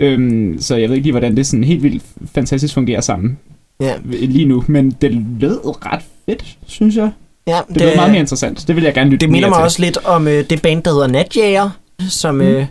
Øhm, 0.00 0.56
så 0.60 0.76
jeg 0.76 0.88
ved 0.88 0.96
ikke 0.96 1.06
lige, 1.06 1.12
hvordan 1.12 1.36
det 1.36 1.46
sådan 1.46 1.64
helt 1.64 1.82
vildt 1.82 2.02
fantastisk 2.34 2.74
fungerer 2.74 3.00
sammen 3.00 3.38
Ja, 3.80 3.94
lige 4.12 4.44
nu. 4.44 4.64
Men 4.66 4.90
det 4.90 5.12
lød 5.40 5.58
ret 5.86 6.02
fedt, 6.28 6.56
synes 6.66 6.96
jeg. 6.96 7.10
ja 7.46 7.58
Det, 7.68 7.74
det 7.74 7.82
lød 7.82 7.96
meget 7.96 8.10
mere 8.10 8.20
interessant. 8.20 8.64
Det 8.68 8.76
vil 8.76 8.84
jeg 8.84 8.94
gerne 8.94 9.10
lytte 9.10 9.26
Det 9.26 9.32
minder 9.32 9.48
mig 9.48 9.56
til. 9.58 9.62
også 9.64 9.82
lidt 9.82 9.96
om 10.04 10.28
øh, 10.28 10.44
det 10.50 10.62
band, 10.62 10.82
der 10.82 10.92
hedder 10.92 11.06
Natjager, 11.06 11.70
som, 12.08 12.34
Mm. 12.34 12.40
øh, 12.40 12.66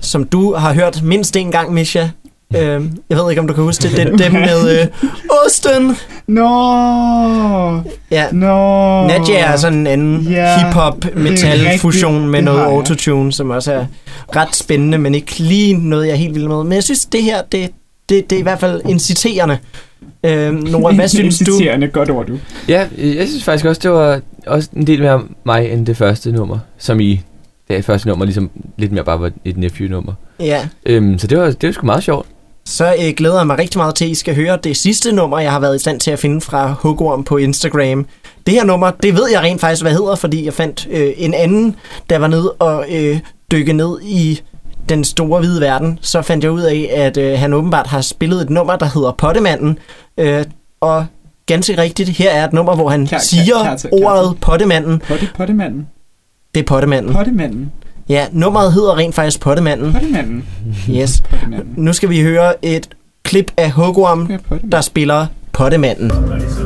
som 0.00 0.24
du 0.24 0.54
har 0.54 0.74
hørt 0.74 1.02
mindst 1.02 1.36
en 1.36 1.50
gang, 1.50 1.72
Misha. 1.74 2.06
Øh, 2.56 2.82
jeg 3.10 3.18
ved 3.18 3.30
ikke, 3.30 3.40
om 3.40 3.48
du 3.48 3.54
kan 3.54 3.64
huske 3.64 3.82
det. 3.82 3.96
det 3.96 4.18
dem 4.18 4.32
med 4.32 4.80
øh, 4.80 4.86
Osten. 5.46 5.96
Nå! 6.26 6.44
Ja, 8.10 8.24
Nå! 8.32 9.06
Natjager 9.06 9.44
er 9.44 9.56
sådan 9.56 9.78
en 9.78 9.86
anden 9.86 10.20
Ja, 10.20 10.58
hip-hop 10.58 11.02
det 11.02 11.12
er 11.14 11.18
metal 11.18 11.78
fusion 11.78 12.12
rigtigt. 12.14 12.30
med 12.30 12.38
Det 12.38 12.44
noget 12.44 12.60
autotune, 12.60 13.32
som 13.32 13.50
også 13.50 13.72
er 13.72 13.86
ret 14.36 14.56
spændende, 14.56 14.98
men 14.98 15.14
ikke 15.14 15.38
lige 15.38 15.72
noget, 15.88 16.06
jeg 16.06 16.12
er 16.12 16.16
helt 16.16 16.34
vild 16.34 16.48
med. 16.48 16.64
Men 16.64 16.72
jeg 16.72 16.82
synes, 16.84 17.06
det 17.06 17.22
her, 17.22 17.42
det, 17.52 17.70
det, 18.08 18.30
det 18.30 18.36
er 18.36 18.40
i 18.40 18.42
hvert 18.42 18.60
fald 18.60 18.80
inciterende. 18.88 19.58
Øh, 20.26 20.52
Nora, 20.52 20.94
hvad 20.94 21.08
synes 21.18 21.38
du? 21.38 21.44
Inciterende, 21.52 21.88
godt 21.88 22.10
ord, 22.10 22.26
du. 22.26 22.38
Ja, 22.68 22.86
jeg 22.98 23.28
synes 23.28 23.44
faktisk 23.44 23.64
også, 23.64 23.80
det 23.82 23.90
var 23.90 24.20
også 24.46 24.68
en 24.76 24.86
del 24.86 25.00
mere 25.02 25.22
mig 25.46 25.70
end 25.70 25.86
det 25.86 25.96
første 25.96 26.32
nummer, 26.32 26.58
som 26.78 27.00
i 27.00 27.20
det 27.68 27.84
første 27.84 28.08
nummer 28.08 28.24
ligesom 28.24 28.50
lidt 28.78 28.92
mere 28.92 29.04
bare 29.04 29.20
var 29.20 29.30
et 29.44 29.56
nephew-nummer. 29.56 30.12
Ja, 30.40 30.68
Øhm, 30.86 31.18
så 31.18 31.26
det 31.26 31.38
var, 31.38 31.44
det 31.50 31.66
var 31.66 31.72
sgu 31.72 31.86
meget 31.86 32.02
sjovt. 32.02 32.26
Så 32.66 32.94
øh, 33.02 33.14
glæder 33.16 33.36
jeg 33.36 33.46
mig 33.46 33.58
rigtig 33.58 33.78
meget 33.78 33.94
til, 33.94 34.04
at 34.04 34.10
I 34.10 34.14
skal 34.14 34.34
høre 34.34 34.58
det 34.64 34.76
sidste 34.76 35.12
nummer, 35.12 35.38
jeg 35.38 35.52
har 35.52 35.60
været 35.60 35.76
i 35.76 35.78
stand 35.78 36.00
til 36.00 36.10
at 36.10 36.18
finde 36.18 36.40
fra 36.40 36.72
Hugorm 36.80 37.24
på 37.24 37.36
Instagram. 37.36 38.06
Det 38.46 38.54
her 38.54 38.64
nummer, 38.64 38.90
det 38.90 39.14
ved 39.16 39.30
jeg 39.32 39.40
rent 39.40 39.60
faktisk, 39.60 39.82
hvad 39.82 39.92
hedder, 39.92 40.14
fordi 40.14 40.44
jeg 40.44 40.54
fandt 40.54 40.86
øh, 40.90 41.12
en 41.16 41.34
anden, 41.34 41.76
der 42.10 42.18
var 42.18 42.26
nede 42.26 42.50
og 42.52 42.86
øh, 42.90 43.20
dykke 43.50 43.72
ned 43.72 43.98
i 44.02 44.40
den 44.88 45.04
store 45.04 45.40
hvide 45.40 45.60
verden. 45.60 45.98
Så 46.02 46.22
fandt 46.22 46.44
jeg 46.44 46.52
ud 46.52 46.60
af, 46.62 46.90
at 46.94 47.16
øh, 47.16 47.38
han 47.38 47.52
åbenbart 47.52 47.86
har 47.86 48.00
spillet 48.00 48.40
et 48.42 48.50
nummer, 48.50 48.76
der 48.76 48.86
hedder 48.86 49.12
Pottemanden. 49.12 49.78
Øh, 50.18 50.44
og 50.80 51.06
ganske 51.46 51.78
rigtigt, 51.78 52.08
her 52.10 52.30
er 52.30 52.44
et 52.44 52.52
nummer, 52.52 52.74
hvor 52.74 52.88
han 52.88 53.08
kær- 53.12 53.18
siger 53.18 53.56
kær- 53.64 53.76
kær- 53.76 53.88
ordet 54.04 54.36
Pottemanden. 54.40 55.02
Potte, 55.08 55.28
pottemanden. 55.36 55.88
Det 56.54 56.60
er 56.60 56.64
Pottemanden. 56.66 57.12
Pottemanden. 57.14 57.72
Ja, 58.08 58.26
nummeret 58.32 58.72
hedder 58.72 58.96
rent 58.96 59.14
faktisk 59.14 59.40
Pottemanden. 59.40 59.92
Pottemanden. 59.92 60.44
Yes. 60.90 61.20
Pottemanden. 61.30 61.74
Nu 61.76 61.92
skal 61.92 62.08
vi 62.08 62.22
høre 62.22 62.64
et 62.64 62.88
klip 63.22 63.52
af 63.56 63.70
Hugorm, 63.70 64.26
Ja, 64.30 64.36
pottemanden. 64.36 64.72
der 64.72 64.80
spiller 64.80 65.26
Pottemanden. 65.52 66.10
Jeg 66.10 66.63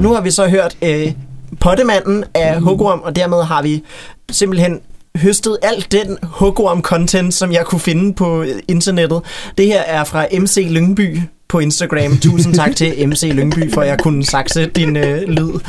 nu 0.00 0.14
har 0.14 0.20
vi 0.20 0.30
så 0.30 0.48
hørt 0.48 0.76
øh, 0.82 1.12
Pottemanden 1.60 2.24
af 2.34 2.60
Hugorm, 2.60 3.00
og 3.04 3.16
dermed 3.16 3.42
har 3.44 3.62
vi 3.62 3.82
simpelthen 4.30 4.80
høstet 5.16 5.58
alt 5.62 5.92
den 5.92 6.18
Hugorm-content, 6.22 7.30
som 7.30 7.52
jeg 7.52 7.64
kunne 7.64 7.80
finde 7.80 8.14
på 8.14 8.42
øh, 8.42 8.48
internettet. 8.68 9.22
Det 9.58 9.66
her 9.66 9.80
er 9.80 10.04
fra 10.04 10.26
MC 10.38 10.66
Lyngby 10.70 11.20
på 11.48 11.58
Instagram. 11.58 12.16
Tusind 12.16 12.54
tak 12.54 12.76
til 12.76 13.08
MC 13.08 13.22
Lyngby, 13.22 13.72
for 13.72 13.80
at 13.80 13.88
jeg 13.88 13.98
kunne 13.98 14.24
sakse 14.24 14.66
din 14.66 14.96
øh, 14.96 15.22
lyd. 15.28 15.50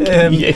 Øhm, 0.00 0.34
Yeah. 0.34 0.54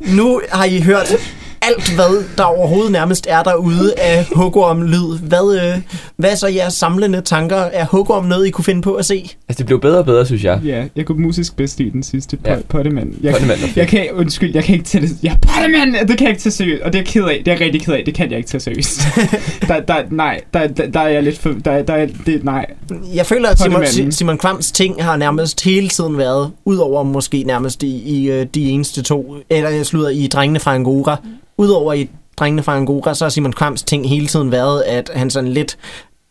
Nu 0.00 0.40
har 0.52 0.64
I 0.64 0.80
hørt 0.80 1.14
alt, 1.62 1.94
hvad 1.94 2.24
der 2.38 2.44
overhovedet 2.44 2.92
nærmest 2.92 3.26
er 3.30 3.42
derude 3.42 3.94
af 3.98 4.26
Hugorm-lyd. 4.32 5.18
Hvad, 5.18 5.60
øh, 5.62 5.82
hvad 6.16 6.30
er 6.30 6.34
så 6.34 6.48
jeres 6.48 6.74
samlende 6.74 7.20
tanker? 7.20 7.56
Er 7.56 7.86
Hugorm 7.86 8.24
noget, 8.24 8.46
I 8.46 8.50
kunne 8.50 8.64
finde 8.64 8.82
på 8.82 8.94
at 8.94 9.04
se? 9.04 9.30
Altså, 9.48 9.58
det 9.58 9.66
blev 9.66 9.80
bedre 9.80 9.98
og 9.98 10.04
bedre, 10.04 10.26
synes 10.26 10.44
jeg. 10.44 10.60
Ja, 10.64 10.84
jeg 10.96 11.06
kunne 11.06 11.22
musisk 11.22 11.56
bedst 11.56 11.78
lide 11.78 11.90
den 11.90 12.02
sidste 12.02 12.38
Ja. 12.46 12.56
pottemand. 12.68 13.12
Jeg, 13.22 13.36
fedt. 13.36 13.76
jeg 13.76 13.88
kan, 13.88 14.06
undskyld, 14.12 14.54
jeg 14.54 14.64
kan 14.64 14.72
ikke 14.74 14.84
tage 14.84 15.06
det. 15.06 15.10
Ja, 15.22 15.36
pottemand, 15.42 16.08
det 16.08 16.18
kan 16.18 16.26
jeg 16.26 16.30
ikke 16.30 16.42
tage 16.42 16.52
seriøst. 16.52 16.82
Og 16.82 16.92
det 16.92 16.98
er 16.98 17.02
jeg 17.02 17.06
ked 17.08 17.24
af. 17.24 17.42
Det 17.44 17.48
er 17.48 17.52
jeg 17.52 17.60
rigtig 17.60 17.82
ked 17.82 17.94
af. 17.94 18.02
Det 18.06 18.14
kan 18.14 18.30
jeg 18.30 18.38
ikke 18.38 18.50
tage 18.50 18.60
seriøst. 18.60 19.00
der, 19.68 19.80
der, 19.80 19.94
nej, 20.10 20.40
der, 20.54 20.66
der, 20.66 20.86
der 20.90 21.00
er 21.00 21.08
jeg 21.08 21.22
lidt 21.22 21.38
for... 21.38 21.54
Der, 21.64 21.82
der 21.82 21.94
er, 21.94 22.06
det, 22.26 22.44
nej. 22.44 22.66
Jeg 23.14 23.26
føler, 23.26 23.48
at 23.48 23.58
Simon. 23.58 24.12
Simon 24.12 24.38
Kvams 24.38 24.72
ting 24.72 25.04
har 25.04 25.16
nærmest 25.16 25.64
hele 25.64 25.88
tiden 25.88 26.18
været, 26.18 26.50
udover 26.64 27.02
måske 27.02 27.42
nærmest 27.46 27.82
i, 27.82 28.02
i 28.20 28.30
øh, 28.30 28.46
de 28.54 28.70
eneste 28.70 29.02
to, 29.02 29.34
eller 29.50 29.70
jeg 29.70 29.86
slutter 29.86 30.08
i 30.10 30.26
Drengene 30.26 30.60
fra 30.60 30.74
Angora, 30.74 31.16
udover 31.60 31.92
i 31.92 32.10
Drengene 32.36 32.62
fra 32.62 32.76
Angora, 32.76 33.14
så 33.14 33.24
har 33.24 33.30
Simon 33.30 33.52
Kvams 33.52 33.82
ting 33.82 34.08
hele 34.08 34.26
tiden 34.26 34.52
været, 34.52 34.82
at 34.82 35.10
han 35.14 35.30
sådan 35.30 35.50
lidt 35.50 35.78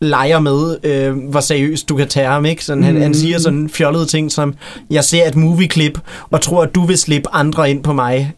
leger 0.00 0.40
med, 0.40 0.76
øh, 0.82 1.16
hvor 1.30 1.40
seriøst 1.40 1.88
du 1.88 1.96
kan 1.96 2.08
tage 2.08 2.26
ham, 2.26 2.44
ikke? 2.44 2.64
Sådan, 2.64 2.84
han, 2.84 3.02
han 3.02 3.14
siger 3.14 3.38
sådan 3.38 3.68
fjollede 3.68 4.06
ting 4.06 4.32
som, 4.32 4.54
jeg 4.90 5.04
ser 5.04 5.26
et 5.28 5.36
movieklip, 5.36 5.98
og 6.30 6.40
tror, 6.40 6.62
at 6.62 6.74
du 6.74 6.84
vil 6.84 6.98
slippe 6.98 7.28
andre 7.32 7.70
ind 7.70 7.82
på 7.82 7.92
mig. 7.92 8.32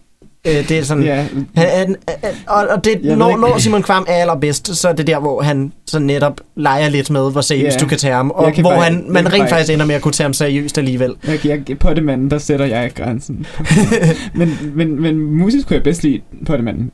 Øh, 0.47 0.69
det 0.69 0.79
er 0.79 0.83
sådan... 0.83 1.05
Ja, 1.05 1.15
Han, 1.17 1.29
han, 1.57 1.97
han, 2.09 2.31
og, 2.47 2.67
og 2.71 2.85
det, 2.85 3.01
Jeg 3.03 3.17
når, 3.17 3.37
når 3.37 3.59
Simon 3.59 3.83
Kvam 3.83 4.05
er 4.09 4.13
allerbedst, 4.15 4.77
så 4.77 4.89
er 4.89 4.93
det 4.93 5.07
der, 5.07 5.19
hvor 5.19 5.43
han 5.43 5.73
så 5.87 5.99
netop 5.99 6.41
leger 6.57 6.89
lidt 6.89 7.11
med, 7.11 7.33
hvor 7.33 7.41
seriøst 7.41 7.77
Ja. 7.77 7.81
du 7.81 7.87
kan 7.89 7.99
tage 7.99 8.15
ham, 8.15 8.31
og 8.31 8.53
hvor 8.61 8.71
bare- 8.71 8.83
han, 8.83 9.05
man 9.09 9.27
rent 9.33 9.41
bare- 9.41 9.49
faktisk 9.49 9.73
ender 9.73 9.87
med 9.87 9.95
at 9.95 10.03
kunne 10.03 10.13
tage 10.13 10.25
ham 10.25 10.33
seriøst 10.33 10.79
alligevel. 10.79 11.13
jeg, 11.45 11.63
jeg, 11.69 11.79
pottemanden, 11.79 12.31
der 12.31 12.39
sætter 12.39 12.67
jeg 12.67 12.91
grænsen. 12.95 13.47
men, 14.35 14.59
men, 14.75 15.01
men 15.03 15.17
musisk 15.21 15.67
kunne 15.67 15.75
jeg 15.77 15.83
bedst 15.83 16.03
lide 16.03 16.21
pottemanden. 16.47 16.91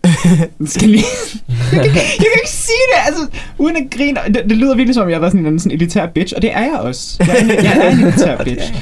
Skal 0.66 0.88
lige... 0.88 1.04
jeg, 1.72 1.82
kan, 1.84 1.94
jeg 1.94 1.94
kan 2.18 2.38
ikke 2.42 2.50
sige 2.50 2.84
det, 2.94 3.06
altså, 3.06 3.26
uden 3.58 3.76
at 3.76 3.82
grine. 3.90 4.18
Det, 4.26 4.42
det 4.48 4.56
lyder 4.56 4.74
virkelig 4.76 4.94
som, 4.94 5.04
om 5.04 5.11
jeg 5.11 5.20
var 5.20 5.28
sådan 5.30 5.46
en 5.46 5.58
sådan 5.58 5.72
elitær 5.72 6.06
bitch, 6.06 6.32
og 6.37 6.42
det 6.42 6.52
er 6.52 6.61
jeg 6.61 6.78
også. 6.80 7.16
Jeg 7.26 7.37
er, 7.37 7.62
jeg 7.62 7.78
er 7.87 7.90
en 7.90 7.98
elitær 8.00 8.37
bitch. 8.44 8.72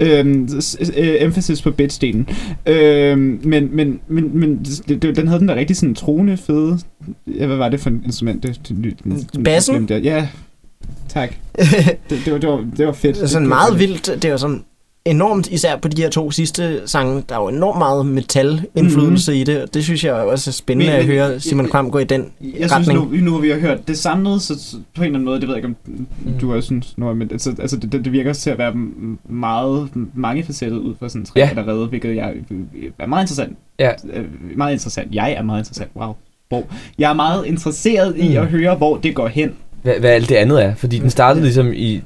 Øhm, 0.00 0.48
øh, 0.96 1.22
emphasis 1.22 1.62
på 1.62 1.70
bitch-delen. 1.70 2.34
Øhm, 2.66 3.40
men, 3.44 3.76
men, 3.76 4.00
men, 4.08 4.38
men 4.38 4.58
det, 4.88 5.02
det, 5.02 5.16
den 5.16 5.28
havde 5.28 5.40
den 5.40 5.48
der 5.48 5.54
rigtig 5.54 5.76
sådan 5.76 5.94
troende 5.94 6.36
fede... 6.36 6.78
Ja, 7.26 7.46
hvad 7.46 7.56
var 7.56 7.68
det 7.68 7.80
for 7.80 7.90
et 7.90 8.00
instrument? 8.04 8.42
Det, 8.42 8.60
det, 8.68 8.96
det, 9.04 9.44
Bassen? 9.44 9.88
Ja, 9.90 10.28
tak. 11.08 11.34
Det, 12.10 12.18
det, 12.24 12.32
var, 12.32 12.38
det, 12.38 12.48
var, 12.48 12.66
det 12.76 12.86
var 12.86 12.92
fedt. 12.92 13.16
Det 13.16 13.22
er 13.22 13.26
sådan 13.26 13.48
meget 13.48 13.78
vildt. 13.78 14.22
Det 14.22 14.30
jo 14.30 14.38
sådan 14.38 14.64
enormt, 15.04 15.46
især 15.50 15.76
på 15.76 15.88
de 15.88 16.02
her 16.02 16.10
to 16.10 16.30
sidste 16.30 16.80
sange, 16.86 17.22
der 17.28 17.34
er 17.34 17.40
jo 17.40 17.48
enormt 17.48 17.78
meget 17.78 18.06
metal-indflydelse 18.06 19.32
mm-hmm. 19.32 19.40
i 19.40 19.44
det, 19.44 19.62
og 19.62 19.74
det 19.74 19.84
synes 19.84 20.04
jeg 20.04 20.12
også 20.14 20.50
er 20.50 20.52
spændende 20.52 20.92
Men- 20.92 21.00
at 21.00 21.06
høre 21.06 21.40
Simon 21.40 21.68
Kvam 21.68 21.90
gå 21.90 21.98
i 21.98 22.04
den 22.04 22.26
Jeg 22.40 22.50
synes 22.54 22.72
retning. 22.72 22.98
nu, 22.98 23.24
nu 23.24 23.32
har 23.32 23.38
vi 23.40 23.50
har 23.50 23.58
hørt 23.58 23.88
det 23.88 23.98
samlet, 23.98 24.42
så 24.42 24.54
på 24.96 25.02
en 25.02 25.06
eller 25.06 25.06
anden 25.18 25.24
måde, 25.24 25.40
det 25.40 25.48
ved 25.48 25.54
jeg 25.56 25.64
ikke, 25.64 25.76
om 26.26 26.34
du 26.40 26.54
også 26.54 26.66
synes, 26.66 26.98
Nora, 26.98 27.14
men 27.14 27.28
altså, 27.32 27.54
altså 27.58 27.76
det, 27.76 27.92
det, 27.92 28.12
virker 28.12 28.32
til 28.32 28.50
at 28.50 28.58
være 28.58 28.72
meget 29.28 29.88
mangefacettet 30.14 30.78
ud 30.78 30.94
fra 30.98 31.08
sådan 31.08 31.24
tre 31.24 31.40
Ja. 31.40 31.48
allerede, 31.48 31.86
hvilket 31.86 32.16
jeg 32.16 32.34
er 32.98 33.06
meget 33.06 33.22
interessant. 33.22 33.56
Ja. 33.78 33.90
Øh, 34.12 34.24
Meget 34.56 34.72
interessant. 34.72 35.14
Jeg 35.14 35.32
er 35.32 35.42
meget 35.42 35.60
interessant. 35.60 35.90
Wow. 35.96 36.12
Hvor 36.48 36.64
jeg 36.98 37.10
er 37.10 37.14
meget 37.14 37.46
interesseret 37.46 38.14
i 38.18 38.28
Mm. 38.28 38.36
at 38.36 38.46
høre, 38.46 38.74
hvor 38.74 38.96
det 38.96 39.14
går 39.14 39.28
hen. 39.28 39.50
Hvad, 39.82 39.94
hvad 40.00 40.10
alt 40.10 40.28
det 40.28 40.34
andet 40.34 40.64
er. 40.64 40.74
Fordi 40.74 40.98
den 40.98 41.10
startede 41.10 41.44
ligesom 41.44 41.72
i 41.74 42.00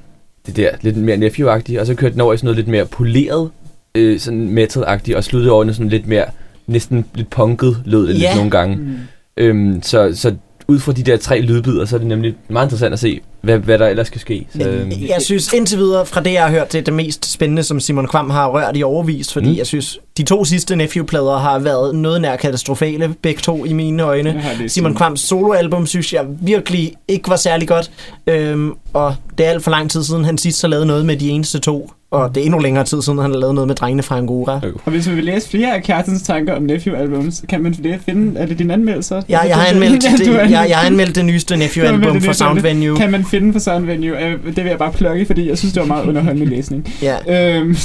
det 0.46 0.57
der 0.57 0.70
lidt 0.80 0.96
mere 0.96 1.16
nephew 1.16 1.48
og 1.80 1.87
så 1.87 1.94
kørte 1.94 2.12
den 2.12 2.20
over 2.20 2.35
i 2.35 2.37
sådan 2.37 2.46
noget 2.46 2.57
lidt 2.57 2.68
mere 2.68 2.87
poleret, 2.87 3.50
øh, 3.94 4.18
sådan 4.20 4.59
metal-agtigt, 4.59 5.16
og 5.16 5.24
sluttede 5.24 5.52
over 5.52 5.64
i 5.64 5.72
sådan 5.74 5.88
lidt 5.88 6.07
mere 6.07 6.24
næsten 6.66 7.04
lidt 7.14 7.30
punket 7.30 7.76
lød 7.85 8.09
det 8.09 8.09
Ja. 8.09 8.18
lidt 8.18 8.37
nogle 8.37 8.50
gange. 8.50 8.76
Mm. 8.76 8.96
Øhm, 9.37 9.83
så, 9.83 10.11
så 10.14 10.35
ud 10.68 10.78
fra 10.78 10.92
de 10.92 11.02
der 11.02 11.16
tre 11.16 11.40
lydbidder, 11.40 11.85
så 11.85 11.96
er 11.96 11.98
det 11.98 12.09
nemlig 12.09 12.35
meget 12.48 12.66
interessant 12.66 12.92
at 12.92 12.98
se, 12.98 13.20
hvad, 13.44 13.59
hvad 13.59 13.78
der 13.78 13.87
ellers 13.87 14.07
skal 14.07 14.20
ske. 14.20 14.46
Så, 14.61 14.68
øhm, 14.68 14.90
jeg 15.09 15.22
synes 15.22 15.52
indtil 15.52 15.78
videre, 15.78 16.07
fra 16.07 16.20
det 16.22 16.33
jeg 16.33 16.42
har 16.42 16.50
hørt, 16.50 16.72
det 16.72 16.78
er 16.78 16.83
det 16.83 16.94
mest 16.94 17.33
spændende, 17.33 17.62
som 17.62 17.80
Simon 17.80 18.07
Kvam 18.09 18.30
har 18.30 18.48
rørt 18.48 18.76
i 18.76 18.83
overvis, 18.83 19.33
fordi 19.33 19.48
Mm. 19.48 19.57
jeg 19.57 19.66
synes, 19.66 19.98
de 20.16 20.22
to 20.22 20.44
sidste 20.44 20.76
Nephew-plader 20.76 21.38
har 21.38 21.59
været 21.59 21.94
noget 21.94 22.20
nær 22.20 22.37
katastrofale, 22.37 23.14
begge 23.22 23.40
to 23.40 23.64
i 23.64 23.72
mine 23.72 24.02
øjne. 24.02 24.42
Simon. 24.68 24.94
Kvams 24.94 25.20
soloalbum 25.20 25.87
synes 25.87 26.12
jeg 26.12 26.24
virkelig 26.40 26.92
ikke 27.09 27.30
var 27.30 27.37
særlig 27.37 27.68
godt, 27.68 27.90
øhm, 28.26 28.72
og 28.92 29.14
det 29.38 29.46
er 29.46 29.50
alt 29.50 29.64
for 29.64 29.70
lang 29.70 29.90
tid 29.90 30.04
siden, 30.04 30.24
han 30.24 30.38
sidst 30.38 30.61
har 30.62 30.68
lavet 30.68 30.87
noget 30.87 31.07
med 31.07 31.16
de 31.16 31.28
eneste 31.30 31.59
to, 31.59 31.90
og 32.14 32.35
det 32.35 32.40
er 32.40 32.44
endnu 32.44 32.59
længere 32.59 32.85
tid 32.85 33.03
siden, 33.03 33.18
han 33.18 33.31
har 33.31 33.38
lavet 33.38 33.55
noget 33.55 33.68
med 33.68 33.74
drengene 33.77 34.03
fra 34.03 34.16
Angora. 34.18 34.61
Og 34.85 34.90
hvis 34.92 35.07
man 35.09 35.16
vil 35.16 35.24
læse 35.24 35.48
flere 35.50 35.74
af 35.74 35.83
Kjartens 35.83 36.22
tanker 36.22 36.55
om 36.55 36.62
Nephew-albums, 36.62 37.44
kan 37.48 37.62
man 37.62 37.72
det 37.72 37.98
finde... 38.05 38.40
Er 38.40 38.46
det 38.46 38.59
dine 38.59 38.72
anmeldelser? 38.72 39.22
Ja, 39.29 39.38
jeg 39.40 39.57
har 39.57 39.66
anmeldt, 39.66 40.05
Ja, 40.05 40.11
det, 40.24 40.50
jeg, 40.50 40.66
jeg 40.68 40.77
har 40.79 40.87
anmeldt 40.87 41.14
det 41.16 41.24
nyeste 41.24 41.57
Nephew-album 41.57 42.20
fra 42.20 42.33
Sound. 42.33 42.61
Venue. 42.61 42.96
Kan 42.96 43.11
man 43.11 43.24
finde 43.24 43.53
på 43.53 43.59
Sound 43.59 43.85
Venue? 43.87 44.24
Øh, 44.24 44.33
Det 44.46 44.57
vil 44.57 44.64
jeg 44.66 44.79
bare 44.79 44.92
plukke, 44.92 45.27
fordi 45.27 45.48
jeg 45.48 45.59
synes, 45.59 45.72
det 45.72 45.81
var 45.81 45.87
meget 45.87 46.07
underholdende 46.07 46.46
læsning. 46.46 46.94
Ja, 47.03 47.16
Øhm, 47.59 47.77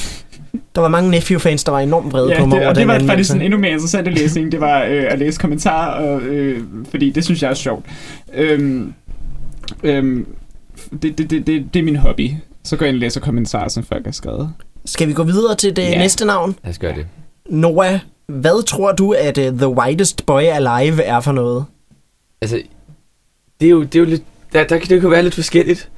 der 0.75 0.81
var 0.81 0.87
mange 0.87 1.09
Nephew-fans, 1.11 1.63
der 1.63 1.71
var 1.71 1.79
enormt 1.79 2.13
vrede 2.13 2.31
ja, 2.33 2.39
på 2.39 2.45
mig 2.45 2.55
det, 2.55 2.59
over 2.61 2.69
og 2.69 2.75
det 2.75 2.79
den 2.81 2.87
var 2.87 2.93
faktisk 2.93 3.09
anmeldelse. 3.09 3.35
en 3.35 3.41
endnu 3.41 3.57
mere 3.59 3.71
interessant 3.71 4.07
læsning. 4.07 4.51
Det 4.51 4.59
var 4.61 4.83
øh, 4.83 5.03
at 5.09 5.19
læse 5.19 5.39
kommentarer, 5.39 5.91
og, 6.07 6.21
øh, 6.21 6.59
fordi 6.89 7.09
det 7.09 7.23
synes 7.25 7.43
jeg 7.43 7.49
er 7.49 7.53
sjovt. 7.55 7.85
Øhm, 8.35 8.93
øhm, 9.83 10.25
det, 11.01 11.17
det, 11.17 11.29
det, 11.29 11.47
det, 11.47 11.73
det 11.73 11.79
er 11.79 11.83
min 11.83 11.95
hobby. 11.95 12.29
Så 12.69 12.75
går 12.77 12.85
jeg 12.85 12.89
ind 12.89 12.95
og 12.97 12.99
læser 12.99 13.19
kommentarer, 13.21 13.67
som 13.67 13.83
folk 13.83 14.05
har 14.05 14.11
skrevet. 14.11 14.49
Skal 14.85 15.07
vi 15.07 15.13
gå 15.13 15.23
videre 15.23 15.55
til 15.55 15.75
det 15.75 15.81
Ja. 15.81 15.97
næste 15.97 16.25
navn? 16.25 16.55
lad 16.63 16.71
os 16.71 16.79
gøre 16.79 16.95
det. 16.95 17.05
Noah, 17.49 17.99
hvad 18.27 18.65
tror 18.65 18.91
du, 18.91 19.11
at 19.11 19.37
uh, 19.37 19.43
The 19.57 19.67
Whitest 19.67 20.25
Boy 20.25 20.41
Alive 20.41 21.03
er 21.03 21.19
for 21.19 21.31
noget? 21.31 21.65
Altså, 22.41 22.61
det 23.61 23.65
er 23.65 23.69
jo, 23.69 23.83
det 23.83 23.95
er 23.95 23.99
jo 23.99 24.05
lidt, 24.05 24.23
der, 24.53 24.63
der, 24.63 24.77
kan- 24.77 24.89
det 24.89 25.01
kan 25.01 25.11
være 25.11 25.23
lidt 25.23 25.33
forskelligt. 25.35 25.89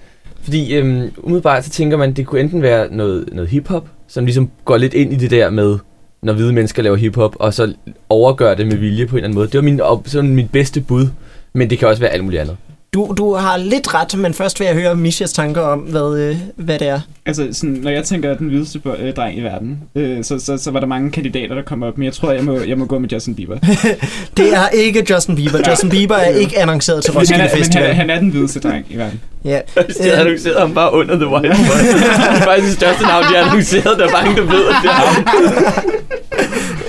Fordi 0.44 0.74
øhm, 0.76 1.12
umiddelbart 1.18 1.66
så 1.66 1.70
tænker 1.72 1.98
man, 1.98 2.14
det 2.14 2.26
kunne 2.28 2.42
enten 2.42 2.62
være 2.62 2.88
noget, 2.96 3.30
noget 3.34 3.50
hiphop, 3.50 3.88
som 4.08 4.26
ligesom 4.26 4.50
går 4.66 4.78
lidt 4.78 4.94
ind 4.94 5.14
i 5.14 5.16
det 5.16 5.32
der 5.32 5.50
med, 5.50 5.78
når 6.24 6.34
hvide 6.34 6.54
mennesker 6.54 6.84
laver 6.84 6.96
hiphop, 6.98 7.36
og 7.40 7.54
så 7.54 7.74
overgør 8.10 8.54
det 8.54 8.68
med 8.68 8.78
vilje 8.78 9.06
på 9.08 9.16
en 9.16 9.18
eller 9.18 9.28
anden 9.28 9.36
måde. 9.36 9.48
Det 9.48 9.56
var 9.56 9.62
min, 9.62 9.82
op, 9.82 10.08
sådan 10.08 10.36
mit 10.36 10.52
bedste 10.52 10.82
bud, 10.82 11.08
men 11.54 11.70
det 11.70 11.80
kan 11.80 11.88
også 11.88 12.02
være 12.02 12.12
alt 12.12 12.24
muligt 12.24 12.42
andet. 12.42 12.58
Du, 12.94 13.14
du 13.18 13.34
har 13.36 13.58
lidt 13.58 13.94
ret, 13.94 14.18
men 14.18 14.34
først 14.34 14.60
vil 14.60 14.66
jeg 14.66 14.76
høre 14.76 14.96
Mishas 14.96 15.34
tanker 15.34 15.62
om, 15.62 15.80
hvad, 15.80 16.20
øh, 16.20 16.38
hvad 16.56 16.80
det 16.80 16.88
er. 16.88 17.00
Altså, 17.26 17.48
sådan, 17.52 17.76
når 17.76 17.92
jeg 17.92 18.04
tænker 18.04 18.34
den 18.38 18.48
hvideste 18.48 18.82
øh, 19.00 19.14
dreng 19.14 19.38
i 19.38 19.42
verden, 19.42 19.80
øh, 19.96 20.24
så, 20.24 20.40
så, 20.40 20.58
så 20.58 20.72
var 20.72 20.80
der 20.80 20.88
mange 20.88 21.12
kandidater, 21.12 21.56
der 21.56 21.62
kom 21.62 21.84
op, 21.84 21.98
men 21.98 22.06
jeg 22.06 22.14
tror, 22.14 22.32
jeg 22.32 22.44
må, 22.44 22.60
jeg 22.60 22.78
må 22.78 22.86
gå 22.86 23.00
med 23.00 23.10
Justin 23.10 23.36
Bieber. 23.36 23.58
Det 24.38 24.54
er 24.54 24.70
ikke 24.70 25.06
Justin 25.10 25.36
Bieber. 25.36 25.60
Justin 25.70 25.90
Bieber 25.90 26.16
er 26.16 26.30
ikke 26.30 26.60
annonceret 26.60 27.04
til 27.04 27.14
Roskilde 27.14 27.34
er, 27.44 27.44
men 27.44 27.50
han, 27.50 27.58
er, 27.60 27.64
Festival. 27.64 27.94
han 27.94 28.10
er 28.10 28.20
den 28.20 28.30
hvideste 28.30 28.60
dreng 28.60 28.86
i 28.90 28.98
verden. 28.98 29.22
Ja. 29.46 29.60
De 29.76 29.84
havde 30.00 30.14
Øh, 30.14 30.20
annonceret 30.20 30.60
ham 30.60 30.74
bare 30.74 30.94
under 30.94 31.16
The 31.16 31.28
White 31.28 31.48
Boy. 31.48 31.56
det 31.56 32.42
er 32.42 32.42
faktisk 32.44 32.74
største 32.74 33.04
navn, 33.04 33.24
de 33.24 33.36
har 33.38 33.46
annonceret. 33.50 34.00
Der 34.00 34.08
er 34.08 34.12
mange, 34.24 34.36
der 34.42 34.42
ved, 34.48 34.66
at 34.68 34.76
det 34.84 34.90
er 34.90 34.94
ham. 34.94 35.24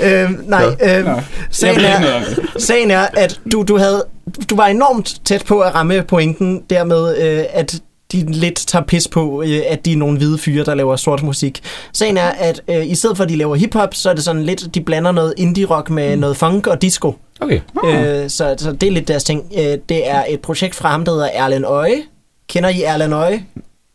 øh, 0.03 0.49
nej, 0.49 0.65
øh, 0.65 1.05
Nå, 1.05 1.11
jeg 1.11 1.25
sagen, 1.51 1.81
er, 1.81 2.23
sagen 2.59 2.91
er, 2.91 3.07
at 3.13 3.41
du, 3.53 3.63
du, 3.63 3.79
havde, 3.79 4.05
du 4.51 4.57
var 4.57 4.67
enormt 4.67 5.21
tæt 5.25 5.45
på 5.47 5.61
at 5.61 5.75
ramme 5.75 6.03
pointen 6.03 6.63
dermed, 6.71 7.19
øh, 7.19 7.45
at 7.53 7.81
de 8.13 8.33
lidt 8.33 8.65
tager 8.67 8.85
pis 8.85 9.09
på, 9.09 9.43
øh, 9.47 9.61
at 9.69 9.85
de 9.85 9.93
er 9.93 9.97
nogle 9.97 10.19
hvide 10.19 10.39
fyre, 10.39 10.65
der 10.65 10.75
laver 10.75 10.97
sort 10.97 11.23
musik. 11.23 11.61
Sagen 11.93 12.17
er, 12.17 12.29
at 12.29 12.63
øh, 12.69 12.87
i 12.87 12.95
stedet 12.95 13.17
for, 13.17 13.25
at 13.25 13.31
de 13.31 13.37
laver 13.37 13.55
hiphop, 13.57 13.95
så 13.95 14.11
er 14.11 14.15
det 14.15 14.25
sådan 14.25 14.43
lidt, 14.43 14.75
de 14.75 14.81
blander 14.81 15.13
noget 15.13 15.35
indie-rock 15.37 15.91
med 15.91 16.17
noget 16.17 16.37
funk 16.37 16.67
og 16.67 16.83
disco. 16.83 17.15
Okay. 17.41 17.61
Øh, 17.85 18.31
så, 18.31 18.55
så 18.59 18.73
det 18.73 18.87
er 18.87 18.91
lidt 18.91 19.09
deres 19.09 19.25
ting. 19.25 19.53
Øh, 19.59 19.79
det 19.89 20.11
er 20.11 20.25
et 20.29 20.41
projekt 20.41 20.75
fra 20.75 20.89
ham, 20.89 21.05
der 21.05 21.13
hedder 21.13 21.29
Erlen 21.33 21.65
Øje. 21.65 22.03
Kender 22.49 22.69
I 22.69 22.83
Erlen 22.83 23.13
Øje? 23.13 23.45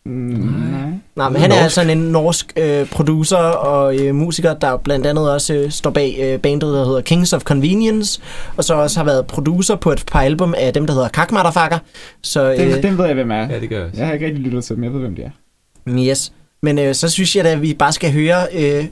Mm, 0.08 0.72
nej. 0.72 0.90
Nej, 1.16 1.30
men 1.30 1.42
han 1.42 1.52
er 1.52 1.62
Norsk. 1.62 1.76
sådan 1.76 1.98
en 1.98 2.04
norsk 2.12 2.54
øh, 2.58 2.90
producer 2.90 3.38
og 3.38 3.96
øh, 3.98 4.16
musiker, 4.16 4.54
der 4.54 4.78
blandt 4.78 5.06
andet 5.06 5.32
også 5.32 5.54
øh, 5.54 5.72
står 5.72 5.90
bag 5.90 6.18
øh, 6.22 6.40
bandet, 6.40 6.74
der 6.74 6.86
hedder 6.86 7.02
Kings 7.02 7.34
of 7.34 7.44
Convenience, 7.44 8.22
og 8.58 8.64
så 8.64 8.74
også 8.74 9.00
har 9.00 9.06
været 9.06 9.28
producer 9.28 9.76
på 9.76 9.92
et 9.92 10.04
par 10.12 10.22
album 10.22 10.54
af 10.58 10.74
dem, 10.74 10.88
der 10.88 10.94
hedder 10.94 11.10
Kak 11.10 11.32
Motherfucker. 11.32 11.78
Så 12.24 12.52
Den, 12.52 12.68
øh, 12.68 12.84
den 12.84 12.98
ved 12.98 13.06
jeg, 13.06 13.14
hvem 13.14 13.32
er. 13.32 13.48
Ja, 13.50 13.60
det 13.60 13.70
gør 13.70 13.78
jeg 13.78 13.86
også. 13.86 13.98
Jeg 13.98 14.08
har 14.08 14.14
ikke 14.14 14.26
rigtig 14.26 14.44
lyttet 14.44 14.64
til 14.64 14.76
dem, 14.76 14.84
jeg 14.84 14.94
ved, 14.94 15.00
hvem 15.00 15.16
de 15.16 15.22
er. 15.22 15.30
yes. 15.90 16.32
Men 16.64 16.80
øh, 16.80 16.94
så 16.96 17.10
synes 17.10 17.36
jeg 17.36 17.44
da, 17.44 17.50
at 17.52 17.62
vi 17.62 17.74
bare 17.74 17.92
skal 17.94 18.12
høre 18.14 18.38
øh, 18.54 18.86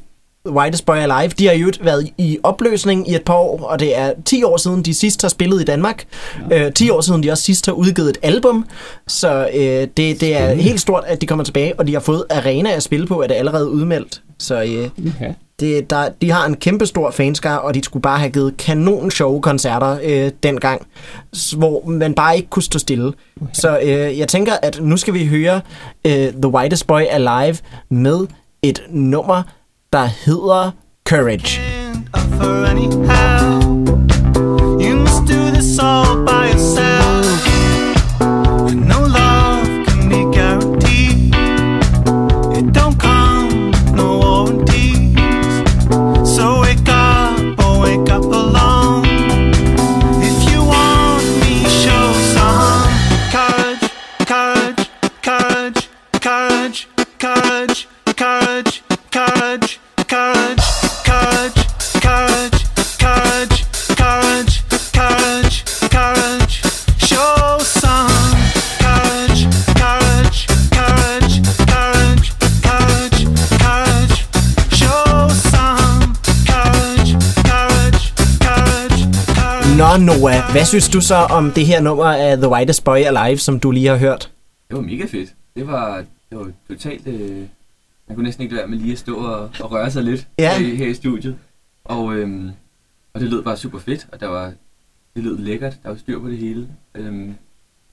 Whitest 0.48 0.86
Boy 0.86 0.96
Alive. 0.96 1.28
De 1.40 1.48
har 1.48 1.54
jo 1.54 1.72
været 1.82 2.10
i 2.18 2.38
opløsning 2.44 3.10
i 3.12 3.16
et 3.16 3.24
par 3.24 3.34
år, 3.34 3.64
og 3.64 3.80
det 3.80 3.98
er 3.98 4.14
10 4.26 4.44
år 4.44 4.58
siden, 4.58 4.82
de 4.84 4.94
sidst 4.94 5.22
har 5.22 5.30
spillet 5.30 5.62
i 5.62 5.64
Danmark. 5.64 6.04
Øh, 6.52 6.74
10 6.74 6.90
år 6.90 7.02
siden, 7.02 7.24
de 7.24 7.32
også 7.32 7.44
sidst 7.44 7.66
har 7.66 7.74
udgivet 7.74 8.10
et 8.10 8.18
album. 8.22 8.66
Så 9.08 9.50
øh, 9.54 9.62
det, 9.98 9.98
det 9.98 10.38
er 10.38 10.54
helt 10.54 10.82
stort, 10.82 11.04
at 11.08 11.22
de 11.22 11.26
kommer 11.26 11.44
tilbage, 11.46 11.80
og 11.80 11.88
de 11.88 11.94
har 11.94 12.00
fået 12.00 12.24
arena 12.30 12.72
at 12.72 12.84
spille 12.84 13.08
på, 13.08 13.22
er 13.22 13.28
det 13.28 13.36
allerede 13.36 13.70
udmeldt. 13.70 14.22
Så 14.40 14.64
øh, 14.64 14.90
Okay. 15.16 15.34
det, 15.60 15.90
der, 15.90 16.10
de 16.22 16.32
har 16.32 16.46
en 16.46 16.56
kæmpe 16.56 16.86
stor 16.86 17.12
fanskare, 17.12 17.62
og 17.62 17.74
de 17.74 17.84
skulle 17.84 18.02
bare 18.02 18.20
have 18.20 18.32
givet 18.32 18.58
kanon 18.58 19.12
sjove 19.12 19.42
koncerter 19.42 19.98
øh, 20.04 20.32
dengang, 20.44 20.88
hvor 21.58 21.88
man 21.90 22.14
bare 22.14 22.36
ikke 22.36 22.50
kunne 22.50 22.64
stå 22.64 22.80
stille. 22.80 23.14
Så 23.54 23.80
øh, 23.84 24.20
jeg 24.20 24.28
tænker, 24.28 24.54
at 24.62 24.80
nu 24.82 24.98
skal 24.98 25.14
vi 25.14 25.26
høre 25.26 25.62
øh, 26.08 26.14
The 26.14 26.48
Whitest 26.48 26.88
Boy 26.88 27.02
Alive 27.10 27.58
med 27.90 28.28
et 28.64 28.82
nummer, 28.90 29.44
der 29.96 30.08
hedder 30.08 30.74
Courage. 31.06 31.62
You 34.78 34.96
must 34.98 35.26
do 35.26 35.52
this 35.52 35.80
all 35.80 36.26
by 36.26 36.50
yourself. 36.50 37.05
Nå 79.78 79.98
Noah, 79.98 80.52
hvad 80.52 80.66
synes 80.66 80.90
du 80.90 81.02
så 81.02 81.16
om 81.16 81.52
det 81.52 81.66
her 81.66 81.82
nummer 81.82 82.06
af 82.06 82.38
The 82.38 82.48
Whitest 82.50 82.84
Boy 82.84 82.98
Alive, 82.98 83.38
som 83.38 83.60
du 83.60 83.72
lige 83.72 83.88
har 83.88 83.98
hørt? 83.98 84.32
Det 84.70 84.76
var 84.78 84.82
mega 84.84 85.06
fedt. 85.06 85.30
Det 85.56 85.68
var, 85.68 86.04
det 86.30 86.38
var 86.38 86.52
totalt... 86.70 87.08
Øh, 87.08 87.42
man 88.08 88.16
kunne 88.16 88.24
næsten 88.24 88.44
ikke 88.44 88.56
være 88.56 88.68
med 88.68 88.78
lige 88.78 88.92
at 88.92 89.00
stå 89.00 89.16
og, 89.16 89.50
og 89.60 89.72
røre 89.72 89.92
sig 89.92 90.04
lidt 90.04 90.28
Ja. 90.40 90.58
her, 90.58 90.66
i, 90.68 90.76
her 90.76 90.88
i 90.88 90.94
studiet. 90.94 91.36
Og, 91.86 92.16
øhm, 92.16 92.50
og 93.14 93.22
det 93.22 93.30
lød 93.30 93.44
bare 93.44 93.58
super 93.58 93.80
fedt, 93.80 94.08
og 94.12 94.20
der 94.20 94.28
var, 94.28 94.46
det 95.16 95.24
lød 95.24 95.38
lækkert. 95.38 95.74
Der 95.84 95.90
var 95.90 95.98
styr 95.98 96.20
på 96.20 96.30
det 96.30 96.38
hele. 96.38 96.68
Øhm, 96.96 97.34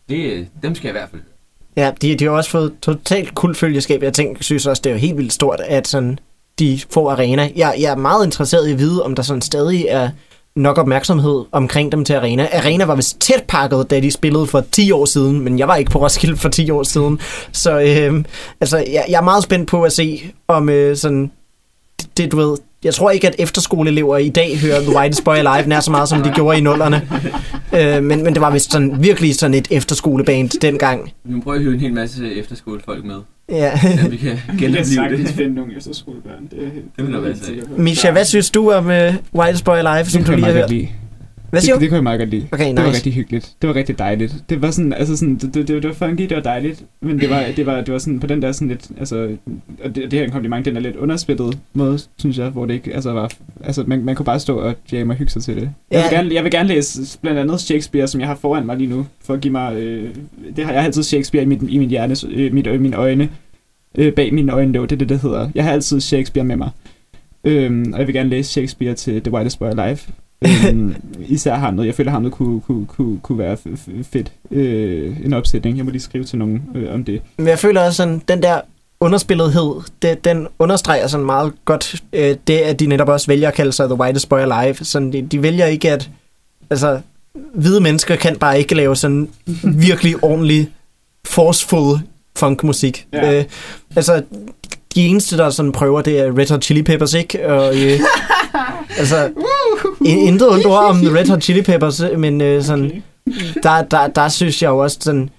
det, 0.08 0.48
dem 0.62 0.74
skal 0.74 0.88
jeg 0.88 0.96
i 0.96 0.98
hvert 0.98 1.10
fald 1.10 1.22
høre. 1.22 1.84
Ja, 1.86 1.92
de, 2.02 2.14
de 2.16 2.24
har 2.24 2.30
også 2.30 2.50
fået 2.50 2.72
totalt 2.82 3.34
kul 3.34 3.54
følgeskab. 3.54 4.02
Jeg 4.02 4.12
tænker, 4.12 4.42
synes 4.42 4.66
også, 4.66 4.80
det 4.84 4.90
er 4.90 4.94
jo 4.94 5.00
helt 5.00 5.16
vildt 5.16 5.32
stort, 5.32 5.60
at 5.60 5.88
sådan, 5.88 6.18
de 6.58 6.80
får 6.90 7.10
arena. 7.10 7.50
Jeg, 7.56 7.74
jeg 7.80 7.90
er 7.92 7.96
meget 7.96 8.24
interesseret 8.24 8.68
i 8.68 8.72
at 8.72 8.78
vide, 8.78 9.02
om 9.02 9.14
der 9.14 9.22
sådan 9.22 9.42
stadig 9.42 9.86
er 9.88 10.10
nok 10.56 10.78
opmærksomhed 10.78 11.44
omkring 11.52 11.92
dem 11.92 12.04
til 12.04 12.14
arena. 12.14 12.48
Arena 12.52 12.84
var 12.84 12.94
vist 12.94 13.20
tæt 13.20 13.44
pakket, 13.48 13.90
da 13.90 14.00
de 14.00 14.10
spillede 14.10 14.46
for 14.46 14.64
10 14.72 14.92
år 14.92 15.04
siden, 15.04 15.40
men 15.40 15.58
jeg 15.58 15.68
var 15.68 15.76
ikke 15.76 15.90
på 15.90 16.02
Roskilde 16.02 16.36
for 16.36 16.48
10 16.48 16.70
år 16.70 16.82
siden. 16.82 17.20
Så 17.52 17.80
øh, 17.80 18.24
altså, 18.60 18.78
jeg, 18.78 19.04
jeg 19.08 19.18
er 19.18 19.22
meget 19.22 19.42
spændt 19.42 19.68
på 19.68 19.82
at 19.82 19.92
se, 19.92 20.22
om 20.48 20.68
øh, 20.68 20.96
sådan, 20.96 21.30
det, 22.02 22.16
det, 22.16 22.32
du 22.32 22.36
ved, 22.36 22.56
jeg 22.84 22.94
tror 22.94 23.10
ikke, 23.10 23.26
at 23.28 23.34
efterskoleelever 23.38 24.16
i 24.16 24.28
dag 24.28 24.58
hører 24.58 24.80
The 24.80 24.96
Whitest 24.96 25.24
Boy 25.24 25.34
Alive 25.34 25.68
nær 25.68 25.80
så 25.80 25.90
meget, 25.90 26.08
som 26.08 26.22
de 26.22 26.30
gjorde 26.30 26.58
i 26.58 26.60
nullerne. 26.60 27.08
Øh, 27.78 28.02
men, 28.04 28.24
men 28.24 28.34
det 28.34 28.40
var 28.40 28.50
vist 28.50 28.72
sådan, 28.72 29.02
virkelig 29.02 29.34
sådan 29.34 29.54
et 29.54 29.68
efterskoleband 29.70 30.48
dengang. 30.60 31.12
Vi 31.24 31.34
må 31.34 31.40
prøve 31.40 31.56
at 31.56 31.62
hive 31.62 31.74
en 31.74 31.80
hel 31.80 31.92
masse 31.92 32.34
efterskolefolk 32.34 33.04
med, 33.04 33.16
Ja. 33.48 33.78
så 34.02 34.08
vi 34.08 34.16
kan 34.16 34.28
Jeg 34.28 34.38
kan 34.48 34.58
genopleve 34.58 34.84
sagtens 34.84 35.26
det. 35.28 35.36
finde 35.36 35.54
nogle 35.54 35.76
efterskolebørn. 35.76 36.42
Det, 36.50 36.58
Det 36.96 37.04
vil 37.06 37.12
der 37.12 37.18
er 37.18 37.20
være 37.22 37.30
jeg 37.30 37.36
sag. 37.38 37.46
sikker 37.46 37.64
på. 37.66 37.72
Misha, 37.76 38.10
hvad 38.10 38.24
synes 38.24 38.50
du 38.50 38.70
om 38.72 38.86
uh, 38.86 38.92
Whitest 39.40 39.64
Boy 39.64 39.74
Alive, 39.76 40.04
som 40.10 40.18
Det 40.20 40.26
du 40.26 40.32
kan 40.32 40.38
lige 40.38 40.44
har 40.46 40.52
jeg 40.52 40.60
hørt? 40.62 40.70
lide. 40.70 40.88
Hvad 41.52 41.60
siger 41.60 41.74
det, 41.74 41.80
det 41.80 41.88
kunne 41.88 41.96
jeg 41.96 42.02
meget 42.02 42.18
godt 42.18 42.30
lide. 42.30 42.46
Okay, 42.52 42.68
Det 42.68 42.76
var 42.76 42.82
nice. 42.86 42.94
rigtig 42.96 43.12
hyggeligt. 43.12 43.52
Det 43.62 43.68
var 43.68 43.74
rigtig 43.76 43.98
dejligt. 43.98 44.34
Det 44.48 44.62
var 44.62 44.70
sådan, 44.70 44.92
altså 44.92 45.16
sådan, 45.16 45.36
det, 45.36 45.54
det, 45.54 45.68
det 45.68 45.84
var 45.84 45.92
funky, 45.92 46.22
det 46.22 46.36
var 46.36 46.42
dejligt, 46.42 46.84
men 47.00 47.20
det 47.20 47.30
var, 47.30 47.44
det 47.56 47.66
var, 47.66 47.80
det 47.80 47.92
var 47.92 47.98
sådan 47.98 48.20
på 48.20 48.26
den 48.26 48.42
der 48.42 48.52
sådan 48.52 48.68
lidt, 48.68 48.88
altså, 48.98 49.36
og 49.84 49.94
det, 49.94 49.96
det 49.96 50.12
her 50.12 50.20
er 50.20 50.24
en 50.24 50.30
kompliment, 50.30 50.64
den 50.64 50.76
er 50.76 50.80
lidt 50.80 50.96
underspillet 50.96 51.58
måde, 51.74 51.98
synes 52.16 52.38
jeg, 52.38 52.48
hvor 52.48 52.66
det 52.66 52.74
ikke, 52.74 52.94
altså 52.94 53.12
var, 53.12 53.30
altså 53.64 53.84
man, 53.86 54.04
man 54.04 54.14
kunne 54.14 54.26
bare 54.26 54.40
stå 54.40 54.58
og 54.58 54.74
jamme 54.92 55.12
og 55.12 55.16
hygge 55.16 55.32
sig 55.32 55.42
til 55.42 55.56
det. 55.56 55.62
Jeg 55.62 55.98
vil, 55.98 56.04
Ja. 56.10 56.16
gerne, 56.16 56.34
jeg 56.34 56.44
vil 56.44 56.52
gerne 56.52 56.68
læse 56.68 57.18
blandt 57.22 57.38
andet 57.40 57.60
Shakespeare, 57.60 58.08
som 58.08 58.20
jeg 58.20 58.28
har 58.28 58.34
foran 58.36 58.66
mig 58.66 58.76
lige 58.76 58.90
nu, 58.90 59.06
for 59.24 59.34
at 59.34 59.40
give 59.40 59.52
mig, 59.52 59.76
øh, 59.76 60.14
det 60.56 60.64
har 60.64 60.72
jeg 60.72 60.84
altid 60.84 61.02
Shakespeare 61.02 61.42
i 61.44 61.46
mit, 61.46 61.60
i 61.68 61.78
mit 61.78 61.88
hjerne, 61.88 62.16
øh, 62.30 62.54
mit, 62.54 62.66
øh, 62.66 62.80
mine 62.80 62.96
øjne, 62.96 63.28
øh, 63.98 64.12
bag 64.12 64.34
mine 64.34 64.52
øjne, 64.52 64.72
det 64.72 64.92
er 64.92 64.96
det, 64.96 65.08
det 65.08 65.20
hedder. 65.20 65.50
Jeg 65.54 65.64
har 65.64 65.72
altid 65.72 66.00
Shakespeare 66.00 66.44
med 66.46 66.56
mig. 66.56 66.70
Øhm, 67.44 67.92
og 67.92 67.98
jeg 67.98 68.06
vil 68.06 68.14
gerne 68.14 68.28
læse 68.30 68.50
Shakespeare 68.50 68.94
til 68.94 69.22
The 69.22 69.32
Whitest 69.32 69.58
Boy 69.58 69.66
Alive. 69.68 69.98
Øhm, 70.68 70.94
især 71.28 71.54
Hamlet. 71.54 71.86
Jeg 71.86 71.94
føler, 71.94 72.10
Hamlet 72.10 72.32
kunne, 72.32 72.60
kunne, 72.60 72.86
kunne, 72.86 73.18
kunne 73.20 73.38
være 73.38 73.56
fedt. 74.12 74.32
Øh, 74.50 75.16
en 75.24 75.32
opsætning. 75.32 75.76
Jeg 75.76 75.84
må 75.84 75.90
lige 75.90 76.02
skrive 76.02 76.24
til 76.24 76.38
nogen 76.38 76.62
øh, 76.74 76.94
om 76.94 77.04
det. 77.04 77.22
Men 77.36 77.46
jeg 77.46 77.58
føler 77.58 77.80
også 77.80 77.96
sådan, 77.96 78.22
den 78.28 78.42
der 78.42 78.60
underspillethed, 79.00 79.74
det, 80.02 80.24
den 80.24 80.48
understreger 80.58 81.06
sådan 81.06 81.26
meget 81.26 81.52
godt 81.64 82.02
øh, 82.12 82.36
det, 82.46 82.58
at 82.58 82.80
de 82.80 82.86
netop 82.86 83.08
også 83.08 83.26
vælger 83.26 83.48
at 83.48 83.54
kalde 83.54 83.72
sig 83.72 83.86
The 83.88 83.94
Whitest 84.00 84.28
Boy 84.28 84.38
Alive. 84.38 84.74
Sådan, 84.74 85.12
de, 85.12 85.22
de 85.22 85.42
vælger 85.42 85.66
ikke 85.66 85.90
at... 85.92 86.10
Altså, 86.70 87.00
hvide 87.54 87.80
mennesker 87.80 88.16
kan 88.16 88.36
bare 88.36 88.58
ikke 88.58 88.74
lave 88.74 88.96
sådan 88.96 89.28
virkelig 89.64 90.24
ordentlig, 90.24 90.68
forceful 91.26 91.98
funkmusik. 92.38 93.06
Ja. 93.12 93.38
Øh, 93.38 93.44
altså, 93.96 94.22
de 94.94 95.06
eneste, 95.06 95.36
der 95.36 95.50
sådan 95.50 95.72
prøver, 95.72 96.02
det 96.02 96.18
er 96.20 96.38
Red 96.38 96.50
Hot 96.50 96.64
Chili 96.64 96.82
Peppers, 96.82 97.14
ikke? 97.14 97.46
Og, 97.48 97.74
øh, 97.76 98.00
altså, 98.98 99.26
in- 99.26 99.34
intet 100.28 100.50
ondt 100.50 100.66
ord 100.66 100.84
om 100.84 101.00
Red 101.00 101.28
Hot 101.28 101.42
Chili 101.42 101.62
Peppers, 101.62 102.02
men 102.16 102.40
øh, 102.40 102.62
sådan, 102.62 103.02
der, 103.62 103.82
der, 103.82 104.06
der 104.06 104.28
synes 104.28 104.62
jeg 104.62 104.68
jo 104.68 104.78
også 104.78 104.98
sådan, 105.00 105.30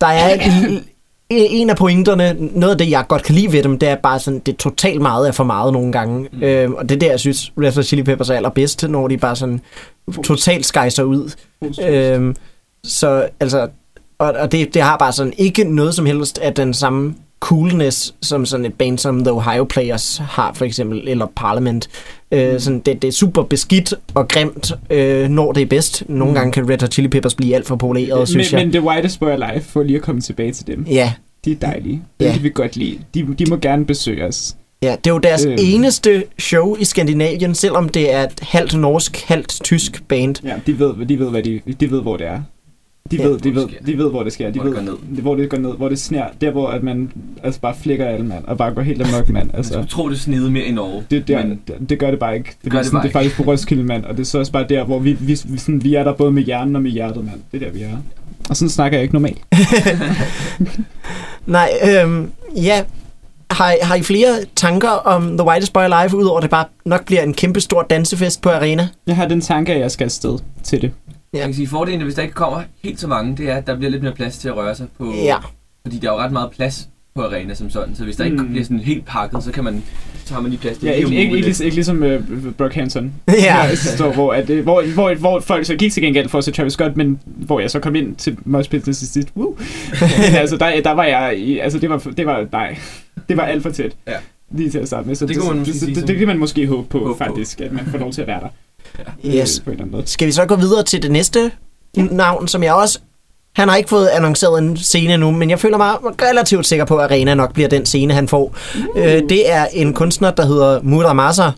der 0.00 0.06
er 0.06 0.34
en, 0.34 0.84
en 1.30 1.70
af 1.70 1.76
pointerne, 1.76 2.36
noget 2.54 2.72
af 2.72 2.78
det, 2.78 2.90
jeg 2.90 3.04
godt 3.08 3.22
kan 3.22 3.34
lide 3.34 3.52
ved 3.52 3.62
dem, 3.62 3.78
det 3.78 3.88
er 3.88 3.96
bare 3.96 4.18
sådan, 4.18 4.38
det 4.46 4.52
er 4.52 4.56
totalt 4.56 5.02
meget 5.02 5.28
er 5.28 5.32
for 5.32 5.44
meget 5.44 5.72
nogle 5.72 5.92
gange. 5.92 6.28
Mm. 6.32 6.42
Øhm, 6.42 6.74
og 6.74 6.88
det 6.88 6.94
er 6.94 6.98
der, 6.98 7.10
jeg 7.10 7.20
synes, 7.20 7.52
Red 7.58 7.74
Hot 7.74 7.84
Chili 7.84 8.02
Peppers 8.02 8.30
er 8.30 8.34
allerbedst, 8.34 8.88
når 8.88 9.08
de 9.08 9.16
bare 9.16 9.36
sådan 9.36 9.60
totalt 10.24 10.66
skejser 10.66 11.02
ud. 11.02 11.30
Øhm, 11.82 12.36
så 12.84 13.28
altså, 13.40 13.68
og, 14.18 14.32
og 14.32 14.52
det, 14.52 14.74
det 14.74 14.82
har 14.82 14.96
bare 14.96 15.12
sådan 15.12 15.32
ikke 15.38 15.64
noget 15.64 15.94
som 15.94 16.06
helst 16.06 16.38
af 16.38 16.54
den 16.54 16.74
samme 16.74 17.14
coolness, 17.40 18.14
som 18.22 18.46
sådan 18.46 18.66
et 18.66 18.74
band 18.74 18.98
som 18.98 19.24
The 19.24 19.32
Ohio 19.32 19.64
Players 19.64 20.18
har, 20.24 20.52
for 20.54 20.64
eksempel, 20.64 21.08
eller 21.08 21.26
Parliament. 21.36 21.88
Øh, 22.32 22.60
sådan, 22.60 22.80
det, 22.80 23.02
det 23.02 23.08
er 23.08 23.12
super 23.12 23.42
beskidt 23.42 23.94
og 24.14 24.28
grimt, 24.28 24.72
øh, 24.90 25.28
når 25.28 25.52
det 25.52 25.62
er 25.62 25.66
bedst. 25.66 26.02
Nogle 26.08 26.30
Mm. 26.30 26.34
gange 26.34 26.52
kan 26.52 26.70
Red 26.70 26.80
Hot 26.80 26.92
Chili 26.92 27.08
Peppers 27.08 27.34
blive 27.34 27.54
alt 27.54 27.66
for 27.66 27.76
poleret, 27.76 28.18
men, 28.18 28.26
synes 28.26 28.52
jeg. 28.52 28.60
men 28.60 28.72
The 28.72 28.82
Whitest 28.82 29.20
Boy 29.20 29.28
Alive, 29.30 29.60
for 29.62 29.82
lige 29.82 29.96
at 29.96 30.02
komme 30.02 30.20
tilbage 30.20 30.52
til 30.52 30.66
dem. 30.66 30.86
Ja, 30.90 31.12
De 31.44 31.52
er 31.52 31.56
dejlige. 31.56 32.02
Ja. 32.20 32.24
Det 32.24 32.34
kan 32.34 32.42
vi 32.42 32.50
godt 32.54 32.76
lide. 32.76 32.98
De, 33.14 33.26
de 33.38 33.46
må 33.46 33.56
gerne 33.56 33.84
besøge 33.86 34.24
os. 34.26 34.56
ja, 34.82 34.96
det 35.04 35.10
er 35.10 35.14
jo 35.14 35.18
deres 35.18 35.44
Øhm. 35.44 35.56
eneste 35.60 36.24
show 36.38 36.76
i 36.76 36.84
Skandinavien, 36.84 37.54
selvom 37.54 37.88
det 37.88 38.12
er 38.14 38.22
et 38.22 38.40
halvt 38.42 38.78
norsk, 38.78 39.24
halvt 39.28 39.60
tysk 39.64 40.02
band. 40.08 40.34
Ja, 40.44 40.54
de 40.66 40.78
ved, 40.78 41.06
de 41.06 41.18
ved, 41.18 41.30
hvad 41.30 41.42
de, 41.42 41.60
de 41.80 41.90
ved 41.90 42.00
hvor 42.02 42.16
det 42.16 42.26
er. 42.26 42.40
De 43.10 43.16
Ja. 43.16 43.26
ved, 43.26 43.38
de 43.38 43.54
ved, 43.54 43.62
det 43.68 43.86
de 43.86 43.98
ved, 43.98 44.10
hvor 44.10 44.22
det 44.22 44.32
sker. 44.32 44.50
De 44.50 44.52
Hvor 44.60 44.62
det 44.62 44.76
ved, 44.76 44.86
går 44.86 44.92
ned. 45.10 45.22
Hvor 45.22 45.34
det 45.34 45.50
går 45.50 45.58
ned, 45.58 45.70
hvor 45.76 45.88
det 45.88 45.98
sner. 45.98 46.24
Der, 46.40 46.50
hvor 46.50 46.68
at 46.68 46.82
man 46.82 47.12
altså 47.42 47.60
bare 47.60 47.74
flikker 47.82 48.06
alle 48.06 48.26
mand, 48.26 48.44
og 48.44 48.58
bare 48.58 48.74
går 48.74 48.82
helt 48.82 49.02
amok, 49.02 49.28
mand. 49.28 49.46
Man 49.46 49.56
Altså, 49.56 49.72
skulle 49.72 49.86
tro, 49.88 50.08
det 50.10 50.20
snede 50.20 50.50
mere 50.50 50.64
i 50.64 50.72
Norge. 50.72 51.04
det, 51.10 51.28
der, 51.28 51.46
men 51.46 51.60
det, 51.68 51.90
det, 51.90 51.98
gør 51.98 52.10
det 52.10 52.18
bare 52.20 52.36
ikke. 52.36 52.50
Det, 52.64 52.72
gør 52.72 52.78
er 52.78 52.82
det 52.82 52.86
sådan, 52.86 52.96
bare 52.96 53.02
det 53.02 53.08
er 53.08 53.12
faktisk 53.12 53.36
på 53.36 53.42
Roskilde, 53.42 53.84
mand. 53.84 54.04
Og 54.04 54.16
det 54.16 54.20
er 54.20 54.26
så 54.26 54.38
også 54.38 54.52
bare 54.52 54.66
der, 54.68 54.84
hvor 54.84 54.98
vi, 54.98 55.12
vi, 55.12 55.38
vi, 55.44 55.58
sådan, 55.58 55.84
vi 55.84 55.94
er 55.94 56.04
der 56.04 56.12
både 56.12 56.32
med 56.32 56.42
hjernen 56.42 56.76
og 56.76 56.82
med 56.82 56.90
hjertet, 56.90 57.24
mand. 57.24 57.40
Det 57.52 57.62
er 57.62 57.66
der, 57.66 57.72
vi 57.72 57.82
er. 57.82 57.96
Og 58.50 58.56
sådan 58.56 58.70
snakker 58.70 58.98
jeg 58.98 59.02
ikke 59.02 59.14
normalt. 59.14 59.38
Nej, 61.46 61.70
øhm, 61.88 62.30
ja. 62.56 62.82
Har, 63.50 63.74
har 63.82 63.94
I 63.94 64.02
flere 64.02 64.34
tanker 64.56 64.88
om 64.88 65.38
The 65.38 65.46
Whitest 65.46 65.72
Boy 65.72 65.82
Alive, 65.82 66.16
udover 66.16 66.38
at 66.38 66.42
det 66.42 66.50
bare 66.50 66.64
nok 66.84 67.04
bliver 67.06 67.22
en 67.22 67.34
kæmpe 67.34 67.60
stor 67.60 67.82
dansefest 67.82 68.42
på 68.42 68.48
arena? 68.50 68.88
Jeg 69.06 69.16
har 69.16 69.28
den 69.28 69.40
tanke, 69.40 69.72
at 69.74 69.80
jeg 69.80 69.90
skal 69.90 70.04
afsted 70.04 70.38
til 70.62 70.82
det. 70.82 70.90
Jeg 71.32 71.44
kan 71.44 71.54
sige, 71.54 71.68
fordelen, 71.68 72.02
hvis 72.02 72.14
der 72.14 72.22
ikke 72.22 72.34
kommer 72.34 72.62
helt 72.84 73.00
så 73.00 73.06
mange, 73.08 73.36
det 73.36 73.50
er, 73.50 73.54
at 73.56 73.66
der 73.66 73.76
bliver 73.76 73.90
lidt 73.90 74.02
mere 74.02 74.12
plads 74.14 74.38
til 74.38 74.48
at 74.48 74.56
røre 74.56 74.74
sig 74.74 74.86
på. 74.98 75.12
Ja. 75.24 75.36
Fordi 75.86 75.98
der 75.98 76.08
er 76.08 76.12
jo 76.12 76.18
ret 76.18 76.32
meget 76.32 76.50
plads 76.50 76.88
på 77.14 77.22
arena 77.22 77.54
som 77.54 77.70
sådan, 77.70 77.94
så 77.94 78.04
hvis 78.04 78.16
der 78.16 78.24
ikke 78.24 78.36
Mm. 78.36 78.48
bliver 78.48 78.64
sådan 78.64 78.78
helt 78.80 79.04
pakket, 79.06 79.42
så 79.44 79.52
kan 79.52 79.64
man 79.64 79.82
så 80.24 80.34
har 80.34 80.40
man 80.40 80.50
lige 80.50 80.60
plads 80.60 80.78
til 80.78 80.86
Ja, 80.86 80.92
ikke, 80.92 81.08
ikke, 81.08 81.20
ikke, 81.22 81.34
lidt. 81.36 81.46
ikke, 81.46 81.64
ikke 81.64 81.74
ligesom 81.76 82.02
uh, 82.02 82.52
Brockhampton. 82.52 83.12
Ja. 83.28 83.56
Jeg 83.68 83.78
står, 83.78 84.12
hvor, 84.12 84.32
at, 84.32 84.50
øh, 84.50 84.62
hvor, 84.62 84.82
hvor, 84.94 85.14
hvor 85.14 85.40
folk 85.40 85.66
så 85.66 85.74
gik 85.76 85.92
til 85.92 86.02
gengæld 86.02 86.28
for 86.28 86.38
at 86.38 86.44
se 86.44 86.50
Travis 86.52 86.72
Scott, 86.72 86.96
men 86.96 87.20
hvor 87.24 87.60
jeg 87.60 87.70
så 87.70 87.80
kom 87.80 87.94
ind 87.96 88.16
til 88.16 88.36
Moshpit 88.44 88.82
til 88.82 88.94
sidst. 88.96 89.28
Woo. 89.36 89.56
altså, 90.40 90.56
der, 90.56 90.80
der 90.84 90.90
var 90.92 91.04
jeg 91.04 91.38
i, 91.38 91.58
altså 91.58 91.78
det 91.78 91.90
var, 91.90 91.98
det 91.98 92.26
var, 92.26 92.46
nej, 92.52 92.78
det 93.28 93.36
var 93.36 93.42
alt 93.42 93.62
for 93.62 93.70
tæt. 93.70 93.92
Ja. 94.08 94.12
Lige 94.52 94.70
til 94.70 94.78
at 94.78 94.86
starte 94.86 95.08
med. 95.08 95.14
Så 95.14 95.26
Det 95.26 95.36
kunne 95.38 95.48
man 95.48 95.58
måske 95.58 95.72
det, 95.72 95.80
sige 95.80 95.88
det, 95.88 95.96
som- 95.96 96.02
det, 96.02 96.08
det, 96.08 96.18
kan 96.18 96.26
man 96.26 96.38
måske 96.38 96.66
håbe 96.66 96.88
på, 96.88 96.98
Håbe 96.98 97.10
på. 97.10 97.16
faktisk, 97.24 97.60
at 97.60 97.72
man 97.72 97.86
får 97.86 97.98
lov 97.98 98.12
til 98.12 98.26
der. 98.96 99.38
Yes. 99.40 99.62
Skal 100.04 100.26
vi 100.26 100.32
så 100.32 100.46
gå 100.46 100.56
videre 100.56 100.82
til 100.82 101.02
det 101.02 101.10
næste 101.10 101.50
navn, 101.96 102.48
som 102.48 102.62
jeg 102.62 102.74
også... 102.74 102.98
Han 103.56 103.68
har 103.68 103.76
ikke 103.76 103.88
fået 103.88 104.06
annonceret 104.06 104.58
en 104.58 104.76
scene 104.76 105.16
nu, 105.16 105.30
men 105.30 105.50
jeg 105.50 105.58
føler 105.60 105.76
mig 105.76 105.94
relativt 106.02 106.66
sikker 106.66 106.84
på, 106.84 106.96
at 106.96 107.04
Arena 107.04 107.34
nok 107.34 107.52
bliver 107.52 107.68
den 107.68 107.86
scene, 107.86 108.14
han 108.14 108.28
får. 108.28 108.56
Uh. 108.94 109.02
Øh, 109.02 109.04
det 109.04 109.50
er 109.50 109.66
en 109.72 109.94
kunstner, 109.94 110.30
der 110.30 110.46
hedder 110.46 110.82
Muramasa. 110.82 111.50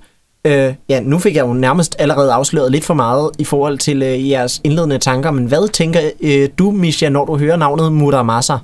Øh, 0.47 0.75
ja, 0.89 1.01
nu 1.01 1.19
fik 1.19 1.37
jeg 1.37 1.47
jo 1.47 1.53
nærmest 1.53 1.97
allerede 1.99 2.33
afsløret 2.33 2.73
lidt 2.73 2.85
for 2.85 2.95
meget 2.95 3.31
i 3.39 3.45
forhold 3.45 3.79
til 3.79 4.03
øh, 4.03 4.31
jeres 4.31 4.61
indledende 4.65 4.99
tanker, 4.99 5.31
men 5.31 5.47
hvad 5.47 5.69
tænker 5.69 6.01
øh, 6.21 6.49
du, 6.59 6.71
Misha, 6.71 7.09
når 7.09 7.25
du 7.25 7.37
hører 7.37 7.57
navnet 7.57 7.93
Muramasa? 7.93 8.57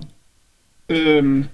Øhm, 0.88 1.44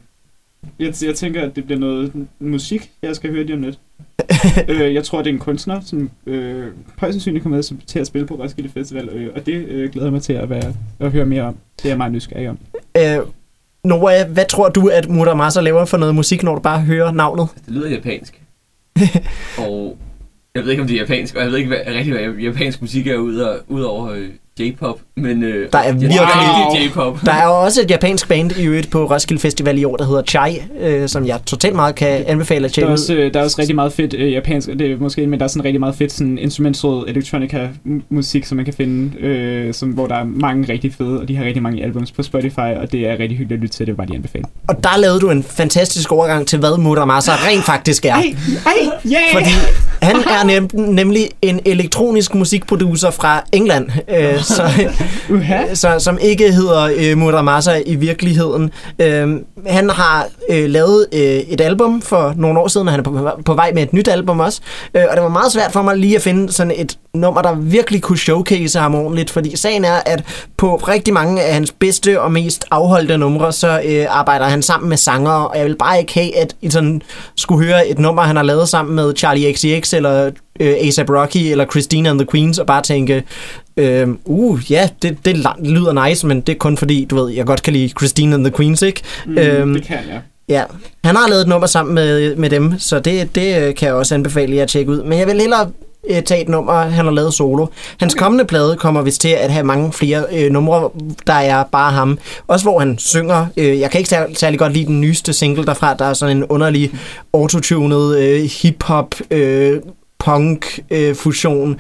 jeg, 0.79 0.95
jeg 1.03 1.15
tænker, 1.15 1.43
at 1.43 1.57
det 1.57 1.65
bliver 1.65 1.79
noget 1.79 2.13
musik, 2.41 2.91
jeg 3.03 3.17
skal 3.17 3.31
høre 3.31 3.45
lige 3.45 3.57
om 3.57 3.63
lidt. 3.63 3.79
øh, 4.69 4.95
jeg 4.95 5.05
tror, 5.05 5.19
det 5.19 5.27
er 5.31 5.35
en 5.35 5.39
kunstner, 5.39 5.81
som 5.81 6.11
øh, 6.27 6.67
højst 6.99 7.15
sandsynligt 7.15 7.43
kommer 7.43 7.57
med 7.57 7.87
til 7.87 7.99
at 7.99 8.07
spille 8.07 8.27
på 8.27 8.35
Roskilde 8.35 8.69
Festival, 8.69 9.09
øh, 9.09 9.31
og 9.35 9.47
det 9.47 9.53
øh, 9.53 9.91
glæder 9.91 10.07
jeg 10.07 10.13
mig 10.13 10.23
til 10.23 10.33
at, 10.33 10.51
være, 10.51 10.75
at 11.01 11.13
høre 11.13 11.27
mere 11.27 11.43
om. 11.43 11.57
Det 11.77 11.85
er 11.85 11.89
jeg 11.89 11.99
meget 11.99 12.13
nysgerrig 12.13 12.49
om. 12.49 12.59
Øh, 12.99 13.19
Nora, 13.85 14.25
hvad 14.25 14.45
tror 14.49 14.69
du, 14.69 14.87
at 14.87 15.09
Muramasa 15.09 15.61
laver 15.61 15.85
for 15.85 15.97
noget 15.97 16.15
musik, 16.15 16.43
når 16.43 16.55
du 16.55 16.61
bare 16.61 16.81
hører 16.81 17.13
navnet? 17.13 17.49
Det 17.67 17.75
lyder 17.75 17.91
japansk. 17.91 18.43
og 19.59 19.99
jeg 20.55 20.63
ved 20.65 20.71
ikke, 20.71 20.83
om 20.83 20.89
det 20.89 20.95
er 20.95 21.01
japansk, 21.01 21.35
og 21.35 21.43
jeg 21.43 21.51
ved 21.51 21.59
ikke 21.59 21.69
hvad, 21.69 21.79
rigtig, 21.87 22.13
hvad 22.13 22.35
japansk 22.35 22.81
musik 22.81 23.07
er 23.07 23.17
ud, 23.17 23.37
og, 23.37 23.61
ud 23.69 23.83
over 23.83 24.11
øh, 24.11 24.29
J-pop, 24.61 25.01
men 25.17 25.43
øh, 25.43 25.69
Der 25.73 25.79
er 25.79 25.93
virkelig- 25.93 26.19
er 26.19 26.87
J-pop. 26.89 27.19
Der 27.27 27.33
er 27.33 27.47
også 27.47 27.81
et 27.83 27.91
japansk 27.91 28.29
band 28.29 28.53
i 28.59 28.65
øvrigt 28.67 28.91
på 28.91 29.05
Roskilde 29.05 29.41
Festival 29.43 29.79
i 29.79 29.85
år, 29.85 29.97
der 29.97 30.05
hedder 30.07 30.23
Chai, 30.23 30.63
øh, 30.81 31.09
som 31.09 31.27
jeg 31.27 31.39
totalt 31.47 31.75
meget 31.77 31.95
kan 31.95 32.25
anbefale 32.27 32.65
at 32.65 32.71
Der 32.71 32.75
tjekke 32.75 32.87
er, 32.87 32.93
ud. 32.93 32.93
også, 32.99 33.15
øh, 33.15 33.35
der 33.35 33.41
er 33.41 33.45
også 33.45 33.57
rigtig 33.59 33.75
meget 33.75 33.93
fedt 33.93 34.15
øh, 34.19 34.33
japansk, 34.33 34.69
det 34.69 34.81
er 34.93 34.97
måske, 34.97 35.27
men 35.27 35.39
der 35.41 35.45
er 35.45 35.49
sådan 35.49 35.65
rigtig 35.65 35.81
meget 35.81 35.95
fedt 35.95 36.13
sådan 36.13 36.39
instrumental 36.39 36.91
electronica 37.09 37.69
mu- 37.87 38.03
musik, 38.11 38.45
som 38.45 38.57
man 38.57 38.65
kan 38.65 38.75
finde, 38.75 39.19
øh, 39.21 39.75
som, 39.75 39.89
hvor 39.89 40.07
der 40.07 40.15
er 40.15 40.25
mange 40.25 40.73
rigtig 40.73 40.95
fede, 40.99 41.21
og 41.21 41.29
de 41.29 41.37
har 41.37 41.45
rigtig 41.45 41.63
mange 41.63 41.83
albums 41.85 42.13
på 42.13 42.23
Spotify, 42.23 42.59
og 42.59 42.93
det 42.93 43.01
er 43.01 43.13
rigtig 43.13 43.39
hyggeligt 43.39 43.53
at 43.53 43.59
lytte 43.63 43.77
til, 43.77 43.87
det 43.87 43.97
bare 43.97 44.07
lige 44.07 44.17
anbefale. 44.17 44.45
Og 44.69 44.85
der 44.85 44.99
lavede 44.99 45.21
du 45.21 45.31
en 45.31 45.43
fantastisk 45.43 46.13
overgang 46.13 46.47
til, 46.47 46.59
hvad 46.59 46.79
Muramasa 46.79 47.33
rent 47.33 47.65
faktisk 47.65 48.05
er. 48.05 48.15
ej, 48.15 48.23
yeah! 49.07 49.23
Fordi 49.33 49.51
han 50.03 50.17
er 50.17 50.45
nem, 50.45 50.69
nemlig 50.75 51.29
en 51.43 51.61
elektronisk 51.65 52.35
musikproducer 52.35 53.11
fra 53.11 53.43
England, 53.53 53.89
øh, 54.19 54.41
så, 54.43 54.63
Uha. 55.31 55.63
Øh, 55.63 55.77
så, 55.77 55.99
som 55.99 56.19
ikke 56.21 56.53
hedder 56.53 56.91
øh, 56.97 57.19
Muramasa 57.19 57.83
i 57.87 57.95
virkeligheden. 57.95 58.71
Øh, 58.99 59.41
han 59.67 59.91
har 59.91 60.27
øh, 60.51 60.71
lavet 60.71 61.07
øh, 61.13 61.21
et 61.21 61.61
album 61.61 62.03
for 62.03 62.35
nogle 62.37 62.61
år 62.61 62.69
siden, 62.69 62.89
og 62.89 62.93
han 62.93 63.01
er 63.01 63.05
på, 63.05 63.31
på 63.45 63.55
vej 63.55 63.73
med 63.75 63.83
et 63.83 63.93
nyt 63.93 64.09
album 64.09 64.41
også. 64.41 64.61
Øh, 64.95 65.03
og 65.11 65.17
det 65.17 65.23
var 65.23 65.29
meget 65.29 65.53
svært 65.53 65.73
for 65.73 65.83
mig 65.83 65.97
lige 65.97 66.17
at 66.17 66.23
finde 66.23 66.53
sådan 66.53 66.73
et 66.77 66.99
nummer, 67.15 67.43
der 67.43 67.55
virkelig 67.55 68.03
kunne 68.03 68.19
showcase 68.19 68.79
ham 68.79 68.95
ordentligt, 68.95 69.31
fordi 69.31 69.57
sagen 69.57 69.85
er, 69.85 70.01
at 70.07 70.25
på 70.57 70.77
rigtig 70.77 71.15
mange 71.15 71.43
af 71.43 71.55
hans 71.55 71.73
bedste 71.73 72.21
og 72.21 72.33
mest 72.33 72.65
afholdte 72.71 73.19
numre, 73.19 73.53
så 73.53 73.81
øh, 73.85 74.07
arbejder 74.09 74.45
han 74.45 74.63
sammen 74.63 74.89
med 74.89 74.97
sangere, 74.97 75.49
og 75.49 75.59
jeg 75.59 75.67
vil 75.67 75.77
bare 75.77 75.99
ikke 75.99 76.15
have, 76.15 76.37
at 76.37 76.55
I 76.63 76.71
sådan 76.71 77.03
skulle 77.37 77.67
høre 77.67 77.89
et 77.89 77.99
nummer, 77.99 78.23
han 78.23 78.37
har 78.37 78.43
lavet 78.43 78.69
sammen 78.69 78.97
med 78.97 79.13
Charlie 79.17 79.53
XCX, 79.53 79.93
eller 79.93 80.31
øh, 80.61 80.69
A$AP 80.69 81.11
Rocky, 81.11 81.37
eller 81.37 81.67
Christina 81.67 82.11
and 82.11 82.19
the 82.19 82.27
Queens, 82.31 82.59
og 82.59 82.67
bare 82.67 82.83
tænke, 82.83 83.23
øh, 83.77 84.09
uh, 84.25 84.71
ja, 84.71 84.89
det, 85.03 85.19
det 85.25 85.37
lyder 85.63 86.09
nice, 86.09 86.27
men 86.27 86.41
det 86.41 86.53
er 86.53 86.59
kun 86.59 86.77
fordi, 86.77 87.05
du 87.05 87.17
ved, 87.17 87.33
jeg 87.33 87.47
godt 87.47 87.63
kan 87.63 87.73
lide 87.73 87.89
Christina 87.89 88.35
and 88.35 88.45
the 88.45 88.53
Queens, 88.57 88.83
ikke? 88.83 89.01
Mm, 89.27 89.39
Øhm, 89.39 89.75
det 89.75 89.85
kan 89.85 89.97
jeg. 90.09 90.21
Ja, 90.49 90.63
han 91.05 91.17
har 91.17 91.29
lavet 91.29 91.43
et 91.43 91.49
nummer 91.49 91.67
sammen 91.67 91.95
med, 91.95 92.37
med 92.37 92.51
dem, 92.51 92.79
så 92.79 92.99
det, 92.99 93.35
det 93.35 93.63
øh, 93.63 93.75
kan 93.75 93.87
jeg 93.87 93.95
også 93.95 94.15
anbefale 94.15 94.57
jer 94.57 94.63
at 94.63 94.69
tjekke 94.69 94.93
ud. 94.93 95.03
Men 95.03 95.19
jeg 95.19 95.27
vil 95.27 95.41
hellere 95.41 95.71
øh, 96.11 96.23
tage 96.23 96.43
et 96.43 96.49
nummer, 96.49 96.73
han 96.73 97.05
har 97.05 97.13
lavet 97.13 97.35
solo. 97.35 97.67
Hans 98.01 98.15
kommende 98.15 98.45
plade 98.45 98.77
kommer 98.77 99.03
vist 99.03 99.21
til 99.21 99.29
at 99.29 99.51
have 99.51 99.65
mange 99.65 99.93
flere 99.93 100.25
øh, 100.33 100.51
numre, 100.51 100.91
der 101.27 101.33
er 101.35 101.65
bare 101.73 101.93
ham. 101.93 102.19
Også 102.47 102.65
hvor 102.65 102.79
han 102.79 102.99
synger. 102.99 103.47
Øh, 103.57 103.81
jeg 103.81 103.91
kan 103.91 103.99
ikke 103.99 104.11
særlig, 104.11 104.37
særlig 104.37 104.59
godt 104.59 104.73
lide 104.73 104.87
den 104.87 105.01
nyeste 105.01 105.33
single 105.33 105.65
derfra. 105.67 105.95
Der 105.95 106.05
er 106.05 106.15
sådan 106.15 106.37
en 106.37 106.45
underlig 106.45 106.93
autotunet 107.33 108.19
øh, 108.19 108.43
hip-hop, 108.63 109.15
øh, 109.31 109.81
punk 110.19 110.79
øh, 110.91 111.15
fusion 111.15 111.77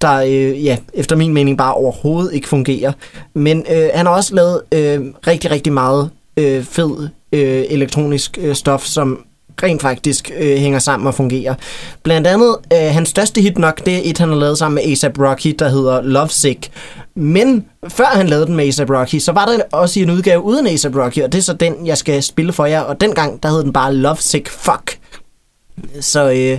der 0.00 0.16
øh, 0.16 0.64
ja, 0.64 0.76
efter 0.94 1.16
min 1.16 1.34
mening 1.34 1.58
bare 1.58 1.74
overhovedet 1.74 2.34
ikke 2.34 2.48
fungerer. 2.48 2.92
Men 3.34 3.64
øh, 3.72 3.88
han 3.94 4.06
har 4.06 4.12
også 4.12 4.34
lavet 4.34 4.60
øh, 4.74 5.00
rigtig, 5.26 5.50
rigtig 5.50 5.72
meget 5.72 6.10
øh, 6.36 6.64
fed 6.64 7.08
øh, 7.32 7.64
elektronisk 7.68 8.38
øh, 8.40 8.54
stof, 8.54 8.84
som 8.84 9.24
rent 9.62 9.82
faktisk 9.82 10.30
øh, 10.38 10.56
hænger 10.56 10.78
sammen 10.78 11.06
og 11.06 11.14
fungerer. 11.14 11.54
Blandt 12.02 12.26
andet, 12.26 12.56
øh, 12.72 12.78
hans 12.78 13.08
største 13.08 13.40
hit 13.40 13.58
nok, 13.58 13.86
det 13.86 13.94
er 13.94 14.00
et, 14.04 14.18
han 14.18 14.28
har 14.28 14.36
lavet 14.36 14.58
sammen 14.58 14.74
med 14.74 15.04
A$AP 15.04 15.18
Rocky, 15.18 15.54
der 15.58 15.68
hedder 15.68 16.02
Lovesick. 16.02 16.70
Men 17.14 17.64
før 17.88 18.04
han 18.04 18.28
lavede 18.28 18.46
den 18.46 18.56
med 18.56 18.64
A$AP 18.64 18.90
Rocky, 18.90 19.18
så 19.18 19.32
var 19.32 19.46
der 19.46 19.58
også 19.72 20.00
en 20.00 20.10
udgave 20.10 20.42
uden 20.42 20.66
A$AP 20.66 20.96
Rocky, 20.96 21.22
og 21.22 21.32
det 21.32 21.38
er 21.38 21.42
så 21.42 21.52
den, 21.52 21.86
jeg 21.86 21.98
skal 21.98 22.22
spille 22.22 22.52
for 22.52 22.66
jer. 22.66 22.80
Og 22.80 23.00
dengang, 23.00 23.42
der 23.42 23.48
hed 23.48 23.62
den 23.62 23.72
bare 23.72 23.94
Lovesick 23.94 24.48
Fuck. 24.48 24.98
Så 26.00 26.30
øh, 26.30 26.58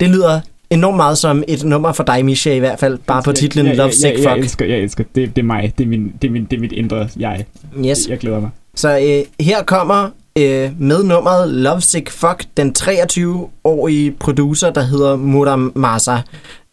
det 0.00 0.08
lyder 0.08 0.40
enormt 0.70 0.96
meget 0.96 1.18
som 1.18 1.42
et 1.48 1.64
nummer 1.64 1.92
for 1.92 2.04
dig, 2.04 2.24
Misha, 2.24 2.54
i 2.54 2.58
hvert 2.58 2.78
fald. 2.78 2.98
Bare 3.06 3.22
på 3.22 3.32
titlen 3.32 3.66
jeg, 3.66 3.76
jeg, 3.76 3.90
jeg, 4.02 4.12
jeg, 4.12 4.30
Fuck. 4.30 4.44
elsker, 4.44 4.66
jeg 4.66 4.78
elsker. 4.78 5.04
Det, 5.14 5.36
det 5.36 5.42
er 5.42 5.46
mig. 5.46 5.72
Det 5.78 5.84
er, 5.84 5.88
min, 5.88 6.12
det, 6.22 6.28
er 6.28 6.32
min, 6.32 6.44
det 6.44 6.56
er 6.56 6.60
mit 6.60 6.72
indre 6.72 7.08
jeg. 7.18 7.44
Yes. 7.86 7.98
Jeg 8.08 8.18
glæder 8.18 8.40
mig. 8.40 8.50
Så 8.74 8.98
øh, 8.98 9.46
her 9.46 9.62
kommer 9.62 10.10
øh, 10.38 10.70
med 10.80 11.04
nummeret 11.04 11.48
Lovesick 11.48 12.10
Fuck 12.10 12.44
den 12.56 12.74
23-årige 12.78 14.10
producer, 14.10 14.70
der 14.70 14.82
hedder 14.82 15.16
Muram 15.16 15.72
Masa. 15.74 16.16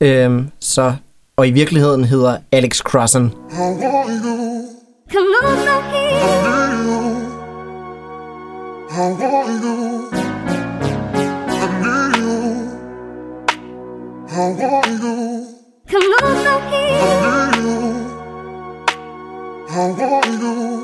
Øh, 0.01 0.41
så, 0.59 0.93
og 1.37 1.47
i 1.47 1.51
virkeligheden 1.51 2.03
hedder 2.03 2.37
Alex 2.51 2.77
Crossen. 2.77 3.31
How 14.37 14.43
are 14.43 14.87
you? 14.87 15.47
Come 15.87 16.13
on, 16.21 16.35
How 16.45 16.59
are 17.25 17.57
you? 17.57 17.81
How 19.67 19.89
are 19.97 20.29
you? 20.29 20.76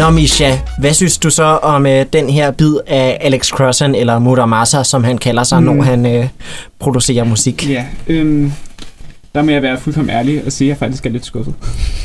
Nå 0.00 0.10
Misha, 0.10 0.50
hvad 0.78 0.92
synes 0.92 1.18
du 1.18 1.30
så 1.30 1.44
om 1.44 1.86
øh, 1.86 2.06
den 2.12 2.30
her 2.30 2.50
bid 2.50 2.74
af 2.86 3.18
Alex 3.20 3.48
Crossen, 3.48 3.94
eller 3.94 4.18
Muramasa, 4.18 4.82
som 4.82 5.04
han 5.04 5.18
kalder 5.18 5.42
sig, 5.42 5.60
mm. 5.60 5.66
når 5.66 5.82
han 5.82 6.06
øh, 6.06 6.28
producerer 6.78 7.24
musik? 7.24 7.70
Ja, 7.70 7.86
øhm, 8.08 8.52
der 9.34 9.42
må 9.42 9.50
jeg 9.50 9.62
være 9.62 9.78
fuldkommen 9.78 10.10
ærlig 10.10 10.42
og 10.46 10.52
sige, 10.52 10.68
at 10.68 10.68
jeg 10.68 10.76
faktisk 10.76 11.06
er 11.06 11.10
lidt 11.10 11.24
skuffet. 11.24 11.54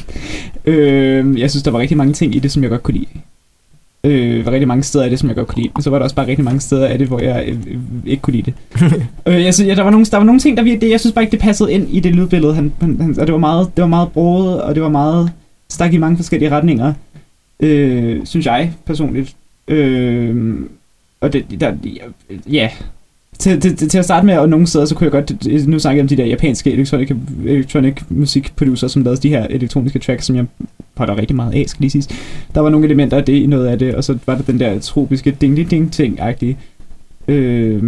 øhm, 0.65 1.37
jeg 1.37 1.49
synes, 1.49 1.63
der 1.63 1.71
var 1.71 1.79
rigtig 1.79 1.97
mange 1.97 2.13
ting 2.13 2.35
i 2.35 2.39
det, 2.39 2.51
som 2.51 2.63
jeg 2.63 2.69
godt 2.69 2.83
kunne 2.83 2.93
lide. 2.97 3.07
Øh, 4.03 4.45
var 4.45 4.51
rigtig 4.51 4.67
mange 4.67 4.83
steder 4.83 5.03
af 5.03 5.09
det, 5.09 5.19
som 5.19 5.29
jeg 5.29 5.35
godt 5.35 5.47
kunne 5.47 5.61
lide. 5.61 5.71
Men 5.75 5.83
så 5.83 5.89
var 5.89 5.97
der 5.97 6.03
også 6.03 6.15
bare 6.15 6.27
rigtig 6.27 6.45
mange 6.45 6.59
steder 6.59 6.87
af 6.87 6.97
det, 6.97 7.07
hvor 7.07 7.19
jeg 7.19 7.43
øh, 7.47 7.57
øh, 7.67 7.79
ikke 8.05 8.21
kunne 8.21 8.35
lide 8.35 8.51
det. 8.51 8.81
øh, 9.27 9.43
jeg 9.43 9.53
synes, 9.53 9.67
ja, 9.67 9.75
der, 9.75 9.83
var 9.83 9.91
nogle, 9.91 10.05
der 10.05 10.17
var 10.17 10.25
nogle 10.25 10.39
ting, 10.39 10.57
der 10.57 10.63
virkelig, 10.63 10.91
jeg 10.91 10.99
synes 10.99 11.13
bare 11.13 11.23
ikke, 11.23 11.31
det 11.31 11.39
passede 11.39 11.73
ind 11.73 11.87
i 11.89 11.99
det 11.99 12.15
lydbillede. 12.15 12.53
Han, 12.55 12.73
han, 12.81 12.97
han, 13.01 13.19
og 13.19 13.27
det 13.27 13.33
var 13.33 13.39
meget, 13.39 13.71
det 13.75 13.81
var 13.81 13.87
meget 13.89 14.11
broet, 14.11 14.61
og 14.61 14.75
det 14.75 14.83
var 14.83 14.89
meget 14.89 15.31
stak 15.69 15.93
i 15.93 15.97
mange 15.97 16.17
forskellige 16.17 16.51
retninger. 16.51 16.93
Øh, 17.59 18.25
synes 18.25 18.45
jeg 18.45 18.73
personligt. 18.85 19.35
Øh, 19.67 20.55
og 21.21 21.33
det, 21.33 21.45
der, 21.59 21.73
ja, 22.51 22.69
til, 23.39 23.61
til, 23.61 23.89
til 23.89 23.97
at 23.97 24.05
starte 24.05 24.25
med, 24.25 24.37
og 24.37 24.49
nogle 24.49 24.67
steder, 24.67 24.85
så 24.85 24.95
kunne 24.95 25.05
jeg 25.05 25.11
godt, 25.11 25.67
nu 25.67 25.79
snakker 25.79 25.97
jeg 25.97 26.03
om 26.03 26.07
de 26.07 26.17
der 26.17 26.25
japanske 26.25 26.71
electronic, 26.71 27.11
electronic 27.45 28.01
musikproducer, 28.09 28.87
som 28.87 29.03
lavede 29.03 29.21
de 29.21 29.29
her 29.29 29.47
elektroniske 29.47 29.99
tracks, 29.99 30.25
som 30.25 30.35
jeg 30.35 30.45
potter 30.95 31.17
rigtig 31.17 31.35
meget 31.35 31.53
af, 31.53 31.65
skal 31.67 31.81
lige 31.81 32.01
sige. 32.01 32.15
Der 32.55 32.61
var 32.61 32.69
nogle 32.69 32.85
elementer 32.85 33.17
af 33.17 33.23
det 33.23 33.33
i 33.33 33.47
noget 33.47 33.67
af 33.67 33.79
det, 33.79 33.95
og 33.95 34.03
så 34.03 34.17
var 34.25 34.35
der 34.35 34.43
den 34.43 34.59
der 34.59 34.79
tropiske 34.79 35.31
ding 35.31 35.71
ding 35.71 35.93
ting 35.93 36.19
agtige 36.21 36.57
øh, 37.27 37.83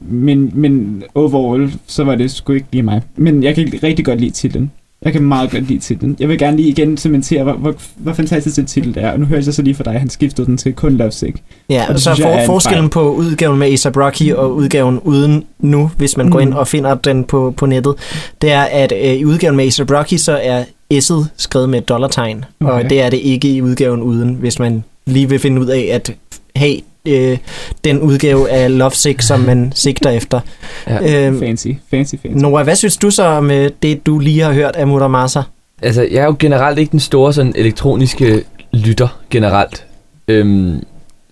men, 0.00 0.52
men 0.54 1.02
overall, 1.14 1.72
så 1.86 2.04
var 2.04 2.14
det 2.14 2.30
sgu 2.30 2.52
ikke 2.52 2.66
lige 2.72 2.82
mig. 2.82 3.02
Men 3.16 3.42
jeg 3.42 3.54
kan 3.54 3.72
rigtig 3.82 4.04
godt 4.04 4.20
lide 4.20 4.30
titlen. 4.30 4.70
Jeg 5.06 5.12
kan 5.14 5.22
meget 5.22 5.50
godt 5.50 5.68
lide 5.68 5.78
titlen. 5.78 6.16
Jeg 6.20 6.28
vil 6.28 6.38
gerne 6.38 6.56
lige 6.56 6.68
igen 6.68 6.96
cementere, 6.96 7.42
hvor, 7.42 7.52
hvor, 7.52 7.74
hvor 7.96 8.12
fantastisk 8.12 8.56
den 8.56 8.66
titel 8.66 8.94
er. 8.98 9.10
Og 9.12 9.20
nu 9.20 9.26
hører 9.26 9.40
jeg 9.44 9.54
så 9.54 9.62
lige 9.62 9.74
for 9.74 9.84
dig, 9.84 9.92
at 9.94 10.00
han 10.00 10.10
skiftede 10.10 10.46
den 10.46 10.56
til 10.56 10.72
kun 10.72 10.96
Lovesick. 10.96 11.36
Ja, 11.70 11.84
Og 11.88 11.94
og 11.94 12.00
så 12.00 12.10
jeg 12.10 12.18
er 12.20 12.32
for, 12.34 12.40
en 12.40 12.46
forskellen 12.46 12.88
på 12.88 13.10
udgaven 13.12 13.58
med 13.58 13.66
A$AP 13.84 13.96
Rocky 13.96 14.32
og 14.32 14.54
udgaven 14.54 15.00
uden 15.04 15.44
nu, 15.58 15.90
hvis 15.96 16.16
man 16.16 16.30
går 16.30 16.38
Mm. 16.38 16.42
ind 16.46 16.54
og 16.54 16.68
finder 16.68 16.94
den 16.94 17.24
på, 17.24 17.54
på 17.56 17.66
nettet, 17.66 17.94
det 18.42 18.52
er, 18.52 18.62
at 18.62 18.92
øh, 19.04 19.12
i 19.14 19.24
udgaven 19.24 19.56
med 19.56 19.64
A$AP 19.64 19.90
Rocky, 19.90 20.14
så 20.16 20.40
er 20.42 20.64
S'et 20.94 21.24
skrevet 21.36 21.68
med 21.68 21.78
et 21.78 21.88
dollartegn, 21.88 22.44
okay. 22.60 22.72
Og 22.72 22.90
det 22.90 23.02
er 23.02 23.10
det 23.10 23.16
ikke 23.16 23.48
i 23.48 23.62
udgaven 23.62 24.02
uden, 24.02 24.34
hvis 24.34 24.58
man 24.58 24.84
lige 25.06 25.28
vil 25.28 25.38
finde 25.38 25.60
ud 25.60 25.66
af 25.66 25.88
at 25.92 26.14
have 26.56 26.76
øh, 27.06 27.38
den 27.84 28.00
udgave 28.00 28.50
af 28.50 28.78
Lovesick, 28.78 29.22
som 29.22 29.40
man 29.40 29.72
sigter 29.74 30.10
efter. 30.10 30.40
Ja. 30.86 31.28
Øh, 31.28 31.38
Fancy, 31.38 31.68
fancy, 31.90 32.14
fancy. 32.22 32.42
Nora, 32.42 32.62
hvad 32.62 32.76
synes 32.76 32.96
du 32.96 33.10
så 33.10 33.24
om 33.24 33.50
øh, 33.50 33.70
det, 33.82 34.06
du 34.06 34.18
lige 34.18 34.40
har 34.40 34.52
hørt 34.52 34.76
af 34.76 34.86
Muramasa? 34.86 35.42
Altså, 35.82 36.02
jeg 36.02 36.22
er 36.22 36.24
jo 36.24 36.36
generelt 36.38 36.78
ikke 36.78 36.90
den 36.90 37.00
store 37.00 37.32
sådan 37.32 37.52
elektroniske 37.56 38.42
lytter 38.72 39.20
generelt. 39.30 39.84
Øhm, 40.28 40.82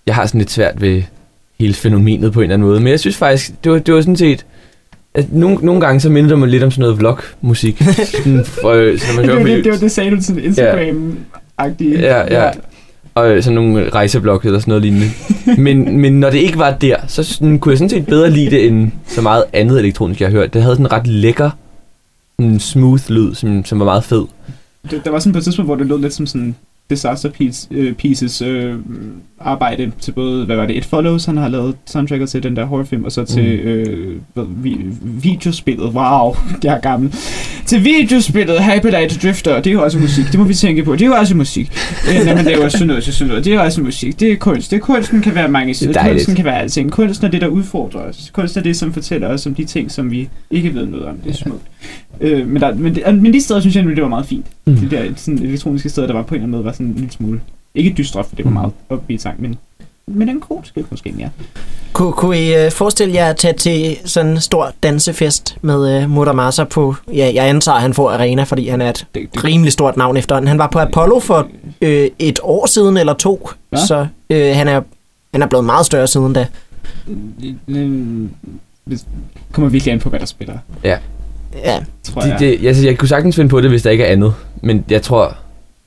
jeg 0.07 0.15
har 0.15 0.25
sådan 0.25 0.39
lidt 0.39 0.51
svært 0.51 0.81
ved 0.81 1.03
hele 1.59 1.73
fænomenet 1.73 2.33
på 2.33 2.39
en 2.39 2.43
eller 2.43 2.53
anden 2.53 2.67
måde. 2.67 2.79
Men 2.79 2.87
jeg 2.87 2.99
synes 2.99 3.17
faktisk, 3.17 3.51
det 3.63 3.71
var, 3.71 3.79
det 3.79 3.93
var 3.93 4.01
sådan 4.01 4.17
set... 4.17 4.45
At 5.13 5.33
nogle, 5.33 5.57
nogle 5.61 5.81
gange 5.81 5.99
så 5.99 6.09
minder 6.09 6.29
det 6.29 6.39
mig 6.39 6.47
lidt 6.49 6.63
om 6.63 6.71
sådan 6.71 6.81
noget 6.81 6.99
vlog-musik. 6.99 7.83
sådan, 8.13 8.45
for, 8.45 8.69
øh, 8.69 8.99
så 8.99 9.05
man 9.15 9.25
det, 9.25 9.33
var 9.33 9.41
på 9.41 9.47
det, 9.47 9.63
det 9.63 9.71
var 9.71 9.77
det, 9.77 9.91
sagde 9.91 10.11
du 10.11 10.21
til 10.21 10.33
Instagram-agtige. 10.33 11.99
Ja, 11.99 12.43
ja. 12.43 12.51
Og 13.15 13.31
øh, 13.31 13.43
sådan 13.43 13.55
nogle 13.55 13.89
rejseblog 13.89 14.41
eller 14.43 14.59
sådan 14.59 14.71
noget 14.71 14.81
lignende. 14.81 15.07
men, 15.65 15.99
men 15.99 16.19
når 16.19 16.29
det 16.29 16.37
ikke 16.37 16.57
var 16.57 16.71
der, 16.71 16.95
så 17.07 17.23
sådan, 17.23 17.59
kunne 17.59 17.71
jeg 17.71 17.77
sådan 17.77 17.89
set 17.89 18.05
bedre 18.05 18.29
lide 18.29 18.51
det 18.51 18.67
end 18.67 18.91
så 19.07 19.21
meget 19.21 19.43
andet 19.53 19.79
elektronisk, 19.79 20.21
jeg 20.21 20.29
har 20.29 20.37
hørt. 20.37 20.53
Det 20.53 20.61
havde 20.61 20.75
sådan 20.75 20.85
en 20.85 20.91
ret 20.91 21.07
lækker, 21.07 21.49
en 22.39 22.59
smooth 22.59 23.09
lyd, 23.09 23.33
som, 23.33 23.65
som 23.65 23.79
var 23.79 23.85
meget 23.85 24.03
fed. 24.03 24.25
Det, 24.91 25.05
der 25.05 25.11
var 25.11 25.19
sådan 25.19 25.33
på 25.33 25.37
et 25.37 25.43
tidspunkt, 25.43 25.67
hvor 25.67 25.75
det 25.75 25.87
lød 25.87 25.99
lidt 25.99 26.13
som 26.13 26.25
sådan 26.25 26.55
Disaster 26.89 27.29
piece, 27.29 27.67
øh, 27.71 27.93
Pieces 27.93 28.41
øh, 28.41 28.75
arbejde 29.39 29.91
til 30.01 30.11
både, 30.11 30.45
hvad 30.45 30.55
var 30.55 30.65
det, 30.65 30.75
It 30.75 30.85
Follows, 30.85 31.25
han 31.25 31.37
har 31.37 31.47
lavet 31.47 31.75
soundtracket 31.85 32.29
til 32.29 32.43
den 32.43 32.55
der 32.55 32.65
horrorfilm, 32.65 33.03
og 33.03 33.11
så 33.11 33.25
til 33.25 33.45
øh, 33.45 34.19
hvad, 34.33 34.45
vi, 34.49 34.77
videospillet, 35.01 35.85
wow, 35.93 36.35
jeg 36.63 36.75
er 36.75 36.79
gammel, 36.79 37.15
til 37.65 37.83
videospillet 37.83 38.63
Hyperlight 38.63 39.23
Drifter, 39.23 39.55
det 39.55 39.67
er 39.67 39.73
jo 39.73 39.83
også 39.83 39.99
musik, 39.99 40.25
det 40.31 40.39
må 40.39 40.45
vi 40.45 40.53
tænke 40.53 40.83
på, 40.83 40.93
det 40.93 41.01
er 41.01 41.05
jo 41.05 41.13
også 41.13 41.35
musik, 41.35 41.71
øh, 42.09 42.25
når 42.25 42.35
man 42.35 42.45
laver 42.45 42.69
sådan 42.69 42.87
noget 42.87 43.03
til 43.03 43.13
sådan 43.13 43.27
noget, 43.27 43.45
det 43.45 43.53
er 43.53 43.59
også 43.59 43.81
musik, 43.81 44.19
det 44.19 44.31
er 44.31 44.35
kunst, 44.35 44.71
det 44.71 44.77
er 44.77 44.81
kunsten 44.81 45.21
kan 45.21 45.35
være 45.35 45.47
mange 45.47 45.73
sider, 45.73 46.09
kunsten 46.09 46.35
kan 46.35 46.45
være 46.45 46.59
alting, 46.59 46.91
kunsten 46.91 47.27
er 47.27 47.31
det, 47.31 47.41
der 47.41 47.47
udfordrer 47.47 47.99
os, 48.01 48.31
kunsten 48.33 48.59
er 48.59 48.63
det, 48.63 48.77
som 48.77 48.93
fortæller 48.93 49.27
os 49.27 49.45
om 49.45 49.55
de 49.55 49.65
ting, 49.65 49.91
som 49.91 50.11
vi 50.11 50.29
ikke 50.51 50.73
ved 50.73 50.85
noget 50.85 51.05
om, 51.05 51.17
det 51.17 51.31
er 51.31 51.35
smukt. 51.35 51.63
Øh, 52.21 52.47
men, 52.47 52.61
der, 52.61 52.75
men, 52.75 52.95
det, 52.95 53.21
men 53.21 53.33
de 53.33 53.41
steder 53.41 53.59
synes 53.59 53.75
jeg, 53.75 53.83
det 53.85 54.01
var 54.01 54.07
meget 54.09 54.25
fint. 54.25 54.45
Mm. 54.65 54.73
Mm. 54.73 54.79
De 54.79 54.89
der 54.95 55.03
sådan, 55.15 55.39
elektroniske 55.43 55.89
steder, 55.89 56.07
der 56.07 56.13
var 56.13 56.21
på 56.21 56.35
en 56.35 56.35
eller 56.35 56.43
anden 56.43 56.51
måde, 56.51 56.65
var 56.65 56.71
sådan 56.71 56.85
en 56.85 56.93
lille 56.93 57.11
smule... 57.11 57.41
Ikke 57.75 57.93
dystre, 57.97 58.23
for 58.23 58.35
det 58.35 58.45
var 58.45 58.49
Mm. 58.51 58.53
meget 58.53 58.71
upbeat 58.89 59.21
sang, 59.21 59.41
men, 59.41 59.55
men 60.07 60.29
en 60.29 60.39
cool 60.41 60.65
skilt 60.65 60.91
måske, 60.91 61.13
ja. 61.19 61.29
Kunne, 61.93 62.13
kunne 62.13 62.39
I 62.45 62.55
øh, 62.55 62.71
forestille 62.71 63.13
jer 63.13 63.29
at 63.29 63.35
tage 63.37 63.53
til 63.53 63.97
sådan 64.05 64.31
en 64.31 64.39
stor 64.41 64.71
dansefest 64.83 65.57
med 65.61 66.01
øh, 66.03 66.09
Muramasa 66.09 66.63
på, 66.63 66.95
ja, 67.13 67.31
jeg 67.33 67.49
antager, 67.49 67.75
at 67.75 67.81
han 67.81 67.93
får 67.93 68.11
arena, 68.11 68.43
fordi 68.43 68.67
han 68.67 68.81
er 68.81 68.89
et 68.89 69.07
Det, 69.15 69.33
det, 69.33 69.43
rimelig 69.43 69.71
stort 69.73 69.97
navn 69.97 70.17
efterhånden. 70.17 70.47
Han 70.47 70.57
var 70.57 70.67
på 70.67 70.79
Apollo 70.79 71.19
for 71.19 71.47
øh, 71.81 72.09
et 72.19 72.39
år 72.43 72.65
siden 72.65 72.97
eller 72.97 73.13
to, 73.13 73.49
ja. 73.71 73.85
Så 73.85 74.07
øh, 74.29 74.55
han, 74.55 74.67
er, 74.67 74.81
han 75.33 75.41
er 75.41 75.47
blevet 75.47 75.65
meget 75.65 75.85
større 75.85 76.07
siden 76.07 76.33
da. 76.33 76.47
det 78.89 79.05
kommer 79.51 79.69
virkelig 79.69 79.93
an 79.93 79.99
på, 79.99 80.09
hvad 80.09 80.19
der 80.19 80.25
spiller, 80.25 80.57
Ja, 80.83 80.97
tror 82.03 82.21
Det, 82.21 82.29
jeg. 82.29 82.39
det, 82.39 82.67
altså, 82.67 82.85
jeg 82.85 82.97
kunne 82.97 83.09
sagtens 83.09 83.35
finde 83.35 83.49
på 83.49 83.61
det, 83.61 83.69
hvis 83.69 83.81
der 83.83 83.89
ikke 83.89 84.03
er 84.03 84.11
andet. 84.11 84.33
Men 84.61 84.85
jeg 84.89 85.01
tror, 85.01 85.37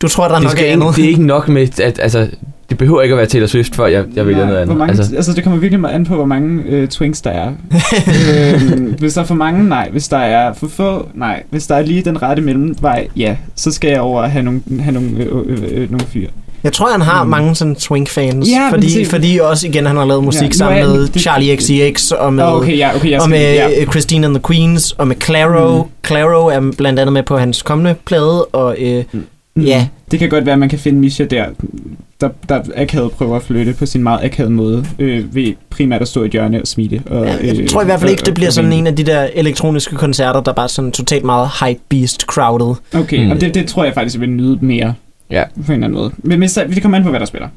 du 0.03 0.09
tror, 0.09 0.29
der 0.29 0.35
er 0.35 0.39
det, 0.39 0.45
nok 0.45 0.55
er 0.55 0.59
ikke, 0.59 0.73
andet. 0.73 0.97
det 0.97 1.05
er 1.05 1.09
ikke 1.09 1.23
nok 1.27 1.49
med, 1.49 1.81
at 1.81 1.99
altså, 2.03 2.29
det 2.71 2.79
behøver 2.79 3.03
ikke 3.03 3.13
at 3.13 3.17
være 3.19 3.27
Taylor 3.27 3.47
Swift, 3.47 3.75
før 3.75 3.87
jeg, 3.87 4.05
jeg 4.15 4.27
vælger 4.27 4.47
noget 4.47 4.59
andet. 4.59 4.77
mange, 4.77 4.99
Altså, 4.99 5.17
altså, 5.17 5.33
det 5.33 5.45
kommer 5.45 5.59
virkelig 5.59 5.81
meget 5.81 5.95
an 5.95 6.05
på, 6.05 6.15
hvor 6.15 6.25
mange 6.25 6.63
øh, 6.67 6.89
twinks 6.89 7.21
der 7.23 7.31
er. 7.31 7.49
øh, 8.53 8.95
hvis 8.99 9.15
der 9.15 9.21
er 9.21 9.25
for 9.27 9.35
mange, 9.35 9.69
nej. 9.69 9.89
Hvis 9.91 10.09
der 10.09 10.17
er 10.19 10.53
for 10.53 10.69
få, 10.69 11.09
nej. 11.15 11.43
Hvis 11.51 11.67
der 11.67 11.75
er 11.75 11.83
lige 11.83 12.03
den 12.03 12.23
rette 12.23 12.43
mellemvej, 12.43 13.09
ja. 13.17 13.37
Så 13.55 13.71
skal 13.71 13.91
jeg 13.91 14.01
over 14.01 14.23
og 14.23 14.31
have 14.31 14.43
nogle, 14.43 14.63
have 14.81 14.93
nogle, 14.93 15.11
øh, 15.11 15.27
øh, 15.47 15.59
øh, 15.71 15.91
nogle 15.91 16.07
fyre. 16.07 16.29
Jeg 16.65 16.73
tror, 16.73 16.91
han 16.91 17.01
har 17.01 17.25
mm. 17.25 17.31
mange 17.31 17.55
sådan 17.55 17.77
swing-fans, 17.79 18.49
Ja, 18.51 18.69
fordi, 18.71 18.91
se- 18.91 19.11
fordi 19.11 19.39
også 19.43 19.67
igen, 19.67 19.87
han 19.87 19.97
har 19.97 20.05
lavet 20.05 20.25
musik 20.25 20.43
Ja, 20.43 20.51
sammen 20.51 20.79
jeg- 20.79 20.89
med 20.89 21.07
det- 21.09 21.23
Charlie 21.23 21.57
XCX 21.57 22.11
og 22.11 22.33
med, 22.33 22.45
Åh, 22.45 22.53
okay, 22.55 22.79
ja, 22.79 22.97
okay, 22.97 23.11
jeg 23.11 23.21
og 23.21 23.31
med 23.31 23.39
ja. 23.55 23.69
ja. 23.69 23.85
Christine 23.85 24.27
and 24.27 24.35
the 24.35 24.43
Queens 24.47 24.93
og 24.93 25.09
med 25.09 25.17
Claro. 25.25 25.83
Mm. 25.83 25.89
Claro 26.07 26.47
er 26.47 26.73
blandt 26.79 26.99
andet 26.99 27.13
med 27.13 27.23
på 27.23 27.39
hans 27.39 27.63
kommende 27.63 27.95
plade, 28.05 28.45
og 28.45 28.77
øh, 28.79 29.05
Mm. 29.57 29.65
ja, 29.65 29.87
Det 30.11 30.19
kan 30.19 30.29
godt 30.29 30.47
være, 30.47 30.53
at 30.53 30.59
man 30.59 30.69
kan 30.69 30.79
finde 30.79 30.99
Misha 30.99 31.25
der, 31.25 31.45
der, 32.21 32.29
der 32.49 32.61
akavet 32.77 33.13
prøver 33.13 33.37
at 33.37 33.43
flytte 33.43 33.73
på 33.73 33.87
sin 33.87 34.03
meget 34.03 34.25
akavede 34.25 34.53
måde, 34.53 34.87
øh, 34.99 35.35
ved 35.35 35.53
primært 35.71 36.03
at 36.03 36.09
stå 36.09 36.23
i 36.23 36.27
et 36.27 36.33
hjørne 36.33 36.61
og 36.61 36.67
smile. 36.67 37.03
Og, 37.11 37.27
Ja, 37.27 37.33
jeg 37.47 37.59
øh, 37.59 37.69
tror 37.69 37.83
i 37.83 37.85
hvert 37.85 38.01
fald 38.01 38.11
ikke, 38.11 38.23
det 38.27 38.35
bliver 38.35 38.49
og 38.49 38.53
sådan 38.53 38.73
en 38.73 38.87
af 38.87 38.97
de 38.97 39.03
der 39.03 39.29
elektroniske 39.35 39.97
koncerter, 39.97 40.41
der 40.41 40.53
bare 40.53 40.69
sådan 40.69 40.93
totalt 40.93 41.25
meget 41.25 41.49
hype 41.61 41.81
beast 41.89 42.21
crowded. 42.23 42.75
Okay, 42.95 43.19
Mm. 43.19 43.25
mm. 43.25 43.31
og 43.31 43.41
det, 43.41 43.55
det 43.55 43.67
tror 43.67 43.85
jeg 43.85 43.95
faktisk, 43.95 44.15
jeg 44.17 44.21
vil 44.21 44.31
nyde 44.31 44.59
mere 44.61 44.95
Ja. 45.31 45.45
på 45.45 45.53
en 45.57 45.63
eller 45.73 45.75
anden 45.87 45.93
måde. 45.93 46.11
Men, 46.19 46.41
men 46.41 46.49
så, 46.49 46.65
det 46.75 46.83
kommer 46.83 46.99
an 46.99 47.05
på, 47.05 47.11
hvad 47.11 47.21
der 47.21 47.27
spiller, 47.27 47.49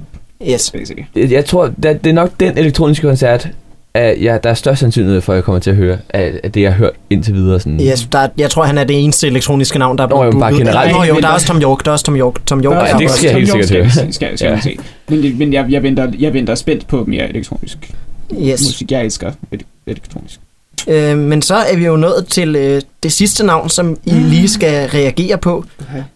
Yes. 0.50 0.72
basically. 0.72 1.32
Jeg 1.32 1.46
tror, 1.46 1.66
det, 1.84 2.04
det 2.04 2.10
er 2.10 2.14
nok 2.14 2.32
den 2.40 2.58
elektroniske 2.58 3.08
koncert, 3.08 3.48
at 3.94 4.22
ja, 4.24 4.38
der 4.44 4.50
er 4.50 4.54
størst 4.54 4.80
sandsynlighed 4.80 5.22
for, 5.22 5.34
at 5.34 5.36
jeg 5.36 5.44
kommer 5.44 5.60
til 5.60 5.70
at 5.70 5.76
høre, 5.76 5.98
af, 6.10 6.34
af 6.44 6.52
det, 6.52 6.62
jeg 6.62 6.72
har 6.72 6.78
hørt 6.78 6.92
indtil 7.10 7.34
videre. 7.34 7.60
Sådan. 7.60 7.82
yes 7.82 8.08
der, 8.12 8.20
er- 8.20 8.28
jeg 8.38 8.50
tror, 8.50 8.64
han 8.64 8.78
er 8.78 8.84
det 8.84 9.04
eneste 9.04 9.28
elektroniske 9.28 9.80
navn, 9.80 9.98
der 9.98 10.04
er 10.04 10.08
Nå, 10.08 10.20
blevet 10.20 10.34
jo, 10.34 10.40
bare 10.40 10.54
generelt. 10.54 10.92
Nå 10.92 11.04
jo, 11.04 11.10
der 11.10 11.18
er 11.18 11.22
der- 11.22 11.28
også 11.28 11.48
Tom 11.48 11.58
York, 11.62 11.86
der 11.86 11.90
er 11.90 11.94
også 11.94 12.06
Tom 12.06 12.16
York. 12.16 12.46
Tom 12.46 12.60
York 12.64 12.74
Der- 12.76 12.82
er 12.82 12.98
det 12.98 13.06
også- 13.06 13.18
skal 13.18 13.28
jeg 13.28 13.36
helt 13.38 13.50
sikkert 13.50 13.68
skal, 13.68 13.82
høre. 13.82 13.90
Skal, 13.92 14.14
skal, 14.14 14.38
skal 14.38 14.48
Ja. 14.48 14.54
ja. 14.56 14.60
se. 14.62 14.78
Men, 15.10 15.38
men 15.38 15.54
jeg, 15.54 15.66
jeg, 15.70 15.84
venter, 15.84 16.12
jeg 16.20 16.34
venter 16.34 16.56
spændt 16.56 16.88
på 16.88 17.06
mere 17.08 17.30
elektronisk 17.30 17.92
Yes. 18.34 18.62
musik. 18.62 18.92
Jeg 18.92 19.04
elsker 19.04 19.32
ele- 19.56 19.84
elektronisk. 19.88 20.40
Øh, 20.88 21.18
men 21.18 21.42
så 21.42 21.56
er 21.56 21.76
vi 21.78 21.86
jo 21.86 21.96
nået 21.96 22.26
til 22.28 22.56
øh, 22.56 22.82
det 23.04 23.12
sidste 23.12 23.46
navn, 23.46 23.70
som 23.70 23.98
I 24.06 24.12
lige 24.12 24.48
skal 24.48 24.90
reagere 24.90 25.38
på. 25.38 25.66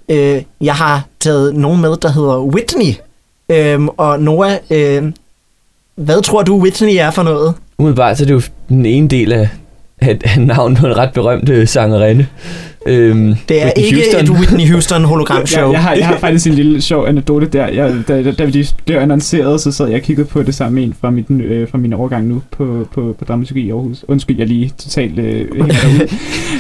Øh, 0.10 0.42
jeg 0.62 0.76
har 0.76 1.06
taget 1.20 1.56
nogen 1.56 1.82
med, 1.82 1.98
der 2.02 2.10
hedder 2.12 2.40
Whitney. 2.40 2.94
Øh, 3.50 3.86
og 3.98 4.20
Noah, 4.20 4.58
øh, 4.72 5.04
hvad 5.96 6.22
tror 6.22 6.44
du 6.44 6.62
Whitney 6.62 6.96
er 6.96 7.12
for 7.12 7.24
noget? 7.24 7.54
Umiddelbart 7.78 8.18
så 8.18 8.24
er 8.24 8.26
det 8.26 8.34
jo 8.34 8.42
den 8.70 8.86
ene 8.86 9.08
del 9.08 9.32
af, 9.32 9.50
af, 10.02 10.18
af 10.24 10.42
navnet 10.42 10.78
på 10.78 10.86
en 10.86 10.98
ret 10.98 11.14
berømt 11.14 11.50
øh, 11.50 11.68
sangerinde. 11.68 12.28
Øhm, 12.88 13.36
Det 13.50 13.62
er 13.62 13.66
Whitney 13.66 13.84
ikke 13.86 13.96
Houston. 13.96 14.24
et 14.24 14.30
Whitney 14.30 14.72
Houston 14.72 15.04
hologram 15.04 15.40
Jeg, 15.40 15.48
show. 15.48 15.72
jeg, 15.72 15.82
har, 15.82 15.94
jeg 15.94 16.08
har 16.08 16.18
faktisk 16.18 16.48
en 16.48 16.54
lille 16.54 16.82
sjov 16.82 17.08
anekdote 17.08 17.46
der. 17.46 17.68
Jeg, 17.68 17.94
da, 18.08 18.24
da, 18.24 18.32
da 18.32 18.46
de 18.46 18.66
blev 18.86 18.98
annonceret, 18.98 19.62
så 19.62 19.72
sad 19.72 19.88
jeg 19.88 19.96
og 19.96 20.02
kiggede 20.02 20.28
på 20.28 20.44
det 20.44 20.56
sammen 20.56 20.76
med 20.76 20.84
en 20.84 20.94
fra, 21.02 21.10
mit, 21.10 21.26
øh, 21.30 21.68
fra 21.70 21.78
min 21.78 21.94
overgang 21.94 22.28
nu 22.28 22.42
på, 22.52 22.88
på, 22.94 23.16
på 23.20 23.26
Dramaturgi 23.26 23.62
i 23.62 23.70
Aarhus. 23.72 24.06
Undskyld, 24.08 24.38
jeg 24.38 24.48
lige 24.48 24.72
totalt 24.78 25.20
øh, 25.20 25.46
hænger 25.56 26.08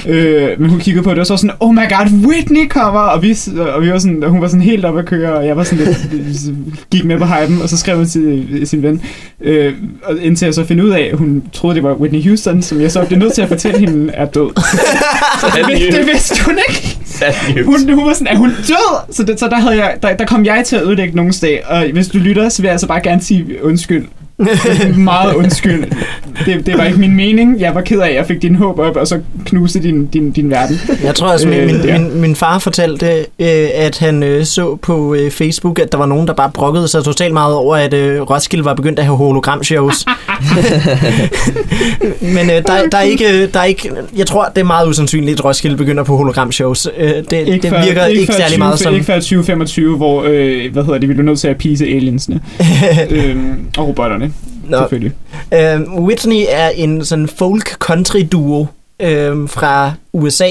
øh, 0.07 0.61
men 0.61 0.69
hun 0.69 0.79
kiggede 0.79 1.03
på 1.03 1.09
det 1.11 1.19
og 1.19 1.25
så 1.27 1.37
sådan, 1.37 1.55
oh 1.59 1.73
my 1.73 1.77
god, 1.89 2.27
Whitney 2.27 2.67
kommer! 2.69 2.99
Og, 2.99 3.21
vi, 3.23 3.37
og 3.75 3.81
vi 3.81 3.89
var 3.91 3.99
sådan, 3.99 4.23
og 4.23 4.29
hun 4.29 4.41
var 4.41 4.47
sådan 4.47 4.61
helt 4.61 4.85
oppe 4.85 4.99
at 4.99 5.05
køre, 5.05 5.33
og 5.33 5.45
jeg 5.47 5.57
var 5.57 5.63
sådan 5.63 5.85
lidt, 5.85 6.47
gik 6.91 7.05
med 7.05 7.17
på 7.17 7.25
hypen, 7.25 7.61
og 7.61 7.69
så 7.69 7.77
skrev 7.77 7.97
hun 7.97 8.05
til 8.05 8.47
øh, 8.51 8.67
sin 8.67 8.83
ven, 8.83 9.01
øh, 9.41 9.73
og 10.03 10.17
indtil 10.21 10.45
jeg 10.45 10.53
så 10.53 10.63
finder 10.65 10.83
ud 10.83 10.89
af, 10.89 11.09
at 11.11 11.17
hun 11.17 11.43
troede, 11.53 11.75
det 11.75 11.83
var 11.83 11.93
Whitney 11.93 12.23
Houston, 12.23 12.61
som 12.61 12.81
jeg 12.81 12.91
så 12.91 13.05
blev 13.05 13.19
nødt 13.19 13.33
til 13.33 13.41
at 13.41 13.47
fortælle 13.47 13.79
hende 13.79 14.11
er 14.13 14.25
død. 14.25 14.49
Så 15.39 15.45
det, 15.57 15.65
vidste- 15.67 15.97
det 15.97 16.05
vidste 16.15 16.45
hun 16.45 16.59
ikke. 16.69 16.97
Hun, 17.65 17.93
hun 17.93 18.05
var 18.05 18.13
sådan, 18.13 18.27
er 18.27 18.37
hun 18.37 18.49
død? 18.49 19.13
Så, 19.13 19.23
det, 19.23 19.39
så 19.39 19.47
der, 19.47 19.55
havde 19.55 19.75
jeg, 19.75 19.97
der, 20.01 20.15
der 20.15 20.25
kom 20.25 20.45
jeg 20.45 20.63
til 20.65 20.75
at 20.75 20.83
ødelægge 20.83 21.15
nogen 21.15 21.33
dag. 21.41 21.65
Og 21.67 21.85
hvis 21.93 22.07
du 22.07 22.17
lytter, 22.17 22.49
så 22.49 22.61
vil 22.61 22.67
jeg 22.67 22.71
altså 22.71 22.87
bare 22.87 23.01
gerne 23.01 23.21
sige 23.21 23.63
undskyld. 23.63 24.05
Meget 24.97 25.35
undskyld. 25.35 25.83
Det, 26.45 26.65
det 26.65 26.77
var 26.77 26.83
ikke 26.83 26.99
min 26.99 27.15
mening. 27.15 27.59
Jeg 27.59 27.75
var 27.75 27.81
ked 27.81 27.99
af, 27.99 28.07
at 28.09 28.15
jeg 28.15 28.25
fik 28.25 28.41
din 28.41 28.55
håb 28.55 28.79
op, 28.79 28.95
og 28.95 29.07
så 29.07 29.19
knuse 29.45 29.79
din, 29.83 30.05
din, 30.05 30.31
din 30.31 30.49
verden. 30.49 30.79
Jeg 31.03 31.15
tror 31.15 31.27
også, 31.27 31.47
min, 31.47 31.59
Øh, 31.59 31.65
min, 31.65 31.75
ja. 31.85 31.97
min, 31.99 32.21
min 32.21 32.35
far 32.35 32.59
fortalte, 32.59 33.05
øh, 33.39 33.67
at 33.75 33.97
han 33.99 34.23
øh, 34.23 34.45
så 34.45 34.75
på 34.75 35.13
øh, 35.15 35.31
Facebook, 35.31 35.79
at 35.79 35.91
der 35.91 35.97
var 35.97 36.05
nogen, 36.05 36.27
der 36.27 36.33
bare 36.33 36.51
brokkede 36.53 36.87
sig 36.87 37.03
totalt 37.03 37.33
meget 37.33 37.55
over, 37.55 37.75
at 37.75 37.93
øh, 37.93 38.21
Roskilde 38.21 38.65
var 38.65 38.73
begyndt 38.73 38.99
at 38.99 39.05
have 39.05 39.17
hologramshows. 39.17 40.05
Men 42.21 42.49
øh, 42.49 42.55
der, 42.55 42.89
der, 42.91 42.97
er 42.97 43.01
ikke, 43.01 43.47
der 43.47 43.59
er 43.59 43.63
ikke... 43.63 43.91
Jeg 44.17 44.27
tror, 44.27 44.45
det 44.55 44.61
er 44.61 44.65
meget 44.65 44.87
usandsynligt, 44.87 45.39
at 45.39 45.45
Roskilde 45.45 45.77
begynder 45.77 46.03
på 46.03 46.17
hologramshows. 46.17 46.87
Øh, 46.97 47.09
det, 47.09 47.27
det 47.31 47.65
før- 47.69 47.85
virker 47.85 48.05
ikke, 48.05 48.25
før 48.25 48.33
særlig 48.33 48.47
20, 48.53 48.57
meget 48.57 48.79
som... 48.79 48.93
Ikke 48.93 49.05
før 49.05 49.15
2025, 49.15 49.97
hvor, 49.97 50.23
øh, 50.27 50.73
hvad 50.73 50.83
hedder 50.83 50.99
det, 50.99 51.09
vi 51.09 51.13
bliver 51.13 51.25
nødt 51.25 51.39
til 51.39 51.47
at 51.47 51.57
pise 51.57 51.85
aliensene. 51.85 52.39
øhm, 53.09 53.65
og 53.77 53.87
robotterne, 53.87 54.24
Nå, 54.69 54.77
selvfølgelig. 54.77 55.11
Øh, 55.53 55.81
Whitney 56.03 56.43
er 56.49 56.69
en 56.69 57.05
sådan 57.05 57.27
folk 57.27 57.69
country 57.79 58.19
duo 58.31 58.65
øh, 58.99 59.49
fra 59.49 59.93
USA, 60.13 60.49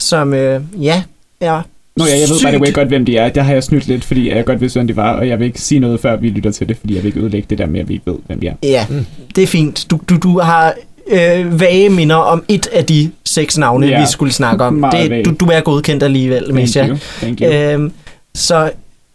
som 0.00 0.34
øh, 0.34 0.60
ja 0.80 1.02
er 1.40 1.62
Nå 1.96 2.04
ja, 2.04 2.10
jeg 2.12 2.20
ved 2.28 2.36
sygt- 2.36 2.42
bare 2.44 2.66
det 2.66 2.74
godt, 2.74 2.88
hvem 2.88 3.04
de 3.04 3.16
er. 3.16 3.28
Der 3.28 3.42
har 3.42 3.52
jeg 3.52 3.62
snydt 3.62 3.86
lidt, 3.86 4.04
fordi 4.04 4.30
jeg 4.30 4.44
godt 4.44 4.60
vidste, 4.60 4.76
hvem 4.78 4.86
de 4.86 4.96
var, 4.96 5.12
og 5.12 5.28
jeg 5.28 5.38
vil 5.38 5.46
ikke 5.46 5.60
sige 5.60 5.78
noget, 5.78 6.00
før 6.00 6.16
vi 6.16 6.28
lytter 6.28 6.50
til 6.50 6.68
det, 6.68 6.76
fordi 6.80 6.94
jeg 6.94 7.02
vil 7.02 7.08
ikke 7.08 7.20
ødelægge 7.20 7.46
det 7.50 7.58
der 7.58 7.66
med, 7.66 7.80
at 7.80 7.88
vi 7.88 7.94
ikke 7.94 8.06
ved, 8.10 8.16
hvem 8.26 8.40
de 8.40 8.46
er. 8.46 8.54
Ja, 8.62 8.86
mm. 8.90 9.06
det 9.36 9.42
er 9.42 9.46
fint. 9.46 9.86
Du, 9.90 10.00
du, 10.08 10.16
du 10.16 10.38
har 10.40 10.74
øh, 11.10 11.60
vage 11.60 11.88
minder 11.88 12.16
om 12.16 12.44
et 12.48 12.66
af 12.66 12.84
de 12.84 13.10
seks 13.24 13.58
navne, 13.58 13.86
Ja, 13.86 14.00
vi 14.00 14.06
skulle 14.10 14.32
snakke 14.32 14.64
om. 14.64 14.72
meget 14.74 15.10
Det, 15.10 15.24
du, 15.24 15.30
du 15.40 15.44
er 15.52 15.60
godkendt 15.60 16.02
alligevel, 16.02 16.54
Misha. 16.54 16.80
Thank 16.80 16.90
you. 16.92 16.98
Thank 17.20 17.40
you. 17.40 17.48
Øhm, 17.52 17.92
så 18.34 18.70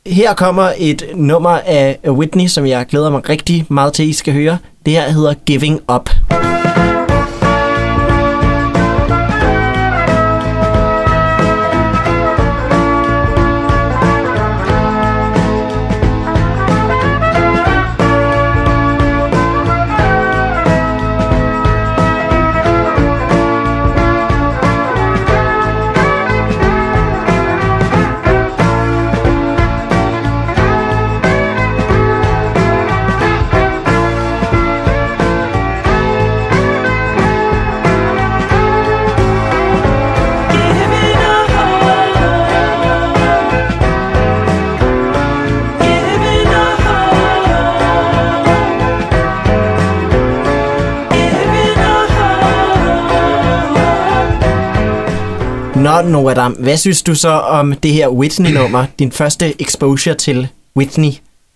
her 0.06 0.34
kommer 0.34 0.72
et 0.78 1.04
nummer 1.16 1.60
af 1.66 2.00
Whitney, 2.08 2.48
som 2.48 2.66
jeg 2.66 2.86
glæder 2.86 3.10
mig 3.10 3.30
rigtig 3.30 3.66
meget 3.70 3.94
til, 3.94 4.10
I 4.10 4.14
skal 4.14 4.34
høre. 4.34 4.58
Det 4.86 4.94
her 4.94 5.10
hedder 5.10 5.34
Giving 5.34 5.82
Up. 5.96 6.10
Nå, 56.06 56.34
Dam, 56.34 56.52
hvad 56.52 56.78
synes 56.78 57.04
du 57.04 57.16
så 57.16 57.30
om 57.30 57.74
det 57.74 57.92
her 57.92 58.08
Whitney-nummer? 58.08 58.86
Din 59.00 59.12
første 59.12 59.62
exposure 59.62 60.16
til 60.16 60.48
Whitney 60.78 61.12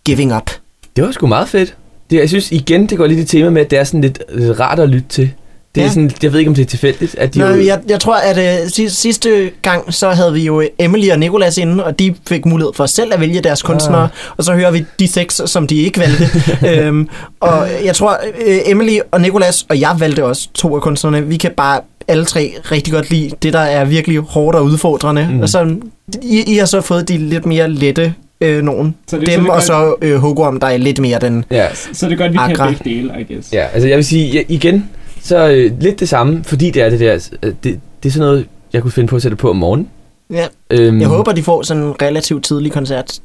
Giving 0.06 0.36
Up. 0.36 0.52
Det 0.96 1.04
var 1.04 1.12
sgu 1.12 1.28
meget 1.28 1.50
fedt. 1.50 1.78
Det, 2.10 2.18
jeg 2.18 2.30
synes 2.30 2.52
igen, 2.52 2.88
det 2.88 2.98
går 2.98 3.08
lidt 3.08 3.20
i 3.20 3.26
tema 3.26 3.50
med, 3.50 3.62
at 3.62 3.72
det 3.72 3.80
er 3.80 3.84
sådan 3.84 4.02
lidt, 4.02 4.24
lidt 4.30 4.60
rart 4.60 4.80
at 4.80 4.90
lytte 4.90 5.08
til. 5.10 5.32
Det 5.76 5.82
er 5.82 5.86
Ja. 5.86 5.90
sådan, 5.90 6.12
jeg 6.24 6.32
ved 6.32 6.40
ikke, 6.40 6.50
om 6.50 6.56
det 6.56 6.62
er 6.62 6.66
tilfældigt, 6.66 7.16
at 7.20 7.34
de 7.34 7.40
Nå, 7.40 7.46
jo, 7.48 7.66
jeg, 7.66 7.80
jeg 7.90 8.00
tror, 8.00 8.16
at 8.16 8.38
øh, 8.64 8.70
sidste, 8.70 8.98
sidste 9.02 9.52
gang, 9.62 9.94
så 9.94 10.10
havde 10.10 10.34
vi 10.34 10.46
jo 10.46 10.64
Emily 10.80 11.10
og 11.12 11.20
Nicolas 11.20 11.58
inde, 11.58 11.84
og 11.84 12.00
de 12.00 12.16
fik 12.28 12.46
mulighed 12.46 12.72
for 12.76 12.86
selv 12.86 13.14
at 13.14 13.20
vælge 13.20 13.42
deres 13.42 13.62
kunstnere, 13.62 14.04
Ah. 14.04 14.10
og 14.38 14.44
så 14.44 14.54
hører 14.54 14.72
vi 14.72 14.86
de 15.00 15.08
seks, 15.08 15.42
som 15.46 15.68
de 15.68 15.76
ikke 15.76 16.00
valgte. 16.00 16.26
øhm, 16.86 17.10
og 17.40 17.68
jeg 17.86 17.96
tror, 17.96 18.18
øh, 18.48 18.58
Emily 18.66 18.98
og 19.12 19.22
Nicolas, 19.22 19.66
og 19.70 19.80
jeg 19.82 19.96
valgte 20.00 20.26
også 20.26 20.48
to 20.54 20.76
af 20.76 20.82
kunstnerne, 20.82 21.28
vi 21.28 21.38
kan 21.38 21.52
bare 21.58 21.80
alle 22.08 22.26
tre 22.26 22.54
rigtig 22.72 22.94
godt 22.94 23.10
lide 23.12 23.32
det, 23.44 23.54
der 23.54 23.60
er 23.60 23.86
virkelig 23.86 24.20
hårdt 24.20 24.56
og 24.56 24.66
udfordrende. 24.66 25.30
Mm. 25.32 25.40
Og 25.40 25.50
så, 25.50 25.76
I, 26.22 26.44
I 26.54 26.58
har 26.58 26.66
så 26.66 26.82
fået 26.82 27.10
de 27.10 27.18
lidt 27.18 27.46
mere 27.46 27.70
lette 27.72 28.14
øh, 28.42 28.64
nogen. 28.64 28.96
Så 29.08 29.18
det- 29.18 29.28
Dem, 29.28 29.34
så 29.36 29.40
det 29.42 29.50
og 29.50 29.54
godt- 29.56 29.64
så 29.64 29.96
øh, 30.02 30.16
Hugorm, 30.18 30.60
der 30.60 30.68
er 30.68 30.78
lidt 30.78 31.00
mere 31.00 31.20
den... 31.20 31.46
ja, 31.52 31.68
Så 31.94 32.06
det 32.06 32.14
er 32.14 32.18
godt, 32.18 32.32
vi 32.32 32.38
Agra. 32.38 32.66
kan 32.66 32.76
begge 32.78 32.96
dele, 32.96 33.14
I 33.30 33.34
guess. 33.34 33.54
ja, 33.54 33.66
altså 33.74 33.88
jeg 33.88 33.98
vil 33.98 34.06
sige, 34.06 34.28
ja, 34.34 34.42
igen, 34.48 34.90
så 35.26 35.50
øh, 35.50 35.82
lidt 35.82 36.00
det 36.00 36.10
samme, 36.10 36.44
fordi 36.44 36.72
det 36.72 36.82
er 36.82 36.90
det 36.90 37.00
der, 37.00 37.30
øh, 37.44 37.54
det, 37.64 37.80
det 38.04 38.10
er 38.10 38.14
sådan 38.14 38.28
noget, 38.28 38.48
jeg 38.74 38.82
kunne 38.82 38.92
finde 38.92 39.08
på 39.08 39.16
at 39.16 39.22
sætte 39.22 39.38
på 39.38 39.50
om 39.50 39.56
morgenen. 39.56 39.90
Ja, 40.32 40.48
Øhm, 40.72 41.00
jeg 41.00 41.08
håber, 41.08 41.32
de 41.32 41.44
får 41.44 41.62
sådan 41.62 41.84
en 41.84 42.02
relativt 42.02 42.44
tidlig 42.44 42.72
koncert. 42.72 43.20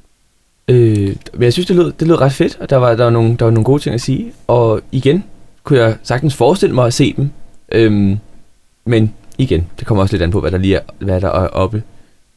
Øh, 0.68 1.16
men 1.34 1.42
jeg 1.42 1.53
synes, 1.53 1.66
det 1.66 1.76
lød, 1.76 1.92
det 2.01 2.09
lød 2.09 2.20
ret 2.20 2.32
fedt, 2.32 2.59
og 2.61 2.70
der 2.70 2.76
var, 2.76 2.94
der, 2.94 3.05
var 3.05 3.11
nogle, 3.11 3.36
der 3.36 3.44
var 3.44 3.51
nogle 3.53 3.64
gode 3.64 3.82
ting 3.82 3.94
at 3.94 4.01
sige. 4.01 4.32
Og 4.46 4.80
igen, 4.92 5.24
kunne 5.64 5.78
jeg 5.78 5.96
sagtens 6.03 6.34
forestille 6.34 6.74
mig 6.74 6.86
at 6.86 6.94
se 6.94 7.14
dem. 7.16 7.30
Øhm, 7.72 8.18
men 8.84 9.14
igen, 9.38 9.66
det 9.78 9.86
kommer 9.86 10.03
også 10.03 10.14
lidt 10.14 10.22
an 10.22 10.30
på, 10.30 10.40
hvad 10.40 10.51
der 10.51 10.59
lige 10.59 10.76
er, 10.76 10.80
hvad 10.98 11.20
der 11.20 11.28
er 11.28 11.46
oppe 11.48 11.82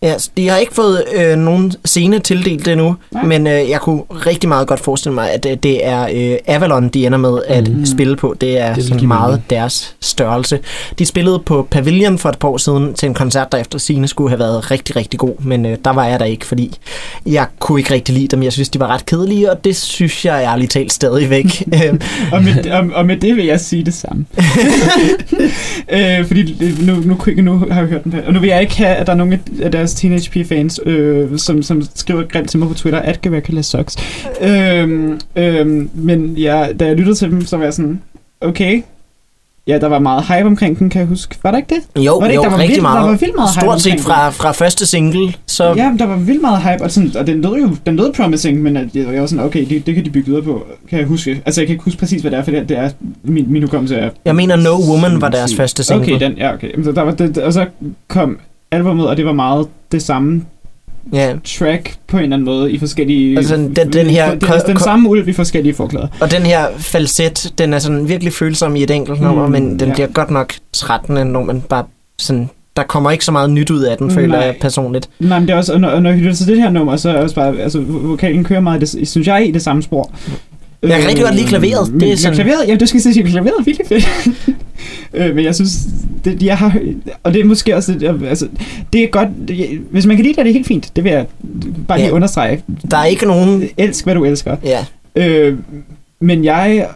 Ja, 0.04 0.14
de 0.38 0.50
har 0.50 0.58
ikke 0.58 0.74
fået 0.74 1.04
øh, 1.16 1.38
nogen 1.38 1.74
scene 1.86 2.20
tildelt 2.20 2.68
endnu, 2.68 2.96
Nej. 3.12 3.24
men 3.24 3.48
øh, 3.48 3.70
jeg 3.70 3.82
kunne 3.82 4.02
rigtig 4.12 4.50
meget 4.50 4.68
godt 4.68 4.80
forestille 4.80 5.16
mig, 5.16 5.32
at 5.32 5.46
øh, 5.46 5.58
det 5.64 5.86
er 5.86 6.08
øh, 6.14 6.38
Avalon, 6.48 6.90
de 6.90 7.06
ender 7.06 7.18
med 7.18 7.40
at 7.48 7.68
mm. 7.68 7.86
spille 7.86 8.16
på. 8.16 8.36
Det 8.42 8.60
er 8.60 8.76
Det 8.76 8.84
sådan 8.84 9.08
meget 9.08 9.30
mening. 9.32 9.50
deres 9.50 9.96
størrelse. 10.02 10.60
De 11.00 11.06
spillede 11.06 11.40
på 11.40 11.68
Pavilion 11.72 12.18
for 12.18 12.30
et 12.30 12.38
par 12.40 12.48
år 12.48 12.58
siden 12.58 12.94
til 12.94 13.08
en 13.08 13.14
koncert, 13.14 13.52
der 13.52 13.58
efter 13.58 13.80
scene 13.80 14.08
skulle 14.08 14.30
have 14.30 14.40
været 14.40 14.72
rigtig, 14.72 14.96
rigtig 14.96 15.20
god, 15.20 15.42
men 15.42 15.66
øh, 15.66 15.78
der 15.86 15.92
var 15.94 16.06
jeg 16.06 16.20
der 16.20 16.26
ikke, 16.26 16.46
fordi 16.46 16.78
jeg 17.26 17.46
kunne 17.60 17.80
ikke 17.80 17.94
rigtig 17.94 18.16
lide 18.16 18.28
dem. 18.28 18.44
Jeg 18.44 18.54
synes, 18.54 18.70
de 18.70 18.80
var 18.80 18.88
ret 18.88 19.06
kedelige, 19.06 19.52
og 19.52 19.64
det 19.64 19.76
synes 19.76 20.26
jeg 20.26 20.44
ærligt 20.44 20.72
talt 20.72 20.94
stadigvæk. 20.94 21.46
Og 22.32 22.44
med, 22.44 22.72
og, 22.72 22.90
og 22.94 23.06
med 23.06 23.18
det 23.18 23.36
vil 23.36 23.46
jeg 23.46 23.60
sige 23.60 23.84
det 23.86 23.94
samme. 23.94 24.26
øh, 25.94 26.26
fordi 26.28 26.56
nu, 26.82 26.96
nu, 26.96 27.18
nu 27.38 27.58
har 27.72 27.80
jeg 27.82 27.90
hørt 27.90 28.04
den. 28.04 28.16
Og 28.28 28.34
nu 28.34 28.40
vil 28.40 28.50
jeg 28.50 28.62
ikke 28.62 28.78
have, 28.78 28.96
at 28.96 29.08
der 29.08 29.14
er 29.14 29.18
nogen 29.18 29.40
af 29.62 29.72
deres 29.72 29.93
Teenage 29.94 30.30
P-fans, 30.32 30.80
øh, 30.86 31.38
som, 31.38 31.64
som 31.64 31.82
skriver 31.96 32.24
grimt 32.24 32.50
til 32.50 32.60
mig 32.60 32.68
på 32.68 32.74
Twitter, 32.74 33.00
at 33.00 33.22
Gavakala 33.22 33.62
sucks. 33.62 33.98
Øh, 34.42 35.10
øh, 35.36 35.88
men 35.94 36.34
ja, 36.38 36.68
da 36.80 36.86
jeg 36.86 36.96
lyttede 36.96 37.16
til 37.16 37.32
dem, 37.32 37.46
så 37.46 37.58
var 37.58 37.64
jeg 37.64 37.74
sådan, 37.74 38.02
okay, 38.42 38.82
ja, 39.68 39.78
der 39.80 39.88
var 39.88 40.00
meget 40.00 40.24
hype 40.28 40.46
omkring 40.48 40.80
den, 40.80 40.90
kan 40.90 41.00
jeg 41.00 41.08
huske. 41.08 41.36
Var 41.44 41.52
der 41.52 41.58
ikke 41.58 41.76
det? 41.96 42.04
jo, 42.06 42.14
Var 42.18 42.20
det 42.28 42.32
ikke? 42.32 42.36
jo, 42.36 42.44
Der 42.44 42.50
var 42.50 42.58
rigtig 42.58 42.70
vildt- 42.76 42.76
der 42.78 42.82
meget. 42.82 43.10
var 43.10 43.18
vildt 43.18 43.36
meget 43.36 43.50
hype 43.56 43.62
Stort 43.66 43.82
set 43.82 44.00
fra, 44.00 44.30
fra 44.30 44.52
første 44.52 44.86
single, 44.86 45.34
så 45.48 45.64
Ja, 45.78 45.92
der 46.00 46.06
var 46.06 46.18
vildt 46.18 46.42
meget 46.42 46.62
hype, 46.64 46.84
og, 46.84 46.92
sådan, 46.92 47.12
og 47.18 47.28
den 47.28 47.42
lød 47.42 47.52
jo 47.62 47.70
den 47.86 47.96
lød 47.96 48.14
promising, 48.14 48.62
men 48.62 48.78
at 48.78 48.88
jeg 48.96 49.22
var 49.22 49.26
sådan, 49.26 49.46
okay, 49.46 49.66
det, 49.70 49.86
det 49.86 49.96
kan 49.96 50.06
de 50.06 50.10
bygge 50.10 50.26
videre 50.28 50.44
på, 50.44 50.66
kan 50.90 51.00
jeg 51.00 51.08
huske. 51.08 51.42
Altså, 51.46 51.62
jeg 51.62 51.68
kan 51.68 51.74
ikke 51.74 51.84
huske 51.84 52.00
præcis, 52.00 52.22
hvad 52.22 52.32
det 52.32 52.40
er, 52.40 52.44
for 52.44 52.52
det, 52.52 52.70
det 52.70 52.78
er, 52.78 52.90
min, 53.24 53.46
min 53.52 53.62
hukommelse 53.64 53.96
er... 53.96 54.10
jeg 54.26 54.36
mener 54.36 54.56
No 54.56 54.76
Woman 54.90 55.22
var 55.22 55.30
deres 55.30 55.56
første 55.56 55.84
single. 55.84 56.16
Okay, 56.16 56.26
den, 56.26 56.38
ja, 56.38 56.54
okay. 56.54 56.84
Så 56.84 56.92
der 56.92 57.02
var, 57.02 57.12
det, 57.12 57.38
og 57.38 57.54
så 57.54 57.66
kom 58.08 58.38
albumet, 58.74 59.08
og 59.08 59.18
det 59.18 59.26
var 59.26 59.34
meget 59.34 59.68
det 59.92 60.02
samme 60.02 60.46
Ja, 61.14 61.34
track 61.58 61.96
på 62.08 62.18
en 62.18 62.24
eller 62.24 62.36
anden 62.36 62.46
måde 62.46 62.72
i 62.72 62.80
forskellige... 62.80 63.38
Altså, 63.38 63.56
den- 63.56 63.94
den 63.94 64.06
her- 64.10 64.30
Den, 64.36 64.50
den 64.68 64.80
samme 64.80 65.10
ulv 65.10 65.28
i 65.28 65.34
forskellige 65.34 65.74
forklæder. 65.74 66.08
Og 66.22 66.32
den 66.32 66.42
her 66.42 66.66
falset, 66.78 67.54
den 67.58 67.74
er 67.74 67.80
sådan 67.80 68.10
virkelig 68.10 68.34
følsom 68.34 68.76
i 68.76 68.84
et 68.84 68.92
enkelt 68.92 69.22
nummer, 69.22 69.46
Mm, 69.46 69.52
men 69.52 69.80
den 69.80 69.88
ja. 69.88 69.94
bliver 69.94 70.08
godt 70.08 70.32
nok 70.32 70.54
trættende, 70.74 71.26
når 71.26 71.44
man 71.44 71.62
bare 71.62 71.84
sådan... 72.20 72.50
Der 72.78 72.84
kommer 72.84 73.12
ikke 73.12 73.26
så 73.26 73.32
meget 73.32 73.50
nyt 73.50 73.70
ud 73.72 73.82
af 73.82 73.98
den, 73.98 74.12
føler 74.12 74.28
Nej. 74.38 74.46
jeg 74.46 74.56
personligt. 74.62 75.10
Nej, 75.20 75.40
men 75.40 75.48
det 75.48 75.54
er 75.54 75.58
også, 75.58 75.74
og 75.74 75.80
når, 75.80 76.00
når 76.00 76.10
jeg 76.10 76.20
lytter 76.20 76.34
til 76.36 76.48
det 76.48 76.62
her 76.62 76.70
nummer, 76.70 76.96
så 76.96 77.10
er 77.10 77.14
også 77.22 77.36
bare, 77.36 77.58
altså, 77.58 77.82
vokalen 77.88 78.44
kører 78.44 78.60
meget, 78.60 78.82
det, 78.82 79.08
synes 79.10 79.28
jeg, 79.28 79.48
i 79.48 79.52
det 79.52 79.62
samme 79.62 79.84
spor. 79.84 80.12
Jeg 80.84 81.00
kan 81.00 81.08
rigtig 81.10 81.24
godt 81.26 81.36
lide 81.36 81.48
klaveret. 81.48 81.94
Det 81.94 82.04
er 82.04 82.08
ja, 82.08 82.16
sådan- 82.16 82.36
klaveret, 82.36 82.68
ja, 82.68 82.76
du 82.76 82.86
skal 82.86 83.02
sige, 83.02 83.24
klaveret 83.24 83.54
er 83.60 83.64
virkelig 83.64 83.88
fedt. 83.88 84.06
øh, 85.14 85.36
men 85.36 85.46
jeg 85.46 85.56
synes, 85.56 85.72
det, 86.26 86.44
jeg 86.44 86.58
har, 86.58 86.80
og 87.24 87.34
det 87.34 87.42
er 87.42 87.46
måske 87.46 87.76
også, 87.76 88.18
altså, 88.30 88.48
det 88.94 89.04
er 89.04 89.08
godt, 89.08 89.30
det, 89.48 89.82
hvis 89.92 90.06
man 90.06 90.16
kan 90.16 90.24
lide 90.26 90.34
det, 90.34 90.40
er 90.40 90.44
det 90.44 90.54
helt 90.54 90.68
fint. 90.68 90.92
Det 90.96 91.04
vil 91.04 91.12
jeg 91.12 91.26
bare 91.88 91.98
lige 91.98 92.08
Ja. 92.08 92.14
understrege. 92.14 92.64
Der 92.92 92.98
er 92.98 93.06
ikke 93.06 93.26
nogen... 93.26 93.70
Elsk, 93.78 94.04
hvad 94.04 94.16
du 94.16 94.26
elsker. 94.26 94.58
Ja, 94.64 94.86
Øh, 95.16 95.58
men 96.20 96.44
jeg, 96.44 96.88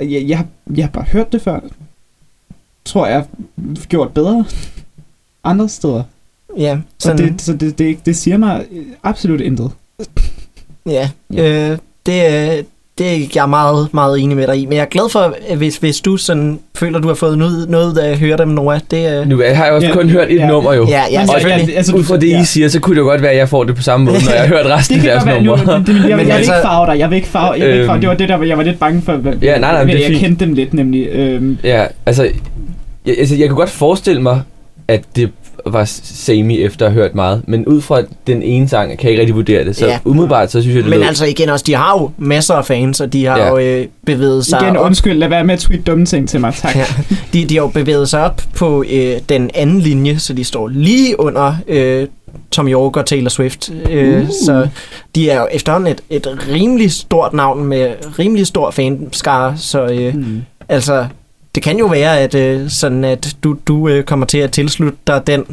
jeg, 0.00 0.24
jeg, 0.28 0.36
har- 0.38 0.46
jeg 0.76 0.84
har 0.84 0.90
bare 0.90 1.04
hørt 1.12 1.32
det 1.32 1.42
før. 1.42 1.60
Tror 2.84 3.06
jeg, 3.06 3.24
gjort 3.88 4.12
bedre 4.14 4.44
andre 5.44 5.68
steder. 5.68 6.02
ja, 6.58 6.78
Så, 6.98 7.08
sådan, 7.08 7.32
det, 7.32 7.42
så 7.42 7.52
det, 7.52 7.78
det, 7.78 8.06
det 8.06 8.16
siger 8.16 8.36
mig 8.36 8.64
absolut 9.02 9.40
intet. 9.40 9.70
ja. 10.86 11.10
Øh, 11.34 11.78
det, 12.06 12.66
det 12.98 13.12
er 13.16 13.26
jeg 13.34 13.48
meget, 13.48 13.88
meget 13.94 14.20
enig 14.20 14.36
med 14.36 14.46
dig 14.46 14.56
i. 14.56 14.66
Men 14.66 14.72
jeg 14.76 14.80
er 14.82 14.86
glad 14.86 15.10
for, 15.12 15.34
at 15.48 15.56
hvis, 15.56 15.76
hvis 15.76 16.00
du 16.00 16.16
sådan 16.16 16.58
føler, 16.74 16.98
du 16.98 17.08
har 17.08 17.14
fået 17.14 17.38
noget, 17.38 17.68
noget 17.70 17.92
ud 17.92 17.96
af 17.96 18.10
at 18.10 18.18
høre 18.18 18.36
dem, 18.36 18.48
Noah. 18.48 18.80
Det, 18.90 19.20
øh, 19.20 19.28
Nu 19.28 19.36
har 19.36 19.64
jeg 19.64 19.72
også 19.72 19.86
Ja, 19.88 19.92
kun 19.94 20.10
hørt 20.10 20.30
et 20.30 20.36
ja. 20.38 20.46
nummer 20.46 20.72
jo. 20.72 20.86
ja, 20.88 21.02
ja, 21.12 21.24
ja, 21.48 21.58
altså, 21.76 21.96
Ud 21.96 22.04
fra 22.04 22.16
det, 22.16 22.28
ja. 22.30 22.40
I 22.40 22.44
siger, 22.44 22.68
så 22.68 22.80
kunne 22.80 22.94
det 22.96 23.00
jo 23.00 23.06
godt 23.06 23.22
være, 23.22 23.30
at 23.30 23.36
jeg 23.36 23.48
får 23.48 23.64
det 23.64 23.76
på 23.76 23.82
samme 23.82 24.06
måde, 24.06 24.24
når 24.24 24.32
jeg 24.32 24.40
har 24.40 24.48
hørt 24.48 24.66
resten 24.66 24.96
Det 25.00 25.08
af 25.08 25.12
deres 25.12 25.24
godt 25.24 25.34
være, 25.34 25.42
nu, 25.42 25.56
numre. 25.56 25.78
det, 25.78 25.86
det, 25.86 25.94
jeg, 25.94 26.08
jeg, 26.08 26.16
Men 26.16 26.18
jeg 26.18 26.26
vil 26.26 26.32
altså- 26.32 26.52
ikke 26.54 26.62
farve 26.66 26.92
dig, 26.92 26.98
jeg 26.98 27.10
vil 27.10 27.16
ikke 27.16 27.28
farve, 27.28 27.52
jeg 27.58 27.66
vil 27.66 27.74
ikke 27.74 27.86
farve. 27.86 27.94
Øhm. 27.94 28.00
Det 28.00 28.08
var 28.08 28.14
det 28.14 28.28
der, 28.28 28.36
hvor 28.36 28.46
jeg 28.46 28.56
var 28.58 28.64
lidt 28.64 28.78
bange 28.80 29.02
for, 29.02 29.12
hvad, 29.12 29.32
Ja, 29.42 29.58
nej, 29.58 29.72
nej, 29.72 29.84
men 29.84 29.88
det 29.88 29.96
er 29.96 30.00
jeg 30.00 30.08
fint. 30.10 30.20
kendte 30.20 30.44
dem 30.44 30.54
lidt 30.54 30.74
nemlig. 30.74 31.06
Øhm, 31.12 31.58
Ja, 31.64 31.84
altså 32.06 32.28
jeg, 33.06 33.14
altså, 33.18 33.34
jeg 33.36 33.46
kan 33.48 33.56
godt 33.56 33.70
forestille 33.70 34.22
mig, 34.22 34.40
at 34.88 35.00
det 35.16 35.30
var 35.66 35.84
samey 36.02 36.56
efter 36.66 36.86
at 36.86 36.92
have 36.92 37.02
hørt 37.02 37.14
meget, 37.14 37.42
men 37.46 37.66
ud 37.66 37.80
fra 37.80 38.00
den 38.26 38.42
ene 38.42 38.68
sang, 38.68 38.90
kan 38.90 38.98
jeg 39.02 39.10
ikke 39.10 39.20
rigtig 39.20 39.34
vurdere 39.36 39.64
det. 39.64 39.76
Så 39.76 39.86
Ja. 39.86 39.98
umiddelbart, 40.04 40.50
så 40.50 40.60
synes 40.62 40.74
jeg, 40.76 40.82
det 40.84 40.90
Men 40.90 40.98
lød... 40.98 41.08
altså 41.08 41.26
igen 41.26 41.48
også, 41.48 41.64
de 41.68 41.74
har 41.74 41.98
jo 42.00 42.10
masser 42.18 42.54
af 42.54 42.64
fans, 42.66 43.00
og 43.00 43.12
de 43.12 43.24
har 43.26 43.38
Ja. 43.38 43.48
jo 43.48 43.58
øh, 43.58 43.86
bevæget 44.06 44.46
sig 44.46 44.60
igen, 44.62 44.76
op 44.76 44.86
undskyld, 44.86 45.18
lad 45.18 45.28
være 45.28 45.44
med 45.44 45.54
at 45.54 45.60
tweete 45.60 45.82
dumme 45.82 46.06
ting 46.06 46.28
til 46.28 46.40
mig, 46.40 46.54
tak. 46.54 46.76
Ja, 46.76 46.84
de, 47.32 47.44
de 47.44 47.54
har 47.54 47.62
jo 47.62 47.68
bevæget 47.68 48.08
sig 48.08 48.24
op 48.24 48.42
på 48.56 48.84
øh, 48.92 49.12
den 49.28 49.50
anden 49.54 49.80
linje, 49.80 50.18
så 50.18 50.32
de 50.32 50.44
står 50.44 50.68
lige 50.68 51.20
under 51.20 51.54
øh, 51.68 52.06
Tom 52.50 52.68
York 52.68 52.96
og 52.96 53.06
Taylor 53.06 53.28
Swift. 53.28 53.70
Øh, 53.90 54.20
Uh. 54.22 54.28
Så 54.44 54.68
de 55.14 55.30
er 55.30 55.40
jo 55.40 55.46
efterhånden 55.52 55.92
et, 55.92 56.00
et 56.10 56.38
rimelig 56.52 56.92
stort 56.92 57.32
navn 57.32 57.64
med 57.66 57.90
rimelig 58.18 58.46
stor 58.46 58.70
fanskare, 58.70 59.54
så 59.56 59.84
øh, 59.86 60.12
Hmm. 60.14 60.42
altså, 60.68 61.06
det 61.58 61.64
kan 61.64 61.78
jo 61.78 61.86
være, 61.86 62.20
at, 62.20 62.34
øh, 62.34 62.68
sådan 62.70 63.04
at 63.04 63.36
du, 63.44 63.56
du 63.68 63.88
øh, 63.88 64.04
kommer 64.04 64.26
til 64.26 64.38
at 64.38 64.50
tilslutte 64.50 64.98
dig 65.06 65.22
den. 65.26 65.44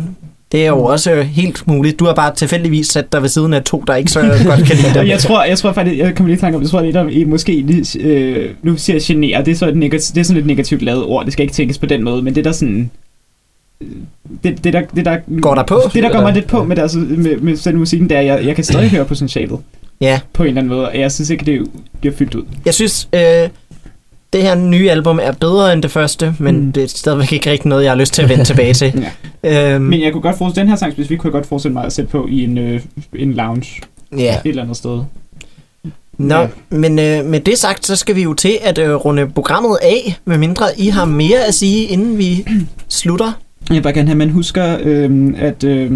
Det 0.51 0.64
er 0.64 0.68
jo 0.68 0.76
Mm. 0.76 0.82
også 0.82 1.12
øh, 1.12 1.26
helt 1.26 1.68
muligt. 1.68 1.99
Du 1.99 2.06
har 2.06 2.14
bare 2.14 2.36
tilfældigvis 2.36 2.88
sat 2.88 3.12
dig 3.14 3.22
ved 3.22 3.30
siden 3.30 3.53
af 3.53 3.64
to, 3.64 3.84
der 3.88 3.95
ikke 3.95 4.12
så 4.12 4.20
godt 4.45 4.66
kan 4.68 4.76
lide 4.78 4.99
dem. 4.99 5.08
jeg 5.08 5.20
tror, 5.20 5.43
jeg 5.43 5.58
tror 5.58 5.72
faktisk, 5.74 5.97
jeg 5.99 6.16
kommer 6.16 6.28
lige 6.28 6.38
i 6.38 6.39
tanke 6.39 6.56
om, 6.56 6.62
jeg 6.62 6.70
tror, 6.70 6.82
der, 6.82 7.08
I 7.10 7.24
måske, 7.24 7.51
lige, 7.62 7.99
øh, 7.99 8.49
nu 8.64 8.78
siger 8.78 8.95
jeg 8.95 9.01
genere, 9.06 9.45
det 9.45 9.51
er, 9.51 9.56
så 9.56 9.68
et 9.68 9.78
negativt, 9.78 10.16
det 10.16 10.22
er 10.22 10.26
sådan 10.26 10.39
et 10.41 10.45
negativt 10.47 10.82
lavet 10.82 11.03
ord, 11.06 11.26
det 11.26 11.34
skal 11.34 11.43
ikke 11.43 11.53
tænkes 11.53 11.78
på 11.78 11.86
den 11.86 12.03
måde, 12.03 12.22
men 12.22 12.36
det 12.36 12.45
der 12.45 12.51
sådan, 12.51 12.91
det, 14.43 14.64
det, 14.64 14.74
der, 14.74 14.82
det 14.95 15.06
der 15.06 15.18
Går 15.41 15.56
der 15.56 15.64
på? 15.64 15.80
Det 15.93 16.03
der 16.03 16.12
går 16.12 16.22
mig 16.22 16.34
lidt 16.34 16.47
på 16.47 16.64
med, 16.64 16.76
deres, 16.76 16.95
med, 16.95 17.38
med 17.38 17.56
selve 17.58 17.78
musikken, 17.80 18.12
er, 18.12 18.20
at 18.20 18.26
jeg, 18.26 18.45
jeg 18.45 18.56
kan 18.56 18.64
stadig 18.64 18.89
høre 18.89 19.06
potentialet 19.06 19.60
Ja, 20.01 20.20
på 20.34 20.43
en 20.43 20.47
eller 20.47 20.62
anden 20.62 20.74
måde, 20.76 20.88
og 20.89 20.99
jeg 20.99 21.12
synes 21.12 21.30
ikke, 21.30 21.45
det 21.45 21.68
bliver 22.01 22.16
fyldt 22.16 22.36
ud. 22.36 22.43
jeg 22.66 22.74
synes, 22.74 23.10
øh, 23.14 23.49
det 24.36 24.44
her 24.44 24.56
nye 24.56 24.92
album 24.92 25.20
er 25.24 25.32
bedre 25.32 25.74
end 25.74 25.84
det 25.84 25.92
første, 25.92 26.36
men 26.40 26.56
Mm. 26.60 26.72
det 26.72 26.84
er 26.84 26.88
stadigvæk 26.88 27.34
ikke 27.34 27.52
rigtig 27.52 27.68
noget, 27.70 27.84
jeg 27.84 27.92
har 27.92 27.98
lyst 27.98 28.14
til 28.14 28.22
at 28.22 28.30
vende 28.30 28.44
tilbage 28.46 28.74
til. 28.74 28.94
Ja. 29.44 29.74
Øhm, 29.76 29.82
Men 29.84 30.02
jeg 30.02 30.12
kunne 30.12 30.22
godt 30.22 30.38
forestille, 30.38 30.62
den 30.62 30.70
her 30.70 30.76
sang 30.76 30.94
specifikt 30.94 31.22
kunne 31.22 31.28
jeg 31.28 31.32
godt 31.34 31.46
forestille 31.46 31.74
mig 31.74 31.86
at 31.86 31.94
sætte 31.94 32.12
på 32.12 32.28
i 32.30 32.44
en, 32.44 32.58
øh, 32.58 32.82
en 33.16 33.34
lounge 33.34 33.82
ja. 34.18 34.36
et 34.46 34.50
eller 34.50 34.62
andet 34.64 34.78
sted. 34.78 35.00
Nå, 36.18 36.36
Ja. 36.36 36.48
men 36.70 37.00
øh, 37.00 37.26
med 37.26 37.40
det 37.40 37.58
sagt, 37.58 37.86
så 37.86 37.96
skal 37.96 38.16
vi 38.16 38.22
jo 38.24 38.34
til 38.34 38.58
at 38.62 38.78
øh, 38.78 38.94
runde 38.96 39.28
programmet 39.30 39.78
af, 39.82 40.18
medmindre 40.26 40.66
I 40.78 40.88
har 40.88 41.06
mere 41.06 41.46
at 41.48 41.54
sige, 41.54 41.84
inden 41.86 42.18
vi 42.18 42.46
slutter. 42.90 43.32
Jeg 43.70 43.76
vil 43.76 43.82
bare 43.82 43.94
gerne 43.94 44.08
have, 44.08 44.14
at 44.14 44.18
man 44.18 44.30
husker 44.30 44.78
øh, 44.82 45.34
at, 45.38 45.64
øh, 45.64 45.92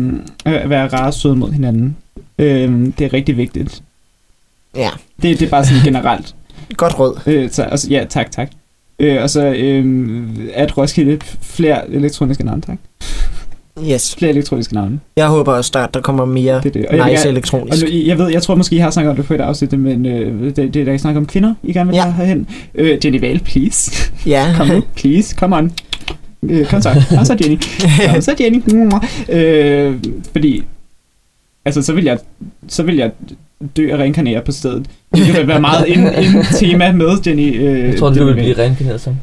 at 0.46 0.70
være 0.70 0.88
rare 0.88 1.08
og 1.08 1.14
søde 1.14 1.36
mod 1.36 1.52
hinanden. 1.52 1.96
Øh, 2.40 2.72
det 3.00 3.02
er 3.06 3.14
rigtig 3.14 3.38
vigtigt. 3.38 3.82
Ja, 4.76 4.90
Det, 5.22 5.40
det 5.40 5.46
er 5.46 5.50
bare 5.50 5.66
sådan 5.66 5.84
generelt. 5.84 6.36
Godt 6.78 7.00
råd. 7.00 7.20
Øh, 7.26 7.50
så, 7.52 7.64
altså, 7.64 7.88
ja, 7.90 8.06
tak, 8.10 8.32
tak. 8.32 8.50
Øh, 9.00 9.24
og 9.24 9.30
så 9.30 9.54
øh, 9.58 10.20
at 10.54 10.78
Roskilde 10.78 11.20
flere 11.42 11.92
elektroniske 11.92 12.44
navne, 12.46 12.62
tak. 12.62 12.78
Yes. 13.92 14.16
Flere 14.16 14.32
elektroniske 14.32 14.74
navne. 14.74 15.00
Jeg 15.18 15.28
håber 15.28 15.54
også, 15.54 15.80
at 15.80 15.94
der 15.94 16.02
kommer 16.02 16.26
mere 16.26 16.62
Det 16.64 16.74
det. 16.74 16.86
Og 16.86 16.98
jeg, 16.98 17.06
nice 17.06 17.16
gerne- 17.24 17.28
og 17.30 17.32
elektronisk. 17.32 17.84
nu, 17.84 17.90
jeg 18.06 18.18
ved, 18.18 18.28
jeg 18.30 18.44
tror 18.44 18.56
måske, 18.56 18.76
I 18.76 18.80
har 18.80 18.92
snakket 18.92 19.10
om 19.10 19.16
det 19.16 19.26
på 19.26 19.34
et 19.34 19.42
afsnit, 19.42 19.80
men 19.80 20.06
øh, 20.06 20.44
det, 20.56 20.74
det 20.74 20.76
er 20.76 20.86
der, 20.86 20.94
I 20.94 20.98
snakker 20.98 21.22
om 21.22 21.26
kvinder, 21.26 21.54
I 21.64 21.74
gerne 21.74 21.90
vil 21.90 21.96
Ja. 21.96 22.06
ja. 22.06 22.12
herhen. 22.12 22.48
Øh, 22.76 23.06
Jenny 23.06 23.20
Vale, 23.20 23.40
please. 23.40 23.92
Ja, 24.26 24.46
Kom 24.58 24.68
nu, 24.68 24.84
please, 24.96 25.36
come 25.36 25.56
on. 25.56 25.72
Øh, 26.44 26.66
kom 26.68 26.82
så, 26.82 27.04
kom 27.16 27.26
så 27.26 27.38
Jenny. 27.42 27.58
Kom 28.14 28.22
så 28.22 28.36
Jenny. 28.40 28.62
Øh, 29.30 29.96
fordi, 30.32 30.64
altså 31.66 31.82
så 31.82 31.94
vil 31.94 32.04
jeg, 32.04 32.18
så 32.68 32.84
vil 32.84 32.96
jeg 32.96 33.12
dø 33.78 33.94
og 33.94 34.00
reinkarnere 34.00 34.42
på 34.42 34.52
stedet. 34.52 34.86
Det 35.16 35.38
vil 35.38 35.48
være 35.48 35.62
meget 35.62 35.98
en, 35.98 36.00
en 36.00 36.44
tema 36.60 36.92
med 36.92 37.18
Jenny. 37.28 37.62
Øh, 37.62 37.80
Jeg 37.90 37.98
tror, 38.00 38.10
du 38.10 38.26
vil 38.26 38.34
blive 38.34 38.58
reinkarneret 38.58 39.02
som. 39.02 39.16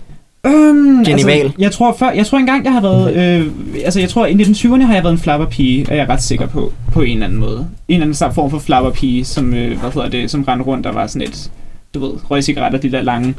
Øhm, 0.46 0.98
Jenny 0.98 1.10
altså. 1.30 1.50
Jeg 1.58 1.72
tror, 1.72 1.96
før, 1.98 2.10
jeg 2.10 2.26
tror 2.26 2.38
engang, 2.38 2.64
jeg 2.64 2.72
har 2.72 2.80
været... 2.80 3.14
Øh, 3.40 3.46
altså, 3.84 4.00
jeg 4.00 4.08
tror, 4.08 4.26
i 4.26 4.32
1920'erne 4.32 4.82
har 4.82 4.94
jeg 4.94 5.02
været 5.02 5.12
en 5.12 5.18
flapperpige, 5.18 5.86
er 5.90 5.96
jeg 5.96 6.08
ret 6.08 6.22
sikker 6.22 6.46
på, 6.46 6.72
på 6.92 7.02
en 7.02 7.12
eller 7.12 7.26
anden 7.26 7.38
måde. 7.38 7.58
En 7.58 7.94
eller 7.94 8.04
anden 8.04 8.14
slags 8.14 8.34
form 8.34 8.50
for 8.50 8.58
flapperpige, 8.58 9.24
som, 9.24 9.54
øh, 9.54 9.80
hvad 9.80 9.90
hedder 9.92 10.08
det, 10.08 10.30
som 10.30 10.42
rendte 10.42 10.66
rundt 10.66 10.86
og 10.86 10.94
var 10.94 11.06
sådan 11.06 11.28
et, 11.28 11.50
du 11.94 12.00
ved, 12.00 12.10
røg 12.30 12.44
cigaretter, 12.44 12.78
de 12.78 12.90
der 12.92 13.02
lange. 13.02 13.34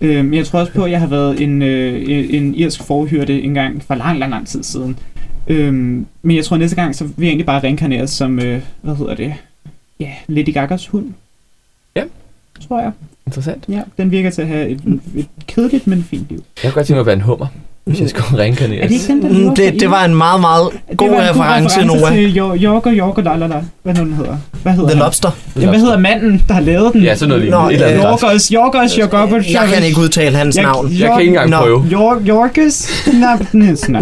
Øh, 0.00 0.24
men 0.24 0.34
jeg 0.34 0.46
tror 0.46 0.60
også 0.60 0.72
på, 0.72 0.84
at 0.84 0.90
jeg 0.90 1.00
har 1.00 1.06
været 1.06 1.40
en, 1.40 1.62
øh, 1.62 2.02
en, 2.08 2.44
en 2.44 2.54
irsk 2.54 2.82
forhyrte 2.86 3.42
engang 3.42 3.82
for 3.86 3.94
lang, 3.94 4.18
lang, 4.18 4.30
lang 4.30 4.46
tid 4.46 4.62
siden. 4.62 4.98
Øh, 5.48 5.72
men 6.22 6.36
jeg 6.36 6.44
tror, 6.44 6.56
næste 6.56 6.76
gang, 6.76 6.94
så 6.94 7.04
vil 7.04 7.12
jeg 7.18 7.28
egentlig 7.28 7.46
bare 7.46 7.60
reinkarneres 7.62 8.10
som, 8.10 8.38
øh, 8.38 8.60
hvad 8.82 8.96
hedder 8.96 9.14
det, 9.14 9.34
ja, 10.02 10.14
Lady 10.26 10.52
Gagas 10.52 10.86
hund. 10.88 11.12
Ja. 11.96 12.04
Tror 12.60 12.80
jeg. 12.80 12.92
Interessant. 13.26 13.64
Ja, 13.68 13.82
den 13.96 14.10
virker 14.10 14.30
til 14.30 14.42
at 14.42 14.48
have 14.48 14.68
et, 14.68 15.00
et 15.16 15.28
kedeligt, 15.46 15.86
men 15.86 16.02
fint 16.02 16.28
liv. 16.28 16.44
Jeg 16.62 16.72
kunne 16.72 16.74
godt 16.74 16.86
tænke 16.86 16.96
mig 16.96 17.00
at 17.00 17.06
være 17.06 17.16
en 17.16 17.20
hummer, 17.20 17.46
hvis 17.84 18.00
jeg 18.00 18.08
skulle 18.08 18.26
Er 18.38 18.42
reinkarneres. 18.42 18.88
det 18.88 18.94
ikke 18.94 19.06
den, 19.12 19.22
der 19.22 19.48
Mm, 19.50 19.54
det, 19.54 19.80
det 19.80 19.90
var 19.90 20.04
en 20.04 20.14
meget, 20.14 20.40
meget 20.40 20.68
god 20.96 21.08
det 21.08 21.16
var 21.16 21.22
en 21.22 21.28
reference, 21.30 21.84
Noah. 21.84 22.12
til 22.12 22.36
York 22.98 23.18
og 23.18 23.24
la 23.24 23.36
la 23.36 23.46
la, 23.46 23.56
hvad 23.82 23.94
nu 23.94 24.00
den 24.00 24.14
hedder. 24.14 24.36
hvad 24.62 24.72
hedder 24.72 24.88
The 24.88 24.96
han? 24.96 25.04
Lobster. 25.04 25.30
Ja, 25.60 25.68
hvad 25.68 25.78
hedder 25.78 25.98
manden, 25.98 26.42
der 26.48 26.54
har 26.54 26.60
lavet 26.60 26.92
den? 26.92 27.02
Ja, 27.02 27.14
sådan 27.14 27.28
noget 27.28 27.50
Nå, 27.50 27.68
lignende. 27.68 27.68
Et 27.68 27.74
eller 27.74 27.86
andet. 27.86 28.22
Jorgos, 28.22 28.50
Jorgos, 28.52 28.98
Jorgos, 28.98 29.52
Jeg 29.52 29.68
kan 29.74 29.84
ikke 29.84 30.00
udtale 30.00 30.36
hans 30.36 30.56
navn. 30.56 30.92
Jeg 30.92 31.08
kan 31.10 31.20
ikke 31.20 31.28
engang 31.28 31.50
Nå. 31.50 31.56
prøve. 31.58 31.84
Jor- 31.90 32.20
Jorgos. 32.28 32.88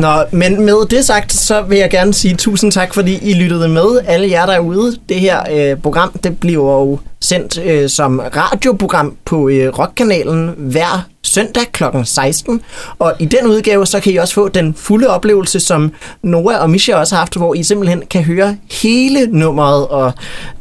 Nå, 0.01 0.09
men 0.39 0.65
med 0.65 0.89
det 0.91 1.05
sagt, 1.05 1.33
så 1.33 1.63
vil 1.63 1.79
jeg 1.79 1.91
gerne 1.91 2.15
sige 2.15 2.35
tusind 2.35 2.73
tak, 2.73 2.95
fordi 2.95 3.19
I 3.31 3.35
lyttede 3.35 3.69
med, 3.69 3.99
alle 4.07 4.31
jer 4.31 4.47
derude. 4.47 4.97
Det 5.09 5.17
her 5.21 5.39
øh, 5.53 5.77
program, 5.83 6.13
det 6.25 6.39
bliver 6.39 6.75
jo 6.81 6.99
sendt 7.21 7.59
øh, 7.65 7.89
som 7.89 8.21
radioprogram 8.37 9.15
på 9.25 9.49
øh, 9.49 9.79
Rockkanalen 9.79 10.51
hver 10.57 11.07
søndag 11.23 11.73
kl. 11.73 11.85
16. 12.05 12.61
Og 12.99 13.15
i 13.19 13.25
den 13.25 13.47
udgave, 13.47 13.87
så 13.87 14.01
kan 14.01 14.13
I 14.13 14.17
også 14.17 14.35
få 14.35 14.49
den 14.49 14.75
fulde 14.75 15.09
oplevelse, 15.09 15.61
som 15.61 15.93
Noah 16.23 16.63
og 16.63 16.71
Misha 16.71 16.95
også 16.95 17.15
har 17.15 17.21
haft, 17.21 17.37
hvor 17.37 17.55
I 17.55 17.63
simpelthen 17.63 18.03
kan 18.11 18.23
høre 18.23 18.57
hele 18.83 19.27
nummeret. 19.27 19.89
Og 19.89 20.13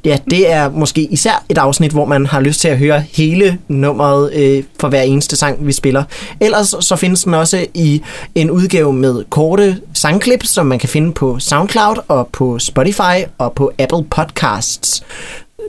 ja, 0.05 0.17
det 0.31 0.51
er 0.51 0.69
måske 0.69 1.01
især 1.01 1.43
et 1.49 1.57
afsnit, 1.57 1.91
hvor 1.91 2.05
man 2.05 2.25
har 2.25 2.39
lyst 2.39 2.61
til 2.61 2.67
at 2.67 2.77
høre 2.77 3.03
hele 3.11 3.57
nummeret 3.67 4.33
øh, 4.33 4.63
for 4.79 4.87
hver 4.87 5.01
eneste 5.01 5.35
sang, 5.35 5.67
vi 5.67 5.71
spiller. 5.71 6.03
Ellers 6.39 6.75
så 6.79 6.95
findes 6.95 7.23
den 7.23 7.33
også 7.33 7.65
i 7.73 8.01
en 8.35 8.51
udgave 8.51 8.93
med 8.93 9.23
korte 9.29 9.77
sangklip, 9.93 10.43
som 10.43 10.65
man 10.65 10.79
kan 10.79 10.89
finde 10.89 11.13
på 11.13 11.39
SoundCloud 11.39 11.95
og 12.07 12.27
på 12.27 12.59
Spotify 12.59 13.23
og 13.37 13.53
på 13.53 13.71
Apple 13.79 14.03
Podcasts. 14.03 15.03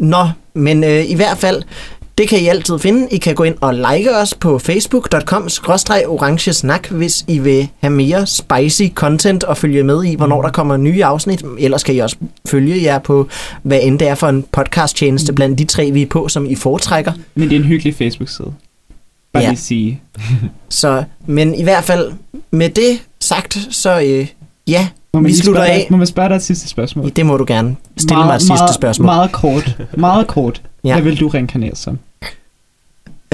Nå, 0.00 0.28
men 0.54 0.84
øh, 0.84 1.10
i 1.10 1.14
hvert 1.14 1.38
fald, 1.38 1.62
det 2.20 2.28
kan 2.28 2.40
I 2.40 2.46
altid 2.46 2.78
finde. 2.78 3.08
I 3.10 3.16
kan 3.18 3.34
gå 3.34 3.42
ind 3.44 3.54
og 3.60 3.74
like 3.74 4.16
os 4.16 4.34
på 4.34 4.58
facebook.com 4.58 5.48
orange 6.08 6.52
snak, 6.52 6.88
hvis 6.90 7.24
I 7.28 7.38
vil 7.38 7.68
have 7.78 7.90
mere 7.92 8.26
spicy 8.26 8.82
content 8.94 9.44
og 9.44 9.56
følge 9.56 9.82
med 9.82 10.04
i, 10.04 10.14
hvornår 10.14 10.42
der 10.42 10.50
kommer 10.50 10.76
nye 10.76 11.04
afsnit. 11.04 11.44
Ellers 11.58 11.82
kan 11.82 11.94
I 11.94 11.98
også 11.98 12.16
følge 12.48 12.82
jer 12.82 12.98
på, 12.98 13.28
hvad 13.62 13.78
end 13.82 13.98
det 13.98 14.08
er 14.08 14.14
for 14.14 14.28
en 14.28 14.44
podcast-tjeneste 14.52 15.32
blandt 15.32 15.58
de 15.58 15.64
tre, 15.64 15.90
vi 15.90 16.02
er 16.02 16.06
på, 16.06 16.28
som 16.28 16.46
I 16.46 16.54
foretrækker. 16.54 17.12
Men 17.34 17.48
det 17.48 17.56
er 17.56 17.60
en 17.60 17.66
hyggelig 17.66 17.94
Facebook-side. 17.94 18.52
Bare 19.32 19.42
Ja. 19.42 19.48
lige 19.48 19.58
sige. 19.60 20.00
Så, 20.68 21.04
men 21.26 21.54
i 21.54 21.62
hvert 21.62 21.84
fald, 21.84 22.12
med 22.50 22.68
det 22.68 22.98
sagt, 23.20 23.58
så 23.70 24.00
øh, 24.00 24.26
ja, 24.68 24.88
Må 25.14 25.20
vi 25.20 25.34
slutter 25.34 25.60
spørge 25.62 25.74
dig- 25.74 25.82
af. 25.84 25.88
Må 25.90 25.96
man 25.96 26.06
spørge 26.06 26.28
dig 26.28 26.36
et 26.36 26.42
sidste 26.42 26.68
spørgsmål? 26.68 27.12
Det 27.16 27.26
må 27.26 27.36
du 27.36 27.44
gerne. 27.48 27.76
Stille 27.96 28.24
mig 28.24 28.34
et 28.34 28.40
sidste 28.40 28.54
meget, 28.54 28.74
spørgsmål. 28.74 29.06
Meget 29.06 29.32
kort. 29.32 29.76
Meget 29.96 30.26
kort. 30.26 30.62
Ja. 30.84 30.92
Hvad 30.94 31.02
vil 31.02 31.20
du 31.20 31.28
reinkarnere 31.28 31.74
som? 31.76 31.98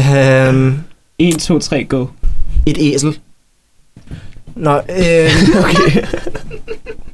Øhm, 0.01 0.79
1, 1.19 1.39
2, 1.41 1.59
3, 1.59 1.85
go. 1.85 2.07
et 2.67 2.77
æsel. 2.81 3.19
Nå, 4.57 4.75
øh, 4.77 5.31
okay. 5.63 6.05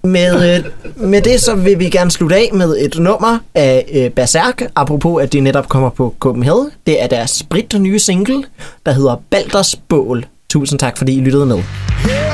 med, 0.02 0.56
øh, 0.56 0.64
med 1.08 1.22
det 1.22 1.40
så 1.40 1.54
vil 1.54 1.78
vi 1.78 1.90
gerne 1.90 2.10
slutte 2.10 2.36
af 2.36 2.50
med 2.52 2.76
et 2.78 2.98
nummer 2.98 3.38
af 3.54 3.86
øh, 3.94 4.10
Berserk, 4.10 4.62
apropos 4.76 5.22
at 5.22 5.32
de 5.32 5.40
netop 5.40 5.68
kommer 5.68 5.90
på 5.90 6.14
Copenhagen. 6.18 6.70
Det 6.86 7.02
er 7.02 7.06
deres 7.06 7.30
sprit 7.30 7.80
nye 7.80 7.98
single, 7.98 8.44
der 8.86 8.92
hedder 8.92 9.22
Balders 9.30 9.76
Bål. 9.76 10.26
Tusind 10.50 10.78
tak, 10.78 10.98
fordi 10.98 11.16
I 11.16 11.20
lyttede 11.20 11.46
med. 11.46 11.56
Yeah. 11.56 12.31